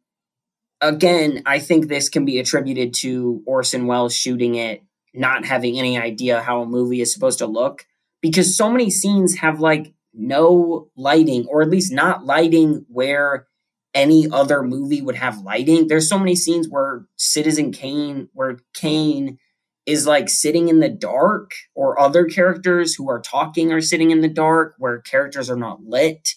again, 0.88 1.42
I 1.46 1.58
think 1.58 1.88
this 1.88 2.08
can 2.08 2.24
be 2.24 2.38
attributed 2.38 2.94
to 2.94 3.42
Orson 3.46 3.86
Welles 3.86 4.14
shooting 4.14 4.54
it, 4.54 4.82
not 5.12 5.44
having 5.44 5.78
any 5.78 5.98
idea 5.98 6.40
how 6.40 6.62
a 6.62 6.66
movie 6.66 7.00
is 7.00 7.12
supposed 7.12 7.38
to 7.38 7.46
look, 7.46 7.86
because 8.20 8.56
so 8.56 8.70
many 8.70 8.90
scenes 8.90 9.36
have 9.38 9.60
like 9.60 9.92
no 10.12 10.88
lighting, 10.96 11.46
or 11.46 11.62
at 11.62 11.70
least 11.70 11.92
not 11.92 12.24
lighting 12.24 12.84
where 12.88 13.46
any 13.94 14.28
other 14.30 14.62
movie 14.62 15.02
would 15.02 15.16
have 15.16 15.42
lighting. 15.42 15.88
There's 15.88 16.08
so 16.08 16.18
many 16.18 16.34
scenes 16.36 16.68
where 16.68 17.06
Citizen 17.16 17.72
Kane, 17.72 18.28
where 18.32 18.58
Kane 18.74 19.38
is 19.86 20.06
like 20.06 20.28
sitting 20.28 20.68
in 20.68 20.80
the 20.80 20.88
dark, 20.88 21.52
or 21.74 22.00
other 22.00 22.24
characters 22.24 22.94
who 22.94 23.08
are 23.10 23.20
talking 23.20 23.72
are 23.72 23.80
sitting 23.80 24.10
in 24.10 24.20
the 24.20 24.28
dark, 24.28 24.74
where 24.78 25.00
characters 25.00 25.50
are 25.50 25.56
not 25.56 25.84
lit. 25.84 26.30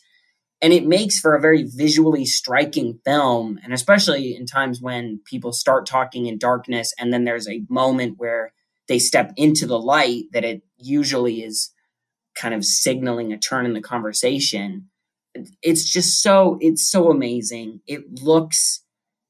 And 0.61 0.73
it 0.73 0.87
makes 0.87 1.19
for 1.19 1.35
a 1.35 1.41
very 1.41 1.63
visually 1.63 2.25
striking 2.25 2.99
film. 3.05 3.59
And 3.63 3.73
especially 3.73 4.35
in 4.35 4.45
times 4.45 4.81
when 4.81 5.21
people 5.25 5.51
start 5.51 5.85
talking 5.85 6.25
in 6.25 6.37
darkness, 6.37 6.93
and 6.99 7.13
then 7.13 7.25
there's 7.25 7.47
a 7.47 7.63
moment 7.69 8.15
where 8.17 8.53
they 8.87 8.99
step 8.99 9.33
into 9.35 9.67
the 9.67 9.79
light, 9.79 10.25
that 10.33 10.43
it 10.43 10.63
usually 10.77 11.43
is 11.43 11.71
kind 12.35 12.53
of 12.53 12.65
signaling 12.65 13.31
a 13.33 13.37
turn 13.37 13.65
in 13.65 13.73
the 13.73 13.81
conversation. 13.81 14.89
It's 15.61 15.83
just 15.83 16.23
so, 16.23 16.57
it's 16.59 16.89
so 16.89 17.11
amazing. 17.11 17.81
It 17.85 18.21
looks, 18.23 18.83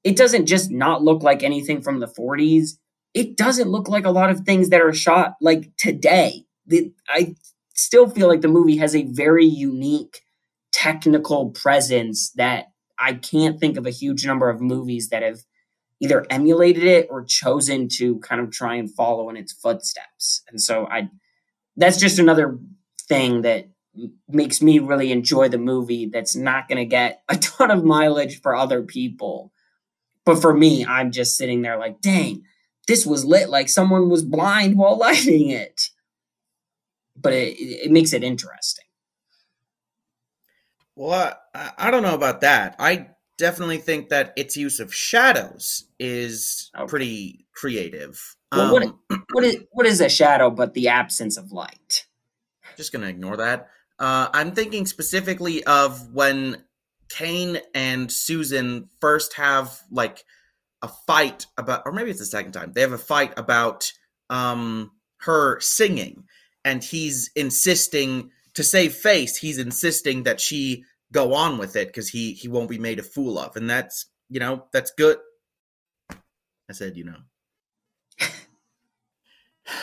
it 0.04 0.16
doesn't 0.16 0.46
just 0.46 0.72
not 0.72 1.04
look 1.04 1.24
like 1.24 1.44
anything 1.44 1.82
from 1.82 2.00
the 2.00 2.08
40s 2.08 2.78
it 3.18 3.36
doesn't 3.36 3.70
look 3.70 3.90
like 3.90 4.06
a 4.06 4.12
lot 4.12 4.30
of 4.30 4.42
things 4.42 4.70
that 4.70 4.82
are 4.82 4.94
shot 4.94 5.38
like 5.42 5.72
today. 5.78 6.46
I 7.10 7.36
still 7.74 8.08
feel 8.08 8.28
like 8.28 8.42
the 8.42 8.48
movie 8.48 8.78
has 8.78 8.96
a 8.96 9.06
very 9.06 9.46
unique 9.46 10.22
technical 10.78 11.50
presence 11.50 12.32
that 12.36 12.68
I 13.00 13.14
can't 13.14 13.60
think 13.60 13.78
of 13.78 13.86
a 13.86 13.92
huge 13.92 14.26
number 14.26 14.50
of 14.50 14.62
movies 14.62 15.10
that 15.10 15.24
have 15.24 15.40
either 16.00 16.26
emulated 16.30 16.84
it 16.84 17.08
or 17.10 17.24
chosen 17.24 17.88
to 17.90 18.20
kind 18.20 18.40
of 18.40 18.52
try 18.52 18.76
and 18.76 18.94
follow 18.94 19.30
in 19.30 19.38
its 19.38 19.52
footsteps. 19.52 20.44
And 20.50 20.62
so 20.62 20.88
I 20.88 21.10
that's 21.76 21.98
just 21.98 22.20
another 22.20 22.60
thing 23.08 23.42
that 23.42 23.70
makes 24.28 24.62
me 24.62 24.80
really 24.80 25.12
enjoy 25.12 25.50
the 25.50 25.58
movie 25.58 26.06
that's 26.06 26.36
not 26.36 26.68
going 26.68 26.78
to 26.78 26.86
get 26.86 27.24
a 27.30 27.36
ton 27.38 27.72
of 27.72 27.84
mileage 27.84 28.42
for 28.42 28.56
other 28.56 28.84
people. 28.84 29.52
But 30.26 30.42
for 30.42 30.54
me, 30.54 30.86
I'm 30.86 31.12
just 31.12 31.38
sitting 31.38 31.62
there 31.62 31.80
like, 31.80 32.02
dang, 32.02 32.44
this 32.88 33.06
was 33.06 33.26
lit 33.26 33.50
like 33.50 33.70
someone 33.70 34.10
was 34.10 34.24
blind 34.24 34.78
while 34.78 34.98
lighting 35.08 35.50
it. 35.50 35.90
But 37.16 37.34
it, 37.34 37.60
it 37.60 37.92
makes 37.92 38.14
it 38.14 38.24
interesting. 38.24 38.87
Well, 40.98 41.38
I, 41.54 41.72
I 41.78 41.92
don't 41.92 42.02
know 42.02 42.16
about 42.16 42.42
that. 42.42 42.76
I 42.80 43.10
definitely 43.38 43.78
think 43.78 44.10
that 44.10 44.34
its 44.36 44.58
use 44.58 44.80
of 44.80 44.94
shadows 44.94 45.86
is 46.00 46.72
okay. 46.76 46.88
pretty 46.88 47.46
creative. 47.54 48.20
Well, 48.52 48.74
what, 48.74 48.84
um, 48.84 49.26
what 49.32 49.44
is 49.44 49.58
what 49.72 49.86
is 49.86 50.02
a 50.02 50.10
shadow 50.10 50.50
but 50.50 50.74
the 50.74 50.88
absence 50.88 51.38
of 51.38 51.52
light? 51.52 52.08
Just 52.78 52.92
gonna 52.92 53.08
ignore 53.08 53.38
that. 53.38 53.70
Uh, 54.00 54.30
I'm 54.34 54.54
thinking 54.54 54.88
specifically 54.88 55.64
of 55.66 56.14
when 56.14 56.64
Kane 57.10 57.60
and 57.76 58.12
Susan 58.12 58.90
first 59.00 59.36
have 59.36 59.80
like 59.92 60.24
a 60.82 60.88
fight 60.88 61.46
about, 61.58 61.84
or 61.86 61.92
maybe 61.92 62.10
it's 62.10 62.20
the 62.20 62.26
second 62.26 62.54
time, 62.54 62.72
they 62.74 62.82
have 62.82 62.92
a 62.92 62.98
fight 62.98 63.34
about 63.38 63.92
um, 64.32 64.92
her 65.18 65.60
singing, 65.60 66.24
and 66.66 66.84
he's 66.84 67.30
insisting 67.36 68.32
to 68.58 68.64
save 68.64 68.96
face. 68.96 69.38
He's 69.38 69.60
insisting 69.60 70.24
that 70.24 70.42
she 70.42 70.84
go 71.12 71.36
on 71.36 71.60
with 71.60 71.76
it 71.76 71.90
because 71.90 72.10
he 72.10 72.34
he 72.34 72.48
won't 72.48 72.70
be 72.70 72.80
made 72.80 72.98
a 72.98 73.04
fool 73.04 73.38
of, 73.38 73.56
and 73.56 73.70
that's 73.70 74.08
you 74.30 74.40
know 74.40 74.66
that's 74.74 74.92
good. 74.98 75.20
I 76.10 76.74
said 76.74 76.98
you 76.98 77.04
know. 77.04 77.18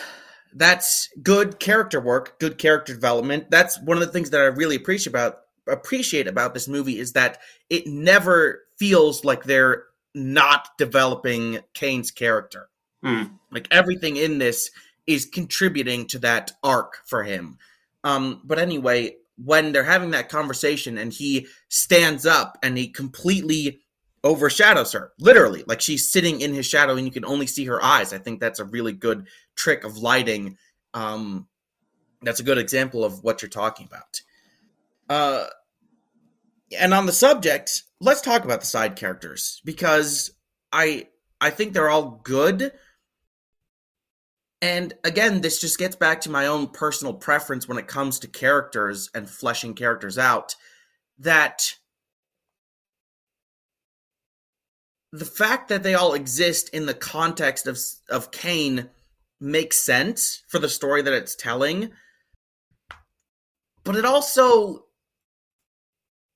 that's 0.55 1.09
good 1.23 1.61
character 1.61 2.01
work, 2.01 2.41
good 2.41 2.59
character 2.59 2.93
development. 2.93 3.49
That's 3.49 3.81
one 3.81 3.97
of 3.97 4.01
the 4.05 4.13
things 4.13 4.31
that 4.31 4.41
I 4.41 4.47
really 4.47 4.75
appreciate 4.75 5.13
about 5.13 5.37
appreciate 5.69 6.27
about 6.27 6.53
this 6.53 6.67
movie 6.67 6.99
is 6.99 7.13
that 7.13 7.39
it 7.71 7.87
never 7.87 8.65
feels 8.77 9.25
like 9.25 9.45
they're 9.45 9.85
not 10.17 10.67
developing 10.79 11.61
Kane's 11.75 12.11
character. 12.11 12.69
Mm. 13.05 13.39
Like 13.53 13.69
everything 13.71 14.17
in 14.17 14.39
this 14.39 14.73
is 15.07 15.27
contributing 15.27 16.09
to 16.09 16.19
that 16.19 16.51
arc 16.65 16.97
for 17.07 17.23
him. 17.23 17.59
Um, 18.05 18.43
but 18.45 18.59
anyway, 18.59 19.17
when 19.37 19.73
they're 19.73 19.83
having 19.83 20.11
that 20.13 20.29
conversation 20.29 20.99
and 20.99 21.13
he 21.13 21.49
stands 21.69 22.25
up 22.25 22.59
and 22.63 22.79
he 22.79 22.89
completely 22.89 23.81
overshadows 24.23 24.93
her, 24.93 25.13
literally, 25.19 25.65
like 25.67 25.81
she's 25.81 26.13
sitting 26.13 26.41
in 26.41 26.55
his 26.55 26.67
shadow 26.67 26.97
and 26.97 27.07
you 27.07 27.13
can 27.13 27.25
only 27.25 27.47
see 27.47 27.65
her 27.65 27.83
eyes. 27.83 28.13
I 28.13 28.19
think 28.19 28.39
that's 28.39 28.61
a 28.61 28.65
really 28.65 28.93
good 28.93 29.27
trick 29.57 29.85
of 29.85 29.99
lighting. 29.99 30.57
Um, 30.93 31.49
that's 32.23 32.41
a 32.41 32.45
good 32.45 32.59
example 32.59 33.05
of 33.05 33.25
what 33.25 33.43
you're 33.43 33.49
talking 33.49 33.87
about. 33.87 34.21
Uh, 35.09 35.47
and 36.79 36.95
on 36.95 37.07
the 37.07 37.13
subject, 37.13 37.83
let's 38.01 38.21
talk 38.21 38.45
about 38.45 38.61
the 38.61 38.67
side 38.67 38.97
characters 38.97 39.61
because 39.65 40.31
I 40.73 41.09
I 41.41 41.51
think 41.51 41.73
they're 41.73 41.91
all 41.91 42.21
good. 42.23 42.73
And 44.65 44.95
again, 45.05 45.43
this 45.43 45.61
just 45.61 45.79
gets 45.79 45.95
back 45.95 46.23
to 46.23 46.31
my 46.31 46.47
own 46.47 46.69
personal 46.69 47.13
preference 47.13 47.69
when 47.69 47.77
it 47.77 47.87
comes 47.87 48.19
to 48.21 48.29
characters 48.29 49.11
and 49.15 49.29
fleshing 49.29 49.75
characters 49.75 50.17
out 50.17 50.57
that 51.19 51.75
the 55.13 55.27
fact 55.27 55.69
that 55.69 55.83
they 55.83 55.93
all 55.93 56.15
exist 56.15 56.71
in 56.71 56.87
the 56.87 56.95
context 56.95 57.67
of 57.67 57.79
of 58.09 58.31
Kane 58.31 58.89
makes 59.39 59.77
sense 59.77 60.43
for 60.49 60.59
the 60.59 60.71
story 60.71 61.03
that 61.03 61.13
it's 61.13 61.37
telling 61.37 61.91
but 63.85 63.97
it 63.97 64.07
also 64.07 64.84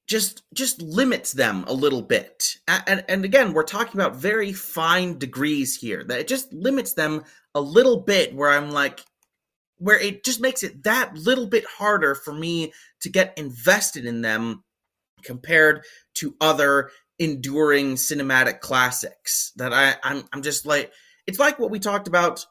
just 0.08 0.42
just 0.54 0.80
limits 0.82 1.32
them 1.32 1.64
a 1.68 1.72
little 1.72 2.02
bit. 2.02 2.56
And, 2.66 3.04
and 3.08 3.24
again 3.24 3.52
we're 3.52 3.62
talking 3.62 4.00
about 4.00 4.16
very 4.16 4.52
fine 4.52 5.18
degrees 5.18 5.76
here 5.76 6.02
that 6.04 6.20
it 6.20 6.28
just 6.28 6.52
limits 6.52 6.94
them 6.94 7.24
a 7.54 7.60
little 7.60 8.00
bit 8.00 8.34
where 8.34 8.50
i'm 8.50 8.70
like 8.70 9.00
where 9.78 9.98
it 9.98 10.24
just 10.24 10.40
makes 10.40 10.62
it 10.62 10.82
that 10.84 11.16
little 11.16 11.46
bit 11.46 11.64
harder 11.64 12.14
for 12.14 12.32
me 12.32 12.72
to 13.00 13.08
get 13.08 13.36
invested 13.38 14.04
in 14.04 14.22
them 14.22 14.64
compared 15.22 15.84
to 16.14 16.34
other 16.40 16.90
enduring 17.18 17.94
cinematic 17.94 18.60
classics 18.60 19.52
that 19.56 19.72
I 19.72 19.96
I'm 20.02 20.24
I'm 20.32 20.42
just 20.42 20.66
like 20.66 20.92
it's 21.26 21.38
like 21.38 21.58
what 21.58 21.70
we 21.70 21.78
talked 21.78 22.08
about 22.08 22.44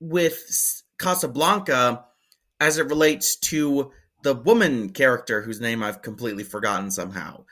with 0.00 0.82
Casablanca 0.98 2.04
as 2.60 2.78
it 2.78 2.86
relates 2.86 3.36
to 3.36 3.92
the 4.22 4.34
woman 4.34 4.90
character 4.90 5.42
whose 5.42 5.60
name 5.60 5.82
I've 5.82 6.02
completely 6.02 6.44
forgotten 6.44 6.90
somehow. 6.90 7.44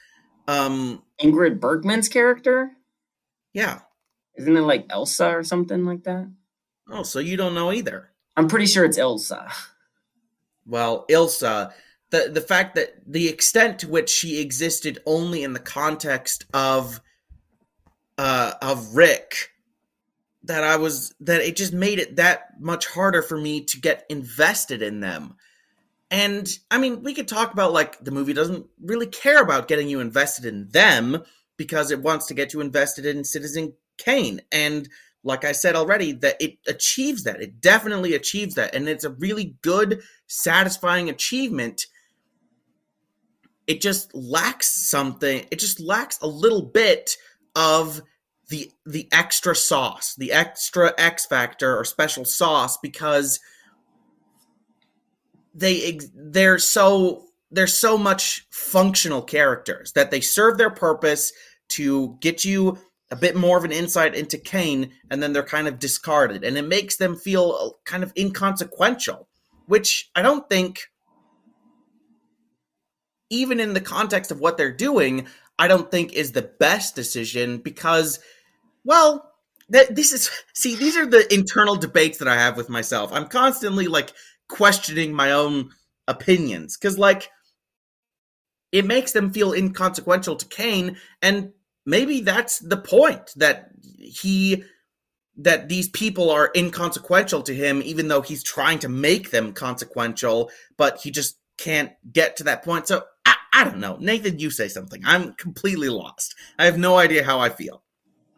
Um 0.49 1.03
Ingrid 1.21 1.61
Bergman's 1.61 2.09
character? 2.09 2.73
Yeah. 3.53 3.81
Isn't 4.37 4.57
it 4.57 4.63
like 4.63 4.87
Elsa 4.91 5.29
or 5.29 5.43
something 5.43 5.85
like 5.85 6.05
that? 6.05 6.31
Oh, 6.89 7.03
so 7.03 7.19
you 7.19 7.37
don't 7.37 7.55
know 7.55 7.73
either. 7.73 8.11
I'm 8.37 8.49
pretty 8.49 8.67
sure 8.67 8.85
it's 8.85 8.99
Elsa. 8.99 9.49
Well, 10.67 11.05
Ilsa, 11.11 11.73
the 12.11 12.31
the 12.33 12.41
fact 12.41 12.75
that 12.77 12.95
the 13.07 13.29
extent 13.29 13.81
to 13.81 13.89
which 13.89 14.09
she 14.11 14.41
existed 14.41 15.01
only 15.07 15.43
in 15.43 15.53
the 15.53 15.59
context 15.59 16.45
of 16.55 17.01
uh 18.19 18.53
of 18.63 18.95
Rick 18.95 19.51
that 20.45 20.65
I 20.65 20.77
was 20.77 21.15
that 21.21 21.41
it 21.41 21.57
just 21.57 21.73
made 21.73 21.99
it 21.99 22.17
that 22.17 22.49
much 22.59 22.87
harder 22.87 23.23
for 23.23 23.37
me 23.37 23.65
to 23.65 23.81
get 23.81 24.05
invested 24.09 24.83
in 24.83 25.01
them. 25.01 25.37
And 26.11 26.49
I 26.71 26.79
mean, 26.79 27.03
we 27.03 27.15
could 27.15 27.29
talk 27.29 27.53
about 27.53 27.73
like 27.73 28.03
the 28.03 28.11
movie 28.11 28.33
doesn't 28.33 28.67
really 28.83 29.07
care 29.07 29.41
about 29.43 29.69
getting 29.69 29.89
you 29.89 30.01
invested 30.01 30.45
in 30.45 30.69
them 30.69 31.23
because 31.57 31.91
it 31.91 32.03
wants 32.03 32.27
to 32.27 32.35
get 32.35 32.53
you 32.53 32.61
invested 32.61 33.07
in 33.07 33.23
Citizen 33.23 33.75
Kane. 33.97 34.41
And 34.51 34.89
like 35.23 35.45
I 35.45 35.53
said 35.53 35.77
already, 35.77 36.13
that 36.13 36.37
it 36.41 36.59
achieves 36.67 37.25
that. 37.25 37.41
It 37.41 37.61
definitely 37.61 38.15
achieves 38.15 38.55
that. 38.55 38.75
And 38.75 38.89
it's 38.89 39.05
a 39.05 39.11
really 39.11 39.57
good, 39.63 40.03
satisfying 40.27 41.09
achievement. 41.11 41.87
It 43.67 43.81
just 43.81 44.13
lacks 44.15 44.91
something. 44.91 45.47
It 45.51 45.59
just 45.59 45.79
lacks 45.79 46.19
a 46.23 46.27
little 46.27 46.63
bit 46.63 47.17
of 47.55 48.03
the 48.49 48.73
the 48.85 49.09
extra 49.13 49.55
sauce, 49.55 50.15
the 50.17 50.33
extra 50.33 50.93
X 50.99 51.27
factor 51.27 51.77
or 51.77 51.85
special 51.85 52.25
sauce 52.25 52.79
because 52.79 53.39
they 55.55 56.01
they're 56.15 56.59
so 56.59 57.27
they're 57.51 57.67
so 57.67 57.99
much 57.99 58.47
functional 58.51 59.23
characters 59.23 59.93
that 59.93 60.11
they 60.11 60.21
serve 60.21 60.59
their 60.59 60.71
purpose 60.71 61.33
to 61.69 62.17
get 62.21 62.45
you 62.45 62.79
a 63.11 63.17
bit 63.17 63.35
more 63.35 63.59
of 63.59 63.65
an 63.65 63.73
insight 63.73 64.15
into 64.15 64.39
Kane, 64.39 64.93
and 65.11 65.23
then 65.23 65.33
they're 65.33 65.43
kind 65.43 65.67
of 65.67 65.79
discarded, 65.79 66.45
and 66.45 66.57
it 66.57 66.67
makes 66.67 66.97
them 66.97 67.17
feel 67.17 67.57
uh, 67.61 67.71
kind 67.85 68.03
of 68.03 68.13
inconsequential, 68.17 69.29
which 69.67 70.11
I 70.15 70.23
don't 70.23 70.49
think, 70.49 70.91
even 73.31 73.59
in 73.59 73.75
the 73.75 73.81
context 73.81 74.31
of 74.31 74.41
what 74.41 74.57
they're 74.57 74.73
doing, 74.73 75.27
I 75.59 75.67
don't 75.67 75.91
think 75.91 76.13
is 76.13 76.33
the 76.33 76.43
best 76.43 76.95
decision 76.95 77.59
because, 77.59 78.21
well, 78.85 79.31
that 79.71 79.95
this 79.95 80.13
is 80.13 80.31
see 80.55 80.77
these 80.77 80.97
are 80.97 81.07
the 81.07 81.33
internal 81.33 81.77
debates 81.77 82.19
that 82.19 82.29
I 82.29 82.37
have 82.37 82.57
with 82.57 82.69
myself. 82.69 83.13
I'm 83.13 83.27
constantly 83.27 83.89
like 83.89 84.13
questioning 84.51 85.15
my 85.15 85.33
own 85.33 85.71
opinions. 86.07 86.77
Because 86.77 86.99
like 86.99 87.31
it 88.73 88.85
makes 88.85 89.13
them 89.13 89.33
feel 89.33 89.53
inconsequential 89.53 90.37
to 90.37 90.47
Kane 90.47 90.97
and 91.23 91.53
maybe 91.87 92.21
that's 92.21 92.59
the 92.59 92.77
point 92.77 93.33
that 93.37 93.71
he 93.99 94.65
that 95.37 95.69
these 95.69 95.89
people 95.89 96.31
are 96.31 96.51
inconsequential 96.55 97.43
to 97.43 97.55
him 97.55 97.81
even 97.85 98.09
though 98.09 98.21
he's 98.21 98.43
trying 98.43 98.79
to 98.81 98.89
make 98.89 99.31
them 99.31 99.53
consequential 99.53 100.51
but 100.77 101.01
he 101.01 101.11
just 101.11 101.39
can't 101.57 101.93
get 102.13 102.37
to 102.37 102.45
that 102.45 102.65
point. 102.65 102.87
So 102.87 103.05
I, 103.27 103.35
I, 103.53 103.65
don't 103.65 103.79
know. 103.79 103.97
Nathan 104.01 104.39
you 104.39 104.51
say 104.51 104.69
something. 104.69 105.03
I'm 105.05 105.35
completely 105.35 105.91
lost. 105.91 106.35
I 106.59 106.65
have 106.65 106.79
no 106.79 106.97
idea 106.97 107.25
how 107.25 107.39
i 107.39 107.49
feel. 107.49 107.83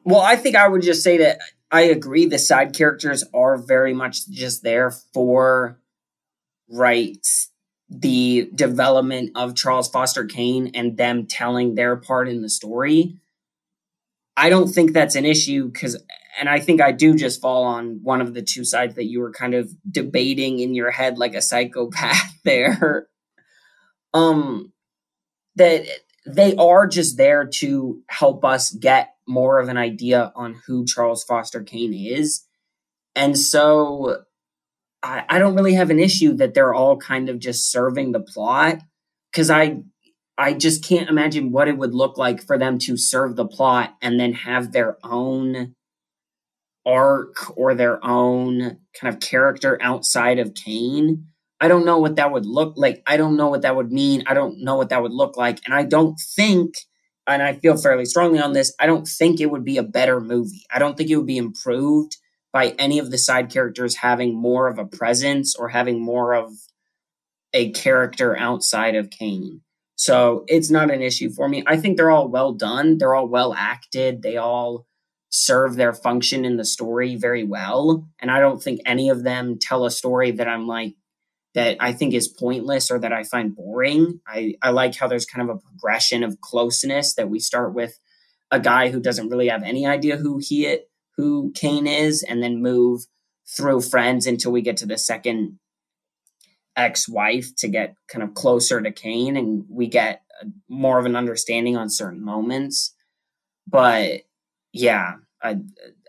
Well 0.05 0.21
i 0.21 0.37
think 0.37 0.57
i 0.57 0.67
would 0.67 0.83
just 0.83 1.03
say 1.03 1.19
that 1.19 1.39
i 1.71 1.83
agree 1.83 2.27
the 2.27 2.39
side 2.39 2.75
characters 2.75 3.23
are 3.33 3.57
very 3.57 3.95
much 3.95 4.29
just 4.29 4.63
there 4.63 4.91
for 4.91 5.79
right 6.71 7.27
the 7.89 8.51
development 8.55 9.31
of 9.35 9.55
charles 9.55 9.89
foster 9.89 10.25
kane 10.25 10.71
and 10.75 10.97
them 10.97 11.27
telling 11.27 11.75
their 11.75 11.97
part 11.97 12.29
in 12.29 12.43
the 12.43 12.49
story 12.49 13.19
I 14.37 14.49
don't 14.49 14.69
think 14.69 14.93
that's 14.93 15.15
an 15.15 15.27
issue 15.27 15.69
because, 15.69 16.03
and 16.39 16.49
I 16.49 16.59
think 16.59 16.81
I 16.81 16.93
do 16.93 17.15
just 17.15 17.41
fall 17.41 17.65
on 17.65 18.01
one 18.03 18.21
of 18.21 18.35
the 18.35 18.43
two 18.43 18.65
sides 18.65 18.95
that 18.95 19.05
you 19.05 19.21
were 19.21 19.33
kind 19.33 19.55
of 19.55 19.71
debating 19.91 20.61
in 20.61 20.75
your 20.75 20.91
head 20.91 21.19
like 21.19 21.35
a 21.35 21.43
psychopath 21.43 22.33
there. 22.45 23.09
um, 24.15 24.73
that 25.57 25.85
they 26.27 26.55
are 26.57 26.87
just 26.87 27.19
there 27.19 27.47
to 27.47 28.01
help 28.09 28.45
us 28.45 28.71
get 28.71 29.15
more 29.27 29.59
of 29.59 29.69
an 29.69 29.77
idea 29.77 30.33
on 30.35 30.61
who 30.67 30.87
Charles 30.87 31.25
Foster 31.25 31.63
Kane 31.63 31.93
is. 31.93 32.47
And 33.15 33.39
so 33.39 34.23
I, 35.03 35.25
I 35.29 35.39
don't 35.39 35.55
really 35.55 35.75
have 35.75 35.91
an 35.91 35.99
issue 35.99 36.35
that 36.35 36.55
they're 36.55 36.75
all 36.75 36.97
kind 36.97 37.29
of 37.29 37.39
just 37.39 37.71
serving 37.71 38.13
the 38.13 38.21
plot 38.21 38.79
because 39.31 39.51
I 39.51 39.83
I 40.39 40.55
just 40.55 40.85
can't 40.85 41.11
imagine 41.11 41.53
what 41.53 41.69
it 41.69 41.77
would 41.77 41.95
look 41.95 42.17
like 42.17 42.43
for 42.43 42.59
them 42.59 42.79
to 42.81 42.97
serve 42.97 43.37
the 43.37 43.47
plot 43.47 43.95
and 44.01 44.19
then 44.19 44.33
have 44.33 44.73
their 44.73 44.97
own 45.05 45.75
arc 46.87 47.57
or 47.57 47.75
their 47.75 48.05
own 48.05 48.79
kind 48.99 49.15
of 49.15 49.21
character 49.21 49.79
outside 49.81 50.39
of 50.39 50.55
Kane. 50.55 51.27
I 51.61 51.69
don't 51.69 51.85
know 51.85 51.99
what 51.99 52.17
that 52.17 52.33
would 52.33 52.47
look 52.47 52.75
like. 52.77 53.03
I 53.07 53.17
don't 53.17 53.37
know 53.37 53.49
what 53.49 53.63
that 53.63 53.77
would 53.77 53.93
mean. 53.93 54.25
I 54.27 54.35
don't 54.35 54.65
know 54.65 54.77
what 54.77 54.89
that 54.89 55.03
would 55.03 55.13
look 55.13 55.37
like. 55.37 55.61
And 55.65 55.75
I 55.75 55.85
don't 55.85 56.19
think, 56.35 56.75
and 57.27 57.43
I 57.43 57.53
feel 57.55 57.77
fairly 57.77 58.05
strongly 58.05 58.41
on 58.41 58.53
this, 58.53 58.75
I 58.81 58.87
don't 58.87 59.07
think 59.07 59.41
it 59.41 59.51
would 59.51 59.65
be 59.65 59.77
a 59.77 59.85
better 59.85 60.21
movie. 60.21 60.65
I 60.75 60.81
don't 60.81 60.97
think 60.97 61.11
it 61.11 61.17
would 61.17 61.27
be 61.27 61.37
improved 61.39 62.17
by 62.53 62.69
any 62.79 62.99
of 62.99 63.11
the 63.11 63.19
side 63.19 63.51
characters 63.51 63.97
having 63.97 64.35
more 64.35 64.69
of 64.69 64.79
a 64.79 64.85
presence 64.85 65.57
or 65.57 65.71
having 65.71 66.01
more 66.01 66.35
of 66.35 66.53
a 67.55 67.71
character 67.71 68.37
outside 68.39 68.95
of 68.95 69.11
Kane. 69.11 69.63
So 69.97 70.45
it's 70.49 70.71
not 70.71 70.91
an 70.91 71.03
issue 71.03 71.31
for 71.31 71.49
me. 71.49 71.63
I 71.67 71.77
think 71.77 71.97
they're 71.97 72.11
all 72.11 72.29
well 72.29 72.53
done. 72.53 72.99
They're 72.99 73.15
all 73.15 73.29
well 73.29 73.55
acted. 73.55 74.23
They 74.23 74.37
all 74.37 74.87
serve 75.31 75.77
their 75.77 75.95
function 75.95 76.45
in 76.45 76.57
the 76.57 76.65
story 76.65 77.17
very 77.17 77.45
well. 77.45 78.09
And 78.21 78.31
I 78.31 78.41
don't 78.41 78.63
think 78.63 78.81
any 78.85 79.09
of 79.09 79.23
them 79.23 79.59
tell 79.59 79.87
a 79.87 79.91
story 79.91 80.31
that 80.33 80.49
I'm 80.49 80.67
like, 80.67 80.95
that 81.55 81.77
I 81.81 81.93
think 81.93 82.15
is 82.15 82.29
pointless 82.29 82.91
or 82.91 82.99
that 82.99 83.13
I 83.13 83.25
find 83.25 83.55
boring. 83.55 84.21
I, 84.27 84.55
I 84.63 84.71
like 84.71 84.95
how 84.95 85.07
there's 85.07 85.27
kind 85.27 85.49
of 85.49 85.57
a 85.57 85.61
progression 85.61 86.23
of 86.23 86.41
closeness 86.41 87.15
that 87.15 87.29
we 87.29 87.39
start 87.39 87.75
with 87.75 87.99
a 88.51 88.61
guy 88.61 88.91
who 88.91 89.01
doesn't 89.01 89.29
really 89.29 89.49
have 89.49 89.63
any 89.63 89.87
idea 89.87 90.17
who 90.17 90.39
he 90.39 90.79
who 91.17 91.53
Kane 91.55 91.87
is, 91.87 92.23
and 92.23 92.43
then 92.43 92.63
move 92.63 93.03
through 93.47 93.83
friends 93.83 94.27
until 94.27 94.53
we 94.53 94.63
get 94.63 94.79
to 94.79 94.87
the 94.87 94.99
second 94.99 95.59
ex-wife 96.77 97.55
to 97.57 97.69
get 97.69 97.95
kind 98.09 98.23
of 98.23 98.35
closer 98.35 98.81
to 98.81 98.91
Kane 98.91 99.37
and 99.37 99.65
we 99.69 99.89
get 99.89 100.23
more 100.69 100.99
of 100.99 101.07
an 101.07 101.17
understanding 101.17 101.77
on 101.77 101.91
certain 101.91 102.25
moments. 102.25 102.95
But 103.67 104.23
yeah, 104.73 105.17
I 105.43 105.59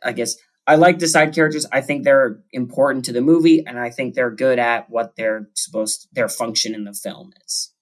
I 0.03 0.13
guess 0.13 0.37
I 0.65 0.75
like 0.75 0.99
the 0.99 1.07
side 1.07 1.35
characters. 1.35 1.65
I 1.71 1.81
think 1.81 2.03
they're 2.03 2.41
important 2.51 3.05
to 3.05 3.13
the 3.13 3.21
movie 3.21 3.65
and 3.65 3.77
I 3.77 3.89
think 3.89 4.13
they're 4.13 4.31
good 4.31 4.59
at 4.59 4.89
what 4.89 5.15
they're 5.17 5.49
supposed 5.53 6.07
their 6.13 6.29
function 6.29 6.73
in 6.73 6.85
the 6.85 6.93
film 6.93 7.33
is. 7.45 7.73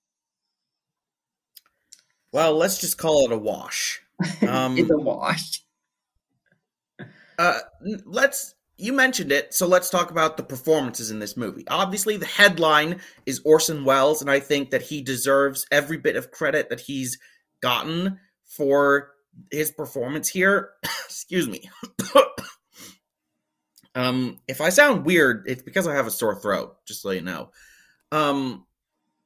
Well, 2.33 2.55
let's 2.55 2.79
just 2.79 2.97
call 2.97 3.25
it 3.25 3.31
a 3.31 3.37
wash. 3.37 4.01
Um, 4.47 4.77
it's 4.77 4.91
a 4.91 4.97
wash. 4.97 5.63
Uh, 7.41 7.57
let's 8.05 8.53
you 8.77 8.93
mentioned 8.93 9.31
it, 9.31 9.51
so 9.51 9.65
let's 9.65 9.89
talk 9.89 10.11
about 10.11 10.37
the 10.37 10.43
performances 10.43 11.09
in 11.09 11.17
this 11.17 11.35
movie. 11.35 11.63
Obviously, 11.69 12.15
the 12.15 12.27
headline 12.27 12.99
is 13.25 13.41
Orson 13.43 13.83
Welles, 13.83 14.21
and 14.21 14.29
I 14.29 14.39
think 14.39 14.69
that 14.69 14.83
he 14.83 15.01
deserves 15.01 15.65
every 15.71 15.97
bit 15.97 16.15
of 16.15 16.29
credit 16.29 16.69
that 16.69 16.81
he's 16.81 17.17
gotten 17.59 18.19
for 18.45 19.09
his 19.49 19.71
performance 19.71 20.29
here. 20.29 20.69
Excuse 20.83 21.47
me. 21.47 21.67
um, 23.95 24.37
if 24.47 24.61
I 24.61 24.69
sound 24.69 25.03
weird, 25.03 25.45
it's 25.47 25.63
because 25.63 25.87
I 25.87 25.95
have 25.95 26.05
a 26.05 26.11
sore 26.11 26.39
throat, 26.39 26.77
just 26.85 27.01
so 27.01 27.09
you 27.09 27.21
know. 27.21 27.49
Um, 28.11 28.67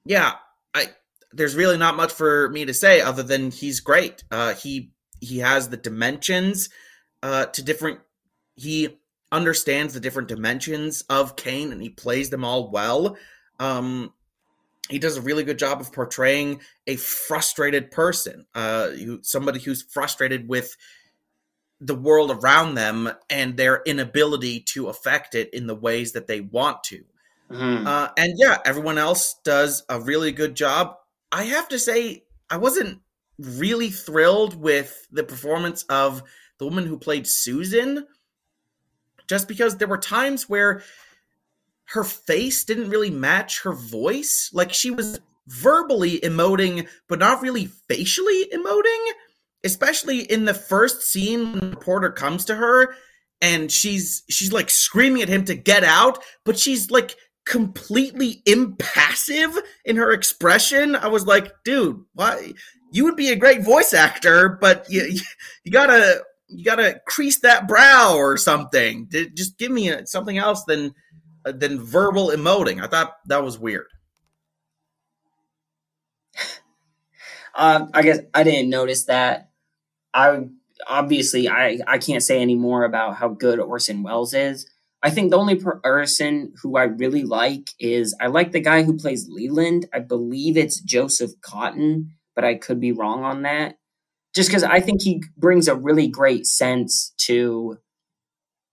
yeah, 0.06 0.36
I 0.74 0.88
there's 1.34 1.56
really 1.56 1.78
not 1.78 1.98
much 1.98 2.14
for 2.14 2.48
me 2.48 2.64
to 2.64 2.74
say 2.74 3.02
other 3.02 3.24
than 3.24 3.52
he's 3.52 3.82
great. 3.82 4.24
Uh, 4.32 4.54
he 4.54 4.94
he 5.20 5.40
has 5.40 5.68
the 5.68 5.76
dimensions 5.76 6.70
uh, 7.26 7.48
to 7.48 7.64
different. 7.64 8.00
He 8.56 9.00
understands 9.32 9.96
the 9.96 10.00
different 10.00 10.28
dimensions 10.28 11.02
of 11.10 11.36
Kane 11.36 11.72
and 11.72 11.82
he 11.82 11.90
plays 11.90 12.30
them 12.30 12.46
all 12.46 12.70
well. 12.70 13.18
Um, 13.60 14.14
he 14.90 15.00
does 15.00 15.18
a 15.18 15.22
really 15.22 15.44
good 15.44 15.58
job 15.58 15.82
of 15.82 15.92
portraying 15.92 16.62
a 16.86 16.98
frustrated 16.98 17.90
person, 17.90 18.46
uh, 18.54 18.92
somebody 19.24 19.60
who's 19.60 19.82
frustrated 19.82 20.48
with 20.48 20.78
the 21.82 21.96
world 21.96 22.30
around 22.30 22.76
them 22.76 23.12
and 23.28 23.58
their 23.58 23.82
inability 23.88 24.60
to 24.60 24.88
affect 24.88 25.34
it 25.34 25.52
in 25.52 25.66
the 25.66 25.76
ways 25.76 26.12
that 26.12 26.28
they 26.28 26.42
want 26.42 26.84
to. 26.84 27.04
Mm-hmm. 27.50 27.88
Uh, 27.88 28.10
and 28.18 28.34
yeah, 28.38 28.60
everyone 28.66 29.00
else 29.00 29.36
does 29.44 29.84
a 29.90 30.00
really 30.00 30.32
good 30.32 30.56
job. 30.56 30.96
I 31.32 31.46
have 31.46 31.68
to 31.70 31.80
say, 31.80 32.24
I 32.52 32.58
wasn't 32.58 33.02
really 33.40 33.90
thrilled 33.90 34.56
with 34.56 35.08
the 35.12 35.24
performance 35.24 35.84
of 35.90 36.22
the 36.58 36.66
woman 36.66 36.86
who 36.86 36.98
played 36.98 37.28
Susan, 37.28 38.06
just 39.28 39.48
because 39.48 39.78
there 39.78 39.88
were 39.88 39.98
times 39.98 40.50
where 40.50 40.84
her 41.86 42.04
face 42.04 42.64
didn't 42.64 42.90
really 42.90 43.12
match 43.12 43.62
her 43.64 43.74
voice. 43.74 44.50
Like 44.54 44.74
she 44.74 44.92
was 44.92 45.20
verbally 45.48 46.20
emoting, 46.20 46.88
but 47.08 47.20
not 47.20 47.42
really 47.42 47.66
facially 47.66 48.46
emoting. 48.54 49.12
Especially 49.64 50.20
in 50.20 50.46
the 50.46 50.54
first 50.54 51.02
scene 51.02 51.52
when 51.52 51.60
the 51.60 51.70
reporter 51.72 52.12
comes 52.12 52.46
to 52.46 52.56
her 52.56 52.94
and 53.42 53.72
she's 53.72 54.24
she's 54.30 54.54
like 54.54 54.70
screaming 54.70 55.24
at 55.24 55.30
him 55.30 55.44
to 55.46 55.56
get 55.56 55.84
out, 55.84 56.24
but 56.44 56.58
she's 56.58 56.92
like 56.92 57.16
completely 57.46 58.42
impassive 58.46 59.58
in 59.84 59.96
her 59.96 60.12
expression. 60.12 60.96
I 60.96 61.08
was 61.08 61.26
like, 61.26 61.52
dude, 61.64 62.04
why 62.14 62.54
you 62.92 63.06
would 63.06 63.16
be 63.16 63.32
a 63.32 63.36
great 63.36 63.64
voice 63.64 63.94
actor, 63.94 64.58
but 64.62 64.86
you 64.90 65.20
you 65.64 65.72
gotta 65.72 66.24
you 66.48 66.64
gotta 66.64 67.02
crease 67.06 67.40
that 67.40 67.68
brow 67.68 68.16
or 68.16 68.38
something. 68.38 69.10
Just 69.34 69.58
give 69.58 69.72
me 69.72 69.90
a, 69.90 70.06
something 70.06 70.38
else 70.38 70.64
than 70.66 70.94
than 71.44 71.80
verbal 71.80 72.30
emoting. 72.30 72.84
I 72.84 72.88
thought 72.88 73.16
that 73.28 73.44
was 73.44 73.60
weird. 73.60 73.88
Uh, 77.58 77.88
I 77.94 78.02
guess 78.02 78.20
I 78.34 78.44
didn't 78.44 78.70
notice 78.70 79.06
that. 79.06 79.50
I 80.14 80.42
obviously 80.86 81.48
I 81.48 81.80
I 81.88 82.00
can't 82.00 82.22
say 82.22 82.42
any 82.42 82.56
more 82.56 82.84
about 82.84 83.16
how 83.16 83.30
good 83.30 83.62
Orson 83.62 84.04
Welles 84.04 84.34
is. 84.34 84.70
I 85.02 85.10
think 85.10 85.32
the 85.32 85.38
only 85.38 85.56
person 85.56 86.52
who 86.62 86.76
I 86.76 86.84
really 86.84 87.24
like 87.24 87.70
is 87.80 88.14
I 88.20 88.28
like 88.28 88.52
the 88.52 88.60
guy 88.60 88.84
who 88.84 88.98
plays 88.98 89.30
Leland. 89.30 89.86
I 89.94 90.00
believe 90.00 90.58
it's 90.58 90.82
Joseph 90.82 91.32
Cotten, 91.40 92.08
but 92.36 92.44
I 92.44 92.56
could 92.56 92.82
be 92.82 92.92
wrong 92.92 93.24
on 93.24 93.44
that. 93.44 93.78
Just 94.36 94.50
because 94.50 94.64
I 94.64 94.80
think 94.80 95.02
he 95.02 95.24
brings 95.38 95.68
a 95.68 95.76
really 95.76 96.08
great 96.08 96.46
sense 96.46 97.14
to 97.20 97.78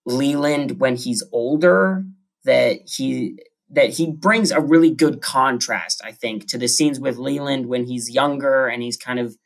Leland 0.05 0.81
when 0.81 0.97
he's 0.97 1.23
older. 1.33 2.05
That 2.45 2.81
he 2.87 3.39
that 3.71 3.91
he 3.91 4.11
brings 4.11 4.51
a 4.51 4.61
really 4.61 4.91
good 4.91 5.23
contrast, 5.23 6.03
I 6.05 6.13
think, 6.13 6.47
to 6.49 6.59
the 6.59 6.69
scenes 6.69 7.01
with 7.01 7.17
Leland 7.17 7.67
when 7.67 7.87
he's 7.87 8.11
younger 8.11 8.67
and 8.67 8.83
he's 8.83 8.97
kind 8.97 9.19
of 9.19 9.37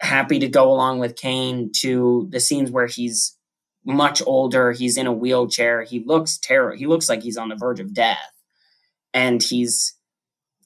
happy 0.00 0.38
to 0.38 0.48
go 0.48 0.72
along 0.72 1.00
with 1.00 1.16
Kane 1.16 1.70
to 1.80 2.28
the 2.30 2.40
scenes 2.40 2.70
where 2.70 2.86
he's 2.86 3.36
much 3.84 4.22
older, 4.24 4.72
he's 4.72 4.96
in 4.96 5.06
a 5.06 5.12
wheelchair, 5.12 5.82
he 5.82 6.02
looks 6.04 6.38
terrible. 6.38 6.78
He 6.78 6.86
looks 6.86 7.08
like 7.08 7.22
he's 7.22 7.36
on 7.36 7.48
the 7.48 7.56
verge 7.56 7.80
of 7.80 7.92
death. 7.92 8.32
And 9.12 9.42
he's 9.42 9.94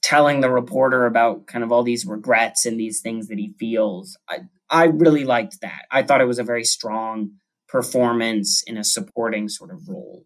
telling 0.01 0.39
the 0.39 0.49
reporter 0.49 1.05
about 1.05 1.47
kind 1.47 1.63
of 1.63 1.71
all 1.71 1.83
these 1.83 2.05
regrets 2.05 2.65
and 2.65 2.79
these 2.79 3.01
things 3.01 3.27
that 3.27 3.37
he 3.37 3.53
feels. 3.59 4.17
I 4.29 4.39
I 4.69 4.85
really 4.85 5.23
liked 5.23 5.61
that. 5.61 5.85
I 5.91 6.03
thought 6.03 6.21
it 6.21 6.27
was 6.27 6.39
a 6.39 6.43
very 6.43 6.63
strong 6.63 7.31
performance 7.67 8.63
in 8.63 8.77
a 8.77 8.83
supporting 8.83 9.49
sort 9.49 9.71
of 9.71 9.87
role. 9.87 10.25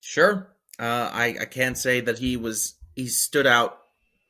Sure. 0.00 0.54
Uh, 0.78 1.10
I, 1.12 1.36
I 1.40 1.44
can't 1.44 1.76
say 1.76 2.00
that 2.00 2.18
he 2.18 2.36
was 2.36 2.74
he 2.94 3.06
stood 3.06 3.46
out 3.46 3.78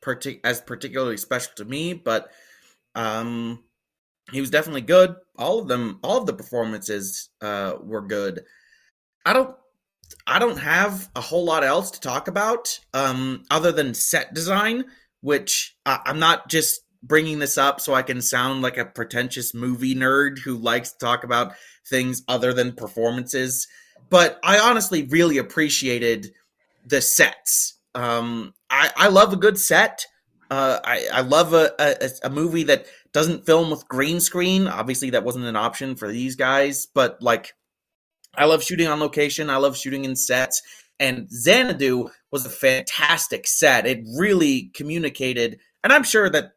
partic- 0.02 0.40
as 0.44 0.61
particularly 0.61 1.16
special 1.16 1.52
to 1.56 1.64
me, 1.64 1.94
but 1.94 2.30
um, 2.94 3.64
he 4.32 4.40
was 4.40 4.50
definitely 4.50 4.82
good. 4.82 5.16
All 5.38 5.58
of 5.58 5.68
them, 5.68 5.98
all 6.02 6.18
of 6.18 6.26
the 6.26 6.32
performances 6.32 7.30
uh, 7.40 7.74
were 7.82 8.02
good. 8.02 8.42
I 9.24 9.32
don't, 9.32 9.56
I 10.26 10.38
don't 10.38 10.58
have 10.58 11.08
a 11.14 11.20
whole 11.20 11.44
lot 11.44 11.64
else 11.64 11.90
to 11.92 12.00
talk 12.00 12.28
about 12.28 12.78
um, 12.94 13.44
other 13.50 13.72
than 13.72 13.94
set 13.94 14.34
design, 14.34 14.84
which 15.20 15.76
I, 15.86 16.00
I'm 16.04 16.18
not 16.18 16.48
just 16.48 16.82
bringing 17.03 17.38
this 17.38 17.57
up 17.57 17.80
so 17.80 17.94
I 17.94 18.03
can 18.03 18.20
sound 18.20 18.62
like 18.62 18.76
a 18.76 18.84
pretentious 18.84 19.55
movie 19.55 19.94
nerd 19.94 20.38
who 20.38 20.57
likes 20.57 20.92
to 20.92 20.98
talk 20.98 21.24
about 21.24 21.55
things 21.88 22.22
other 22.28 22.53
than 22.53 22.72
performances 22.72 23.66
but 24.11 24.40
I 24.42 24.59
honestly 24.59 25.05
really 25.05 25.38
appreciated 25.38 26.32
the 26.84 27.01
sets. 27.01 27.78
Um, 27.94 28.55
I, 28.68 28.90
I 28.96 29.09
love 29.09 29.32
a 29.32 29.36
good 29.36 29.59
set. 29.59 30.05
Uh, 30.51 30.80
I, 30.84 31.07
I 31.12 31.20
love 31.20 31.55
a, 31.55 31.72
a, 31.78 32.11
a 32.24 32.30
movie 32.30 32.64
that 32.64 32.86
doesn't 33.12 33.46
film 33.46 33.70
with 33.70 33.88
green 33.88 34.20
screen. 34.20 34.66
Obviously, 34.66 35.11
that 35.11 35.24
wasn't 35.24 35.44
an 35.44 35.57
option 35.57 35.94
for 35.94 36.09
these 36.09 36.34
guys, 36.34 36.86
but 36.92 37.22
like, 37.22 37.55
I 38.34 38.44
love 38.44 38.62
shooting 38.62 38.88
on 38.88 39.01
location. 39.01 39.48
I 39.48 39.57
love 39.57 39.76
shooting 39.76 40.05
in 40.05 40.16
sets. 40.16 40.61
And 40.98 41.28
Xanadu 41.30 42.11
was 42.30 42.44
a 42.44 42.51
fantastic 42.51 43.46
set. 43.46 43.86
It 43.86 44.05
really 44.18 44.70
communicated, 44.74 45.59
and 45.82 45.92
I'm 45.92 46.03
sure 46.03 46.28
that 46.28 46.53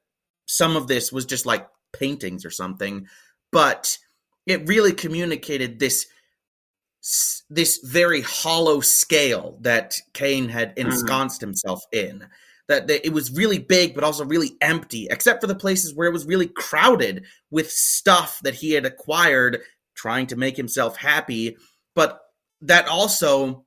some 0.46 0.76
of 0.76 0.88
this 0.88 1.12
was 1.12 1.26
just 1.26 1.46
like 1.46 1.68
paintings 1.94 2.46
or 2.46 2.52
something, 2.52 3.08
but 3.52 3.98
it 4.46 4.68
really 4.68 4.92
communicated 4.92 5.80
this 5.80 6.08
this 7.50 7.80
very 7.84 8.22
hollow 8.22 8.80
scale 8.80 9.58
that 9.62 10.00
Kane 10.14 10.50
had 10.50 10.76
mm-hmm. 10.76 10.90
ensconced 10.90 11.42
mm-hmm. 11.42 11.50
himself 11.50 11.84
in. 11.92 12.26
That, 12.70 12.88
that, 12.88 13.06
it 13.06 13.12
was 13.12 13.34
really 13.34 13.60
big, 13.60 13.94
but 13.94 14.06
also 14.06 14.24
really 14.24 14.56
empty, 14.62 15.08
except 15.12 15.42
for 15.42 15.48
the 15.48 15.56
places 15.56 15.94
where 15.94 16.08
it 16.08 16.14
was 16.14 16.26
really 16.26 16.48
crowded 16.48 17.26
with 17.52 17.70
stuff 17.70 18.40
that 18.44 18.56
he 18.56 18.72
had 18.72 18.86
acquired, 18.86 19.60
trying 19.96 20.28
to 20.28 20.38
make 20.38 20.56
himself 20.56 20.96
happy. 20.96 21.58
But 21.94 22.22
that 22.62 22.88
also 22.88 23.63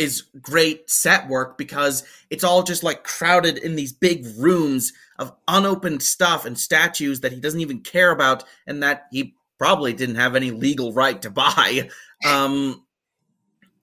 is 0.00 0.22
great 0.40 0.88
set 0.88 1.28
work 1.28 1.58
because 1.58 2.04
it's 2.30 2.42
all 2.42 2.62
just 2.62 2.82
like 2.82 3.04
crowded 3.04 3.58
in 3.58 3.76
these 3.76 3.92
big 3.92 4.26
rooms 4.38 4.94
of 5.18 5.30
unopened 5.46 6.02
stuff 6.02 6.46
and 6.46 6.58
statues 6.58 7.20
that 7.20 7.32
he 7.32 7.38
doesn't 7.38 7.60
even 7.60 7.80
care 7.80 8.10
about 8.10 8.42
and 8.66 8.82
that 8.82 9.08
he 9.12 9.34
probably 9.58 9.92
didn't 9.92 10.14
have 10.14 10.34
any 10.34 10.50
legal 10.50 10.94
right 10.94 11.20
to 11.20 11.28
buy 11.28 11.90
um, 12.26 12.82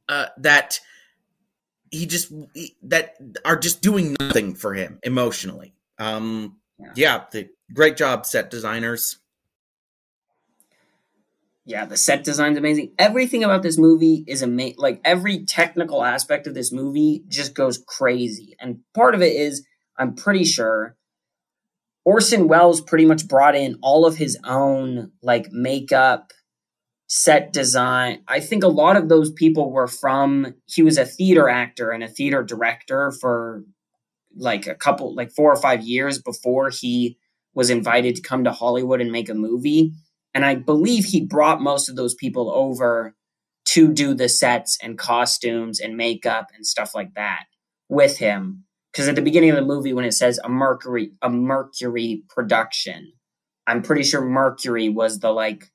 uh, 0.09 0.25
that 0.39 0.79
he 1.91 2.07
just 2.07 2.33
that 2.81 3.15
are 3.45 3.55
just 3.55 3.83
doing 3.83 4.15
nothing 4.19 4.55
for 4.55 4.73
him 4.73 4.99
emotionally. 5.03 5.75
Um, 5.99 6.57
yeah, 6.79 6.91
yeah 6.95 7.23
the, 7.31 7.49
great 7.73 7.95
job, 7.95 8.25
set 8.25 8.49
designers. 8.49 9.17
Yeah, 11.67 11.83
the 11.83 11.97
set 11.97 12.23
design's 12.23 12.57
amazing. 12.57 12.93
Everything 12.97 13.43
about 13.43 13.61
this 13.61 13.77
movie 13.77 14.23
is 14.25 14.41
amazing. 14.41 14.77
Like 14.77 15.01
every 15.03 15.43
technical 15.43 16.01
aspect 16.01 16.47
of 16.47 16.53
this 16.53 16.71
movie 16.71 17.25
just 17.27 17.53
goes 17.53 17.83
crazy. 17.85 18.55
And 18.61 18.79
part 18.95 19.13
of 19.13 19.21
it 19.21 19.33
is, 19.33 19.67
I'm 19.97 20.15
pretty 20.15 20.45
sure, 20.45 20.95
Orson 22.05 22.47
Welles 22.47 22.79
pretty 22.79 23.05
much 23.05 23.27
brought 23.27 23.53
in 23.53 23.79
all 23.81 24.05
of 24.05 24.15
his 24.15 24.37
own 24.45 25.11
like 25.21 25.51
makeup 25.51 26.31
set 27.07 27.51
design. 27.51 28.23
I 28.29 28.39
think 28.39 28.63
a 28.63 28.69
lot 28.69 28.95
of 28.95 29.09
those 29.09 29.29
people 29.29 29.69
were 29.69 29.87
from, 29.87 30.53
he 30.67 30.83
was 30.83 30.97
a 30.97 31.05
theater 31.05 31.49
actor 31.49 31.91
and 31.91 32.01
a 32.01 32.07
theater 32.07 32.43
director 32.43 33.11
for 33.11 33.65
like 34.37 34.67
a 34.67 34.75
couple, 34.75 35.13
like 35.13 35.31
four 35.31 35.51
or 35.51 35.61
five 35.61 35.83
years 35.83 36.17
before 36.21 36.69
he 36.69 37.17
was 37.53 37.69
invited 37.69 38.15
to 38.15 38.21
come 38.21 38.45
to 38.45 38.53
Hollywood 38.53 39.01
and 39.01 39.11
make 39.11 39.27
a 39.27 39.33
movie. 39.33 39.91
And 40.37 40.45
I 40.45 40.53
believe 40.53 41.05
he 41.05 41.25
brought 41.25 41.63
most 41.63 41.89
of 41.89 41.95
those 41.95 42.13
people 42.13 42.51
over 42.51 43.15
to 43.69 43.91
do 43.91 44.13
the 44.13 44.29
sets 44.29 44.77
and 44.83 44.95
costumes 44.95 45.79
and 45.79 45.97
makeup 45.97 46.49
and 46.55 46.63
stuff 46.63 46.93
like 46.93 47.15
that 47.15 47.45
with 47.89 48.19
him. 48.19 48.65
Because 48.91 49.07
at 49.07 49.15
the 49.15 49.23
beginning 49.23 49.49
of 49.49 49.55
the 49.55 49.63
movie, 49.63 49.93
when 49.93 50.05
it 50.05 50.11
says 50.11 50.39
a 50.43 50.47
Mercury, 50.47 51.11
a 51.23 51.29
Mercury 51.31 52.21
production, 52.29 53.13
I'm 53.65 53.81
pretty 53.81 54.03
sure 54.03 54.21
Mercury 54.23 54.89
was 54.89 55.21
the 55.21 55.31
like 55.31 55.71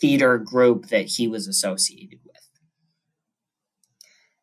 theater 0.00 0.38
group 0.38 0.86
that 0.90 1.06
he 1.06 1.26
was 1.26 1.48
associated 1.48 2.20
with. 2.24 2.36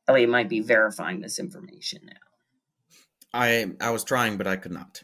Elliot 0.10 0.30
might 0.30 0.50
be 0.50 0.60
verifying 0.60 1.22
this 1.22 1.40
information 1.40 2.02
now. 2.08 2.12
I 3.34 3.72
I 3.80 3.92
was 3.92 4.04
trying, 4.04 4.36
but 4.36 4.48
I 4.48 4.58
could 4.58 4.74
not. 4.74 5.02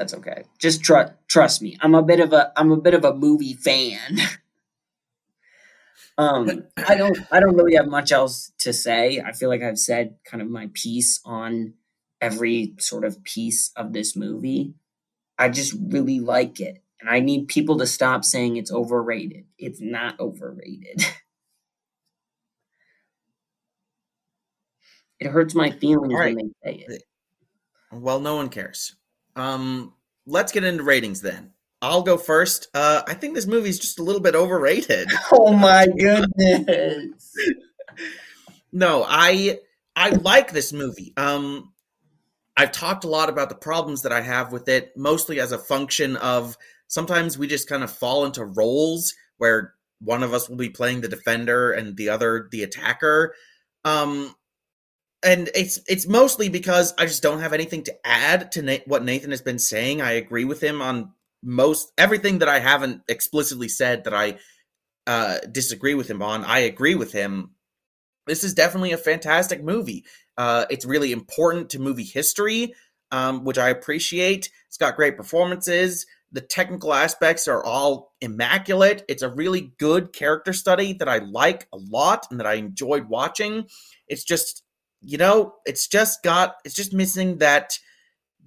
That's 0.00 0.14
okay. 0.14 0.44
Just 0.58 0.82
trust 0.82 1.12
trust 1.28 1.60
me. 1.60 1.76
I'm 1.82 1.94
a 1.94 2.02
bit 2.02 2.20
of 2.20 2.32
a 2.32 2.52
I'm 2.56 2.72
a 2.72 2.78
bit 2.78 2.94
of 2.94 3.04
a 3.04 3.12
movie 3.12 3.52
fan. 3.52 4.16
um, 6.18 6.64
I 6.88 6.94
don't 6.94 7.18
I 7.30 7.38
don't 7.38 7.54
really 7.54 7.74
have 7.74 7.86
much 7.86 8.10
else 8.10 8.50
to 8.60 8.72
say. 8.72 9.20
I 9.20 9.32
feel 9.32 9.50
like 9.50 9.60
I've 9.60 9.78
said 9.78 10.16
kind 10.24 10.42
of 10.42 10.48
my 10.48 10.70
piece 10.72 11.20
on 11.22 11.74
every 12.18 12.76
sort 12.78 13.04
of 13.04 13.22
piece 13.24 13.72
of 13.76 13.92
this 13.92 14.16
movie. 14.16 14.72
I 15.38 15.50
just 15.50 15.74
really 15.78 16.18
like 16.18 16.60
it. 16.60 16.82
And 16.98 17.10
I 17.10 17.20
need 17.20 17.48
people 17.48 17.76
to 17.76 17.86
stop 17.86 18.24
saying 18.24 18.56
it's 18.56 18.72
overrated. 18.72 19.44
It's 19.58 19.82
not 19.82 20.18
overrated. 20.18 21.04
it 25.20 25.28
hurts 25.28 25.54
my 25.54 25.72
feelings 25.72 26.14
right. 26.14 26.34
when 26.34 26.54
they 26.64 26.72
say 26.72 26.86
it. 26.88 27.02
Well, 27.92 28.20
no 28.20 28.36
one 28.36 28.48
cares. 28.48 28.96
Um, 29.36 29.94
let's 30.26 30.52
get 30.52 30.64
into 30.64 30.82
ratings 30.82 31.20
then. 31.20 31.52
I'll 31.82 32.02
go 32.02 32.18
first. 32.18 32.68
Uh, 32.74 33.02
I 33.06 33.14
think 33.14 33.34
this 33.34 33.46
movie's 33.46 33.78
just 33.78 33.98
a 33.98 34.02
little 34.02 34.20
bit 34.20 34.34
overrated. 34.34 35.08
Oh 35.32 35.52
my 35.52 35.86
goodness. 35.86 37.34
no, 38.72 39.04
I 39.06 39.58
I 39.96 40.10
like 40.10 40.52
this 40.52 40.72
movie. 40.72 41.12
Um, 41.16 41.72
I've 42.56 42.72
talked 42.72 43.04
a 43.04 43.08
lot 43.08 43.28
about 43.28 43.48
the 43.48 43.54
problems 43.54 44.02
that 44.02 44.12
I 44.12 44.20
have 44.20 44.52
with 44.52 44.68
it, 44.68 44.96
mostly 44.96 45.40
as 45.40 45.52
a 45.52 45.58
function 45.58 46.16
of 46.16 46.58
sometimes 46.88 47.38
we 47.38 47.46
just 47.46 47.68
kind 47.68 47.82
of 47.82 47.90
fall 47.90 48.26
into 48.26 48.44
roles 48.44 49.14
where 49.38 49.74
one 50.00 50.22
of 50.22 50.34
us 50.34 50.48
will 50.48 50.56
be 50.56 50.68
playing 50.68 51.00
the 51.00 51.08
defender 51.08 51.72
and 51.72 51.96
the 51.96 52.08
other 52.08 52.48
the 52.50 52.62
attacker. 52.62 53.34
Um, 53.84 54.34
and 55.22 55.50
it's 55.54 55.78
it's 55.86 56.06
mostly 56.06 56.48
because 56.48 56.94
I 56.98 57.06
just 57.06 57.22
don't 57.22 57.40
have 57.40 57.52
anything 57.52 57.82
to 57.84 58.06
add 58.06 58.52
to 58.52 58.62
Na- 58.62 58.76
what 58.86 59.04
Nathan 59.04 59.30
has 59.30 59.42
been 59.42 59.58
saying. 59.58 60.00
I 60.00 60.12
agree 60.12 60.44
with 60.44 60.62
him 60.62 60.80
on 60.80 61.12
most 61.42 61.92
everything 61.98 62.38
that 62.38 62.48
I 62.48 62.58
haven't 62.58 63.02
explicitly 63.08 63.68
said 63.68 64.04
that 64.04 64.14
I 64.14 64.38
uh, 65.06 65.38
disagree 65.50 65.94
with 65.94 66.08
him 66.08 66.22
on. 66.22 66.44
I 66.44 66.60
agree 66.60 66.94
with 66.94 67.12
him. 67.12 67.50
This 68.26 68.44
is 68.44 68.54
definitely 68.54 68.92
a 68.92 68.98
fantastic 68.98 69.62
movie. 69.62 70.04
Uh, 70.36 70.66
it's 70.70 70.84
really 70.84 71.12
important 71.12 71.70
to 71.70 71.78
movie 71.78 72.04
history, 72.04 72.74
um, 73.10 73.44
which 73.44 73.58
I 73.58 73.70
appreciate. 73.70 74.50
It's 74.68 74.76
got 74.76 74.96
great 74.96 75.16
performances. 75.16 76.06
The 76.32 76.40
technical 76.40 76.94
aspects 76.94 77.48
are 77.48 77.64
all 77.64 78.14
immaculate. 78.20 79.04
It's 79.08 79.22
a 79.22 79.28
really 79.28 79.72
good 79.78 80.12
character 80.12 80.52
study 80.52 80.92
that 80.94 81.08
I 81.08 81.18
like 81.18 81.66
a 81.72 81.76
lot 81.76 82.26
and 82.30 82.38
that 82.38 82.46
I 82.46 82.54
enjoyed 82.54 83.08
watching. 83.08 83.66
It's 84.06 84.22
just, 84.22 84.62
you 85.02 85.18
know, 85.18 85.54
it's 85.64 85.86
just 85.86 86.22
got 86.22 86.56
it's 86.64 86.74
just 86.74 86.92
missing 86.92 87.38
that 87.38 87.78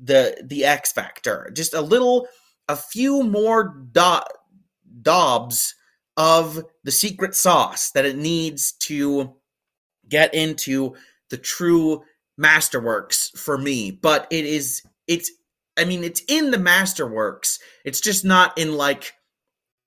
the 0.01 0.43
the 0.45 0.66
X 0.66 0.91
factor. 0.91 1.51
Just 1.54 1.74
a 1.74 1.82
little 1.82 2.28
a 2.68 2.76
few 2.76 3.24
more 3.24 3.76
do- 3.91 4.20
dobs 5.01 5.76
of 6.16 6.64
the 6.84 6.91
secret 6.91 7.36
sauce 7.36 7.91
that 7.91 8.06
it 8.06 8.18
needs 8.18 8.74
to 8.74 9.36
get 10.08 10.34
into 10.34 10.95
the 11.30 11.38
true 11.38 12.04
masterworks 12.39 13.38
for 13.38 13.58
me. 13.58 13.91
But 13.91 14.28
it 14.30 14.45
is 14.45 14.84
it's 15.08 15.32
I 15.78 15.86
mean, 15.86 16.04
it's 16.04 16.22
in 16.28 16.51
the 16.51 16.58
Masterworks. 16.58 17.60
It's 17.84 17.99
just 17.99 18.24
not 18.24 18.58
in 18.58 18.76
like 18.76 19.14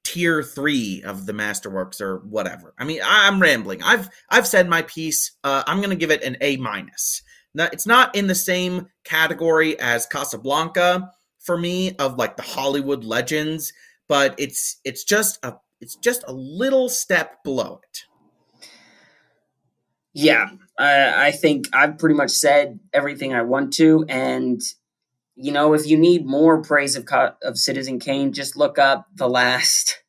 tier 0.07 0.40
three 0.40 1.02
of 1.02 1.26
the 1.26 1.32
Masterworks 1.32 2.00
or 2.00 2.18
whatever. 2.18 2.72
I 2.78 2.84
mean, 2.84 3.00
I, 3.04 3.26
am 3.26 3.42
rambling. 3.42 3.82
I've 3.82 4.09
I've 4.30 4.46
said 4.46 4.68
my 4.68 4.82
piece. 4.82 5.32
Uh, 5.42 5.64
I'm 5.66 5.80
gonna 5.80 5.96
give 5.96 6.12
it 6.12 6.22
an 6.22 6.36
A 6.40 6.57
minus. 6.59 7.22
Now, 7.54 7.68
it's 7.72 7.86
not 7.86 8.14
in 8.14 8.28
the 8.28 8.34
same 8.34 8.86
category 9.02 9.78
as 9.80 10.07
Casablanca 10.07 11.11
for 11.40 11.59
me 11.59 11.96
of 11.96 12.18
like 12.18 12.36
the 12.36 12.44
Hollywood 12.44 13.02
legends, 13.02 13.72
but 14.09 14.36
it's 14.38 14.78
it's 14.84 15.02
just 15.02 15.40
a 15.42 15.54
it's 15.80 15.96
just 15.96 16.22
a 16.28 16.32
little 16.32 16.88
step 16.88 17.42
below 17.42 17.80
it. 17.82 17.98
Yeah, 20.14 20.50
I 20.78 21.32
think 21.32 21.66
I've 21.74 21.98
pretty 21.98 22.14
much 22.14 22.30
said 22.30 22.78
everything 22.92 23.34
I 23.34 23.42
want 23.42 23.72
to, 23.74 24.07
and 24.09 24.61
you 25.37 25.53
know, 25.53 25.74
if 25.74 25.87
you 25.87 25.99
need 25.99 26.26
more 26.26 26.62
praise 26.62 26.97
of 26.97 27.07
of 27.43 27.59
Citizen 27.59 27.99
Kane, 28.01 28.32
just 28.32 28.57
look 28.57 28.78
up 28.78 29.07
the 29.14 29.28
last 29.28 30.03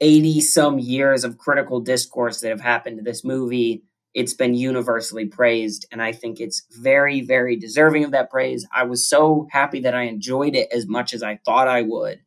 eighty 0.00 0.40
some 0.40 0.78
years 0.78 1.24
of 1.24 1.38
critical 1.38 1.80
discourse 1.80 2.40
that 2.40 2.50
have 2.50 2.60
happened 2.60 2.98
to 2.98 3.04
this 3.04 3.24
movie. 3.24 3.84
It's 4.14 4.34
been 4.34 4.54
universally 4.54 5.26
praised, 5.26 5.86
and 5.92 6.02
I 6.02 6.12
think 6.12 6.40
it's 6.40 6.66
very, 6.72 7.20
very 7.20 7.56
deserving 7.56 8.04
of 8.04 8.10
that 8.12 8.30
praise. 8.30 8.66
I 8.74 8.84
was 8.84 9.08
so 9.08 9.46
happy 9.52 9.80
that 9.80 9.94
I 9.94 10.04
enjoyed 10.04 10.56
it 10.56 10.68
as 10.72 10.88
much 10.88 11.14
as 11.14 11.22
I 11.22 11.38
thought 11.44 11.68
I 11.68 11.82
would 11.82 12.20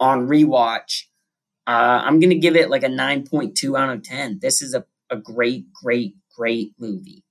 on 0.00 0.26
rewatch. 0.26 1.04
Uh, 1.66 2.02
I'm 2.04 2.20
going 2.20 2.30
to 2.30 2.38
give 2.38 2.56
it 2.56 2.70
like 2.70 2.84
a 2.84 2.88
9.2 2.88 3.78
out 3.78 3.90
of 3.90 4.02
10. 4.02 4.38
This 4.40 4.62
is 4.62 4.74
a, 4.74 4.84
a 5.10 5.16
great, 5.16 5.72
great, 5.72 6.14
great 6.36 6.72
movie. 6.78 7.24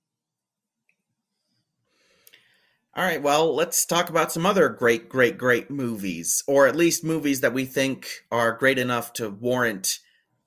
All 2.96 3.04
right, 3.04 3.20
well, 3.20 3.54
let's 3.54 3.84
talk 3.84 4.08
about 4.08 4.32
some 4.32 4.46
other 4.46 4.70
great, 4.70 5.10
great, 5.10 5.36
great 5.36 5.70
movies, 5.70 6.42
or 6.46 6.66
at 6.66 6.74
least 6.74 7.04
movies 7.04 7.42
that 7.42 7.52
we 7.52 7.66
think 7.66 8.08
are 8.32 8.56
great 8.56 8.78
enough 8.78 9.12
to 9.14 9.28
warrant 9.28 9.98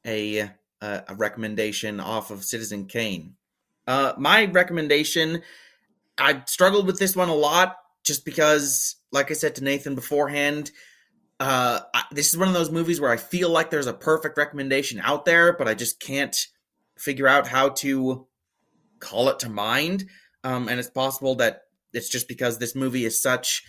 a 0.04 0.50
uh, 0.82 1.02
a 1.08 1.14
recommendation 1.14 2.00
off 2.00 2.32
of 2.32 2.44
Citizen 2.44 2.88
Kane. 2.88 3.36
Uh, 3.86 4.14
my 4.18 4.46
recommendation, 4.46 5.44
I 6.18 6.42
struggled 6.48 6.88
with 6.88 6.98
this 6.98 7.16
one 7.16 7.30
a 7.30 7.36
lot, 7.36 7.76
just 8.04 8.26
because, 8.26 8.96
like 9.12 9.30
I 9.30 9.36
said 9.36 9.54
to 9.58 9.64
Nathan 9.64 9.94
beforehand, 9.94 10.72
uh, 11.40 11.82
I, 11.94 12.04
this 12.10 12.30
is 12.30 12.38
one 12.38 12.48
of 12.48 12.56
those 12.56 12.72
movies 12.72 13.00
where 13.00 13.12
I 13.12 13.18
feel 13.18 13.50
like 13.52 13.70
there's 13.70 13.86
a 13.86 13.94
perfect 13.94 14.40
recommendation 14.40 15.00
out 15.04 15.24
there, 15.26 15.54
but 15.54 15.68
I 15.68 15.76
just 15.76 16.00
can't 16.00 16.36
figure 16.98 17.28
out 17.28 17.48
how 17.48 17.70
to 17.70 18.26
call 19.00 19.30
it 19.30 19.38
to 19.40 19.50
mind. 19.50 20.06
Um, 20.44 20.68
and 20.68 20.80
it's 20.80 20.90
possible 20.90 21.36
that 21.36 21.66
it's 21.94 22.10
just 22.10 22.28
because 22.28 22.58
this 22.58 22.76
movie 22.76 23.06
is 23.06 23.22
such 23.22 23.64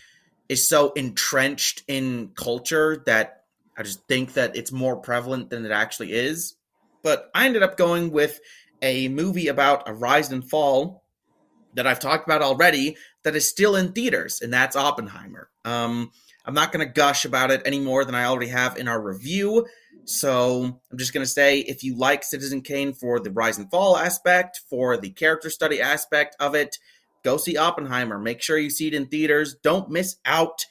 is 0.48 0.68
so 0.68 0.92
entrenched 0.92 1.84
in 1.86 2.30
culture 2.34 3.02
that 3.06 3.44
I 3.78 3.82
just 3.82 4.06
think 4.08 4.34
that 4.34 4.56
it's 4.56 4.72
more 4.72 4.96
prevalent 4.96 5.48
than 5.50 5.64
it 5.64 5.70
actually 5.70 6.12
is. 6.12 6.56
But 7.02 7.30
I 7.34 7.46
ended 7.46 7.62
up 7.62 7.76
going 7.76 8.10
with 8.10 8.40
a 8.82 9.08
movie 9.08 9.48
about 9.48 9.88
a 9.88 9.94
rise 9.94 10.30
and 10.32 10.48
fall 10.48 11.04
that 11.74 11.86
I've 11.86 12.00
talked 12.00 12.26
about 12.26 12.42
already 12.42 12.96
that 13.22 13.36
is 13.36 13.48
still 13.48 13.76
in 13.76 13.92
theaters, 13.92 14.40
and 14.42 14.52
that's 14.52 14.76
Oppenheimer. 14.76 15.48
Um, 15.64 16.10
I'm 16.44 16.54
not 16.54 16.72
going 16.72 16.86
to 16.86 16.92
gush 16.92 17.24
about 17.24 17.50
it 17.50 17.62
any 17.64 17.78
more 17.78 18.04
than 18.04 18.14
I 18.14 18.24
already 18.24 18.48
have 18.48 18.76
in 18.76 18.88
our 18.88 19.00
review. 19.00 19.66
So 20.04 20.80
I'm 20.90 20.98
just 20.98 21.12
going 21.12 21.24
to 21.24 21.30
say 21.30 21.60
if 21.60 21.84
you 21.84 21.96
like 21.96 22.24
Citizen 22.24 22.62
Kane 22.62 22.92
for 22.92 23.20
the 23.20 23.30
rise 23.30 23.58
and 23.58 23.70
fall 23.70 23.96
aspect, 23.96 24.60
for 24.68 24.96
the 24.96 25.10
character 25.10 25.50
study 25.50 25.80
aspect 25.80 26.34
of 26.40 26.54
it, 26.54 26.78
go 27.24 27.36
see 27.36 27.56
Oppenheimer. 27.56 28.18
Make 28.18 28.42
sure 28.42 28.58
you 28.58 28.70
see 28.70 28.88
it 28.88 28.94
in 28.94 29.06
theaters. 29.06 29.56
Don't 29.62 29.90
miss 29.90 30.16
out. 30.24 30.64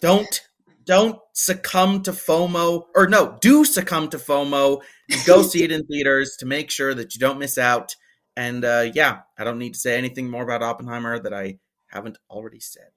Don't 0.00 0.40
don't 0.84 1.18
succumb 1.32 2.02
to 2.02 2.12
FOMO 2.12 2.84
or 2.94 3.06
no, 3.06 3.38
do 3.40 3.64
succumb 3.64 4.08
to 4.10 4.18
FOMO 4.18 4.82
go 5.26 5.42
see 5.42 5.62
it 5.62 5.72
in 5.72 5.86
theaters 5.90 6.36
to 6.38 6.46
make 6.46 6.70
sure 6.70 6.94
that 6.94 7.14
you 7.14 7.20
don't 7.20 7.38
miss 7.38 7.58
out. 7.58 7.96
And 8.36 8.64
uh, 8.64 8.90
yeah, 8.92 9.20
I 9.38 9.44
don't 9.44 9.58
need 9.58 9.74
to 9.74 9.80
say 9.80 9.96
anything 9.96 10.30
more 10.30 10.42
about 10.42 10.62
Oppenheimer 10.62 11.18
that 11.20 11.32
I 11.32 11.58
haven't 11.86 12.18
already 12.28 12.60
said. 12.60 12.90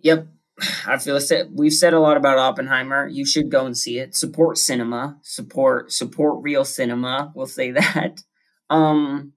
Yep. 0.00 0.28
I 0.86 0.98
feel 0.98 1.20
said 1.20 1.50
we've 1.54 1.72
said 1.72 1.94
a 1.94 2.00
lot 2.00 2.16
about 2.16 2.38
Oppenheimer. 2.38 3.06
You 3.06 3.24
should 3.24 3.48
go 3.50 3.64
and 3.64 3.76
see 3.76 3.98
it. 3.98 4.16
Support 4.16 4.58
cinema. 4.58 5.18
Support 5.22 5.92
support 5.92 6.42
real 6.42 6.64
cinema. 6.64 7.32
We'll 7.34 7.46
say 7.46 7.70
that. 7.72 8.22
Um 8.68 9.34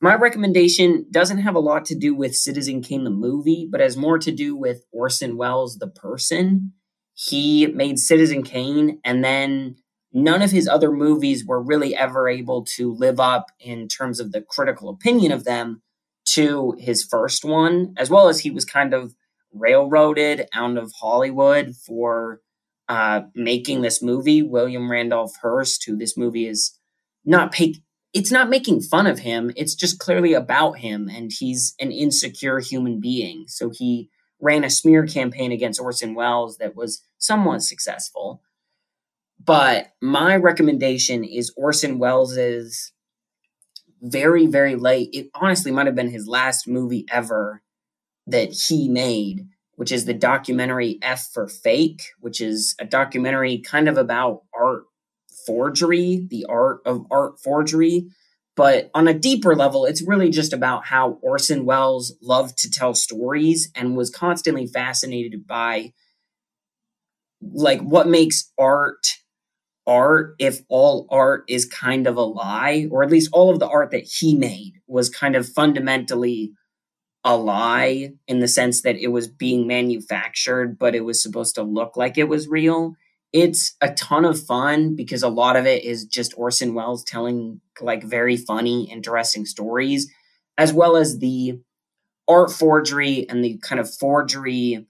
my 0.00 0.14
recommendation 0.14 1.06
doesn't 1.10 1.38
have 1.38 1.54
a 1.54 1.60
lot 1.60 1.84
to 1.86 1.94
do 1.94 2.14
with 2.14 2.36
Citizen 2.36 2.82
Kane 2.82 3.04
the 3.04 3.10
movie, 3.10 3.68
but 3.70 3.80
has 3.80 3.96
more 3.96 4.18
to 4.18 4.30
do 4.30 4.54
with 4.54 4.84
Orson 4.92 5.36
Welles 5.36 5.78
the 5.78 5.88
person. 5.88 6.72
He 7.14 7.66
made 7.66 7.98
Citizen 7.98 8.44
Kane, 8.44 9.00
and 9.04 9.24
then 9.24 9.76
none 10.12 10.40
of 10.40 10.52
his 10.52 10.68
other 10.68 10.92
movies 10.92 11.44
were 11.44 11.60
really 11.60 11.96
ever 11.96 12.28
able 12.28 12.64
to 12.76 12.94
live 12.94 13.18
up 13.18 13.46
in 13.58 13.88
terms 13.88 14.20
of 14.20 14.30
the 14.30 14.40
critical 14.40 14.88
opinion 14.88 15.32
of 15.32 15.44
them 15.44 15.82
to 16.26 16.76
his 16.78 17.04
first 17.04 17.44
one, 17.44 17.94
as 17.96 18.08
well 18.08 18.28
as 18.28 18.40
he 18.40 18.50
was 18.50 18.64
kind 18.64 18.94
of 18.94 19.14
railroaded 19.52 20.46
out 20.54 20.76
of 20.76 20.92
Hollywood 21.00 21.74
for 21.74 22.40
uh, 22.88 23.22
making 23.34 23.82
this 23.82 24.00
movie. 24.00 24.42
William 24.42 24.90
Randolph 24.90 25.34
Hearst, 25.42 25.84
who 25.84 25.96
this 25.96 26.16
movie 26.16 26.46
is 26.46 26.78
not 27.24 27.50
pay- 27.50 27.82
it's 28.12 28.32
not 28.32 28.48
making 28.48 28.80
fun 28.80 29.06
of 29.06 29.20
him. 29.20 29.52
It's 29.56 29.74
just 29.74 29.98
clearly 29.98 30.32
about 30.32 30.78
him, 30.78 31.08
and 31.08 31.30
he's 31.32 31.74
an 31.78 31.92
insecure 31.92 32.58
human 32.58 33.00
being. 33.00 33.44
So 33.48 33.70
he 33.70 34.10
ran 34.40 34.64
a 34.64 34.70
smear 34.70 35.06
campaign 35.06 35.52
against 35.52 35.80
Orson 35.80 36.14
Welles 36.14 36.58
that 36.58 36.76
was 36.76 37.02
somewhat 37.18 37.62
successful. 37.62 38.42
But 39.42 39.92
my 40.00 40.36
recommendation 40.36 41.24
is 41.24 41.52
Orson 41.56 41.98
Welles's 41.98 42.92
very, 44.00 44.46
very 44.46 44.76
late. 44.76 45.10
It 45.12 45.30
honestly 45.34 45.72
might 45.72 45.86
have 45.86 45.94
been 45.94 46.10
his 46.10 46.28
last 46.28 46.68
movie 46.68 47.04
ever 47.10 47.62
that 48.26 48.52
he 48.52 48.88
made, 48.88 49.48
which 49.76 49.92
is 49.92 50.04
the 50.04 50.14
documentary 50.14 50.98
F 51.02 51.28
for 51.32 51.48
Fake, 51.48 52.02
which 52.20 52.40
is 52.40 52.74
a 52.78 52.84
documentary 52.84 53.58
kind 53.58 53.88
of 53.88 53.96
about 53.96 54.42
art 54.54 54.84
forgery, 55.48 56.26
the 56.30 56.44
art 56.48 56.80
of 56.84 57.06
art 57.10 57.40
forgery. 57.40 58.08
But 58.54 58.90
on 58.92 59.08
a 59.08 59.14
deeper 59.14 59.54
level, 59.54 59.86
it's 59.86 60.06
really 60.06 60.30
just 60.30 60.52
about 60.52 60.84
how 60.84 61.18
Orson 61.22 61.64
Welles 61.64 62.14
loved 62.20 62.58
to 62.58 62.70
tell 62.70 62.92
stories 62.92 63.70
and 63.74 63.96
was 63.96 64.10
constantly 64.10 64.66
fascinated 64.66 65.46
by 65.46 65.92
like 67.40 67.80
what 67.80 68.08
makes 68.08 68.52
art 68.58 69.06
art 69.86 70.34
if 70.38 70.60
all 70.68 71.06
art 71.10 71.44
is 71.48 71.64
kind 71.64 72.06
of 72.06 72.16
a 72.16 72.22
lie, 72.22 72.86
or 72.90 73.02
at 73.02 73.10
least 73.10 73.30
all 73.32 73.50
of 73.50 73.58
the 73.58 73.68
art 73.68 73.90
that 73.92 74.04
he 74.04 74.36
made 74.36 74.74
was 74.86 75.08
kind 75.08 75.34
of 75.34 75.48
fundamentally 75.48 76.52
a 77.24 77.36
lie 77.36 78.10
in 78.26 78.40
the 78.40 78.48
sense 78.48 78.82
that 78.82 78.96
it 78.96 79.08
was 79.08 79.28
being 79.28 79.66
manufactured, 79.66 80.78
but 80.78 80.94
it 80.94 81.04
was 81.04 81.22
supposed 81.22 81.54
to 81.54 81.62
look 81.62 81.96
like 81.96 82.18
it 82.18 82.28
was 82.28 82.48
real 82.48 82.94
it's 83.32 83.76
a 83.80 83.92
ton 83.92 84.24
of 84.24 84.40
fun 84.40 84.96
because 84.96 85.22
a 85.22 85.28
lot 85.28 85.56
of 85.56 85.66
it 85.66 85.84
is 85.84 86.04
just 86.04 86.36
Orson 86.36 86.74
Welles 86.74 87.04
telling 87.04 87.60
like 87.80 88.02
very 88.02 88.36
funny, 88.36 88.90
interesting 88.90 89.44
stories, 89.44 90.10
as 90.56 90.72
well 90.72 90.96
as 90.96 91.18
the 91.18 91.60
art 92.26 92.50
forgery 92.50 93.28
and 93.28 93.44
the 93.44 93.58
kind 93.58 93.80
of 93.80 93.92
forgery 93.94 94.86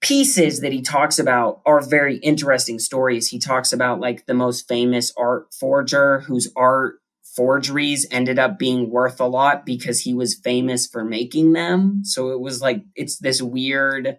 pieces 0.00 0.60
that 0.60 0.72
he 0.72 0.82
talks 0.82 1.18
about 1.18 1.60
are 1.64 1.80
very 1.80 2.16
interesting 2.18 2.78
stories. 2.78 3.28
He 3.28 3.38
talks 3.38 3.72
about 3.72 4.00
like 4.00 4.26
the 4.26 4.34
most 4.34 4.66
famous 4.68 5.12
art 5.16 5.54
forger 5.54 6.20
whose 6.20 6.52
art 6.56 6.96
forgeries 7.36 8.06
ended 8.10 8.38
up 8.38 8.58
being 8.58 8.90
worth 8.90 9.20
a 9.20 9.26
lot 9.26 9.64
because 9.64 10.00
he 10.00 10.12
was 10.12 10.34
famous 10.34 10.86
for 10.86 11.04
making 11.04 11.52
them. 11.52 12.04
So 12.04 12.30
it 12.30 12.40
was 12.40 12.60
like 12.60 12.84
it's 12.94 13.18
this 13.18 13.40
weird 13.40 14.18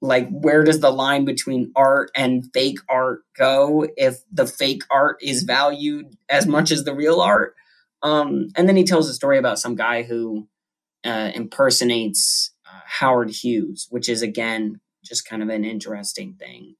like 0.00 0.28
where 0.30 0.64
does 0.64 0.80
the 0.80 0.90
line 0.90 1.24
between 1.24 1.72
art 1.76 2.10
and 2.16 2.50
fake 2.54 2.78
art 2.88 3.20
go 3.36 3.86
if 3.96 4.18
the 4.32 4.46
fake 4.46 4.82
art 4.90 5.18
is 5.22 5.42
valued 5.42 6.16
as 6.28 6.46
much 6.46 6.70
as 6.70 6.84
the 6.84 6.94
real 6.94 7.20
art 7.20 7.54
um, 8.02 8.48
and 8.56 8.66
then 8.66 8.76
he 8.76 8.84
tells 8.84 9.08
a 9.08 9.14
story 9.14 9.36
about 9.36 9.58
some 9.58 9.74
guy 9.74 10.02
who 10.02 10.48
uh, 11.04 11.30
impersonates 11.34 12.52
uh, 12.66 12.80
howard 12.86 13.30
hughes 13.30 13.86
which 13.90 14.08
is 14.08 14.22
again 14.22 14.80
just 15.04 15.26
kind 15.26 15.42
of 15.42 15.48
an 15.48 15.64
interesting 15.64 16.34
thing. 16.34 16.76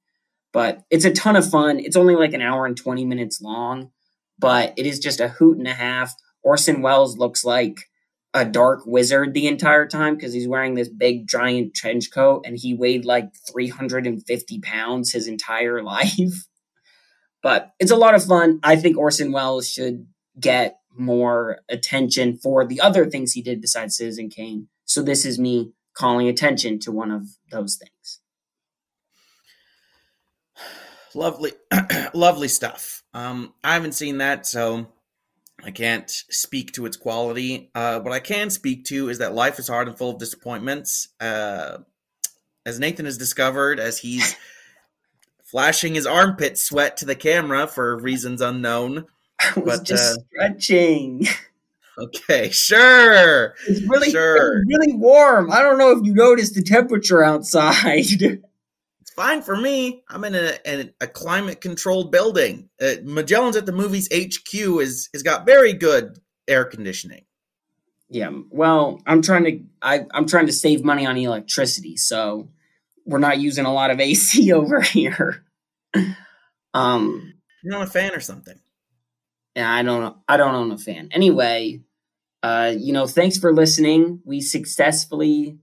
But 0.53 0.83
it's 0.89 1.05
a 1.05 1.11
ton 1.11 1.35
of 1.35 1.49
fun. 1.49 1.79
It's 1.79 1.95
only 1.95 2.15
like 2.15 2.33
an 2.33 2.41
hour 2.41 2.65
and 2.65 2.75
20 2.75 3.05
minutes 3.05 3.41
long, 3.41 3.91
but 4.37 4.73
it 4.77 4.85
is 4.85 4.99
just 4.99 5.19
a 5.19 5.29
hoot 5.29 5.57
and 5.57 5.67
a 5.67 5.73
half. 5.73 6.13
Orson 6.43 6.81
Welles 6.81 7.17
looks 7.17 7.45
like 7.45 7.89
a 8.33 8.45
dark 8.45 8.85
wizard 8.85 9.33
the 9.33 9.47
entire 9.47 9.87
time 9.87 10.15
because 10.15 10.33
he's 10.33 10.47
wearing 10.47 10.75
this 10.75 10.87
big 10.87 11.27
giant 11.27 11.73
trench 11.73 12.11
coat 12.11 12.43
and 12.45 12.57
he 12.57 12.73
weighed 12.73 13.03
like 13.03 13.29
350 13.51 14.59
pounds 14.61 15.11
his 15.11 15.27
entire 15.27 15.83
life. 15.83 16.47
but 17.41 17.73
it's 17.79 17.91
a 17.91 17.97
lot 17.97 18.15
of 18.15 18.23
fun. 18.23 18.59
I 18.63 18.75
think 18.77 18.97
Orson 18.97 19.31
Welles 19.31 19.69
should 19.69 20.07
get 20.39 20.77
more 20.97 21.59
attention 21.69 22.37
for 22.37 22.65
the 22.65 22.79
other 22.79 23.09
things 23.09 23.33
he 23.33 23.41
did 23.41 23.61
besides 23.61 23.97
Citizen 23.97 24.29
Kane. 24.29 24.67
So 24.85 25.01
this 25.01 25.25
is 25.25 25.39
me 25.39 25.73
calling 25.93 26.27
attention 26.27 26.79
to 26.79 26.91
one 26.91 27.11
of 27.11 27.27
those 27.51 27.77
things. 27.77 28.19
Lovely, 31.15 31.51
lovely 32.13 32.47
stuff. 32.47 33.03
Um, 33.13 33.53
I 33.65 33.73
haven't 33.73 33.91
seen 33.91 34.19
that, 34.19 34.45
so 34.47 34.87
I 35.63 35.71
can't 35.71 36.09
speak 36.09 36.73
to 36.73 36.85
its 36.85 36.97
quality. 36.97 37.69
Uh, 37.75 37.99
what 37.99 38.13
I 38.13 38.19
can 38.19 38.49
speak 38.49 38.85
to 38.85 39.09
is 39.09 39.19
that 39.19 39.33
life 39.33 39.59
is 39.59 39.67
hard 39.67 39.87
and 39.87 39.97
full 39.97 40.11
of 40.11 40.17
disappointments. 40.17 41.09
Uh, 41.19 41.79
as 42.65 42.79
Nathan 42.79 43.05
has 43.05 43.17
discovered, 43.17 43.79
as 43.79 43.99
he's 43.99 44.35
flashing 45.43 45.95
his 45.95 46.07
armpit 46.07 46.57
sweat 46.57 46.97
to 46.97 47.05
the 47.05 47.15
camera 47.15 47.67
for 47.67 47.97
reasons 47.97 48.41
unknown. 48.41 49.05
I 49.39 49.59
was 49.59 49.79
but, 49.79 49.85
just 49.85 50.17
uh, 50.17 50.23
stretching. 50.31 51.27
Okay, 51.97 52.49
sure. 52.49 53.53
It's 53.67 53.81
really, 53.87 54.09
sure. 54.09 54.59
It's 54.59 54.67
really 54.67 54.93
warm. 54.93 55.51
I 55.51 55.61
don't 55.61 55.77
know 55.77 55.91
if 55.91 56.03
you 56.03 56.13
noticed 56.13 56.55
the 56.55 56.63
temperature 56.63 57.23
outside. 57.23 58.41
fine 59.15 59.41
for 59.41 59.55
me. 59.55 60.03
I'm 60.09 60.23
in 60.23 60.35
a, 60.35 60.57
a, 60.65 60.93
a 61.01 61.07
climate 61.07 61.61
controlled 61.61 62.11
building. 62.11 62.69
Uh, 62.81 62.95
Magellan's 63.03 63.55
at 63.55 63.65
the 63.65 63.71
movies 63.71 64.07
HQ 64.13 64.53
is 64.53 65.09
has 65.13 65.23
got 65.23 65.45
very 65.45 65.73
good 65.73 66.19
air 66.47 66.65
conditioning. 66.65 67.25
Yeah, 68.09 68.31
well, 68.49 69.01
I'm 69.05 69.21
trying 69.21 69.43
to 69.45 69.59
I, 69.81 70.05
I'm 70.13 70.27
trying 70.27 70.47
to 70.47 70.53
save 70.53 70.83
money 70.83 71.05
on 71.05 71.17
electricity, 71.17 71.97
so 71.97 72.49
we're 73.05 73.19
not 73.19 73.39
using 73.39 73.65
a 73.65 73.73
lot 73.73 73.91
of 73.91 73.99
AC 73.99 74.51
over 74.53 74.81
here. 74.81 75.45
um, 76.73 77.33
you're 77.63 77.73
not 77.73 77.87
a 77.87 77.91
fan 77.91 78.13
or 78.13 78.19
something. 78.19 78.59
Yeah, 79.55 79.71
I 79.71 79.83
don't 79.83 80.17
I 80.27 80.37
don't 80.37 80.55
own 80.55 80.71
a 80.71 80.77
fan. 80.77 81.09
Anyway, 81.11 81.81
uh, 82.43 82.73
you 82.77 82.93
know, 82.93 83.07
thanks 83.07 83.37
for 83.37 83.53
listening. 83.53 84.21
We 84.25 84.41
successfully 84.41 85.59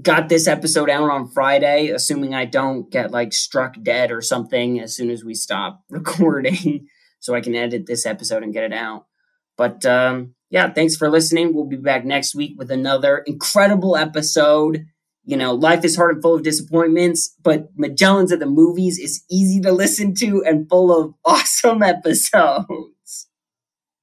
got 0.00 0.28
this 0.28 0.46
episode 0.46 0.88
out 0.88 1.10
on 1.10 1.28
Friday, 1.28 1.88
assuming 1.88 2.34
I 2.34 2.44
don't 2.44 2.90
get 2.90 3.10
like 3.10 3.32
struck 3.32 3.74
dead 3.82 4.10
or 4.10 4.20
something 4.20 4.80
as 4.80 4.94
soon 4.94 5.10
as 5.10 5.24
we 5.24 5.34
stop 5.34 5.82
recording, 5.90 6.86
so 7.18 7.34
I 7.34 7.40
can 7.40 7.54
edit 7.54 7.86
this 7.86 8.06
episode 8.06 8.42
and 8.42 8.52
get 8.52 8.64
it 8.64 8.72
out. 8.72 9.06
But 9.56 9.84
um, 9.84 10.34
yeah, 10.50 10.72
thanks 10.72 10.96
for 10.96 11.10
listening. 11.10 11.54
We'll 11.54 11.66
be 11.66 11.76
back 11.76 12.04
next 12.04 12.34
week 12.34 12.54
with 12.56 12.70
another 12.70 13.18
incredible 13.26 13.96
episode. 13.96 14.86
You 15.24 15.36
know, 15.36 15.52
life 15.52 15.84
is 15.84 15.96
hard 15.96 16.14
and 16.14 16.22
full 16.22 16.34
of 16.34 16.42
disappointments, 16.42 17.36
but 17.42 17.68
Magellan's 17.76 18.32
at 18.32 18.38
the 18.38 18.46
movies 18.46 18.98
is 18.98 19.22
easy 19.30 19.60
to 19.60 19.70
listen 19.70 20.14
to 20.14 20.42
and 20.44 20.68
full 20.68 20.96
of 20.96 21.14
awesome 21.24 21.82
episodes. 21.82 23.28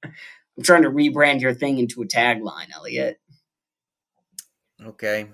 I'm 0.04 0.64
trying 0.64 0.84
to 0.84 0.90
rebrand 0.90 1.42
your 1.42 1.54
thing 1.54 1.80
into 1.80 2.02
a 2.02 2.06
tagline, 2.08 2.70
Elliot. 2.76 3.20
Okay. 4.84 5.28